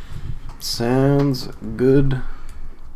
[0.58, 1.46] Sounds
[1.76, 2.20] good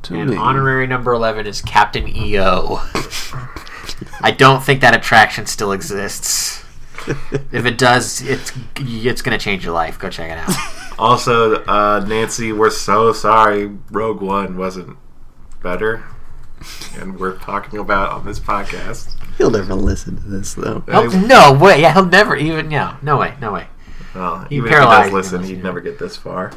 [0.03, 0.21] to me.
[0.21, 0.37] And me.
[0.37, 2.81] honorary number eleven is Captain EO.
[4.21, 6.63] I don't think that attraction still exists.
[7.53, 9.99] If it does, it's it's gonna change your life.
[9.99, 10.57] Go check it out.
[10.99, 14.97] Also, uh, Nancy, we're so sorry Rogue One wasn't
[15.63, 16.05] better,
[16.99, 19.15] and we're talking about on this podcast.
[19.37, 20.83] He'll never listen to this though.
[20.89, 21.83] Oh, no way!
[21.83, 22.71] Yeah, he'll never even.
[22.71, 23.69] Yeah, no way, no way.
[24.17, 26.51] Well, even if he does listen, he'd never get this far.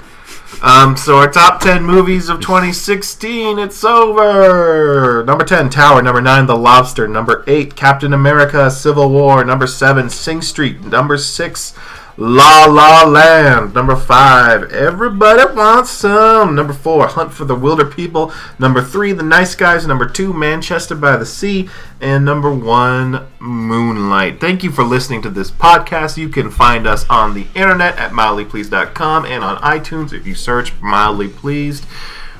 [0.63, 5.23] Um, so our top ten movies of 2016, it's over.
[5.25, 6.01] Number 10, Tower.
[6.01, 7.05] Number 9, The Lobster.
[7.07, 9.43] Number 8, Captain America: Civil War.
[9.43, 10.81] Number 7, Sing Street.
[10.85, 11.73] Number 6,
[12.19, 13.73] La La Land.
[13.73, 16.53] Number 5, Everybody Wants Some.
[16.53, 18.33] Number 4, Hunt for the Wilderpeople.
[18.59, 19.87] Number 3, The Nice Guys.
[19.87, 21.69] Number 2, Manchester by the Sea.
[22.01, 24.41] And number 1, Moonlight.
[24.41, 26.17] Thank you for listening to this podcast.
[26.17, 30.73] You can find us on the internet at mildlypleased.com and on iTunes if you search
[30.81, 31.85] Mildly Pleased.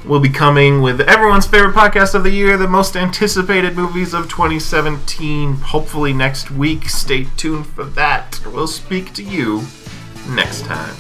[0.06, 4.30] We'll be coming with everyone's favorite podcast of the year, the most anticipated movies of
[4.30, 6.90] 2017, hopefully next week.
[6.90, 8.40] Stay tuned for that.
[8.46, 9.64] We'll speak to you
[10.30, 10.96] next time.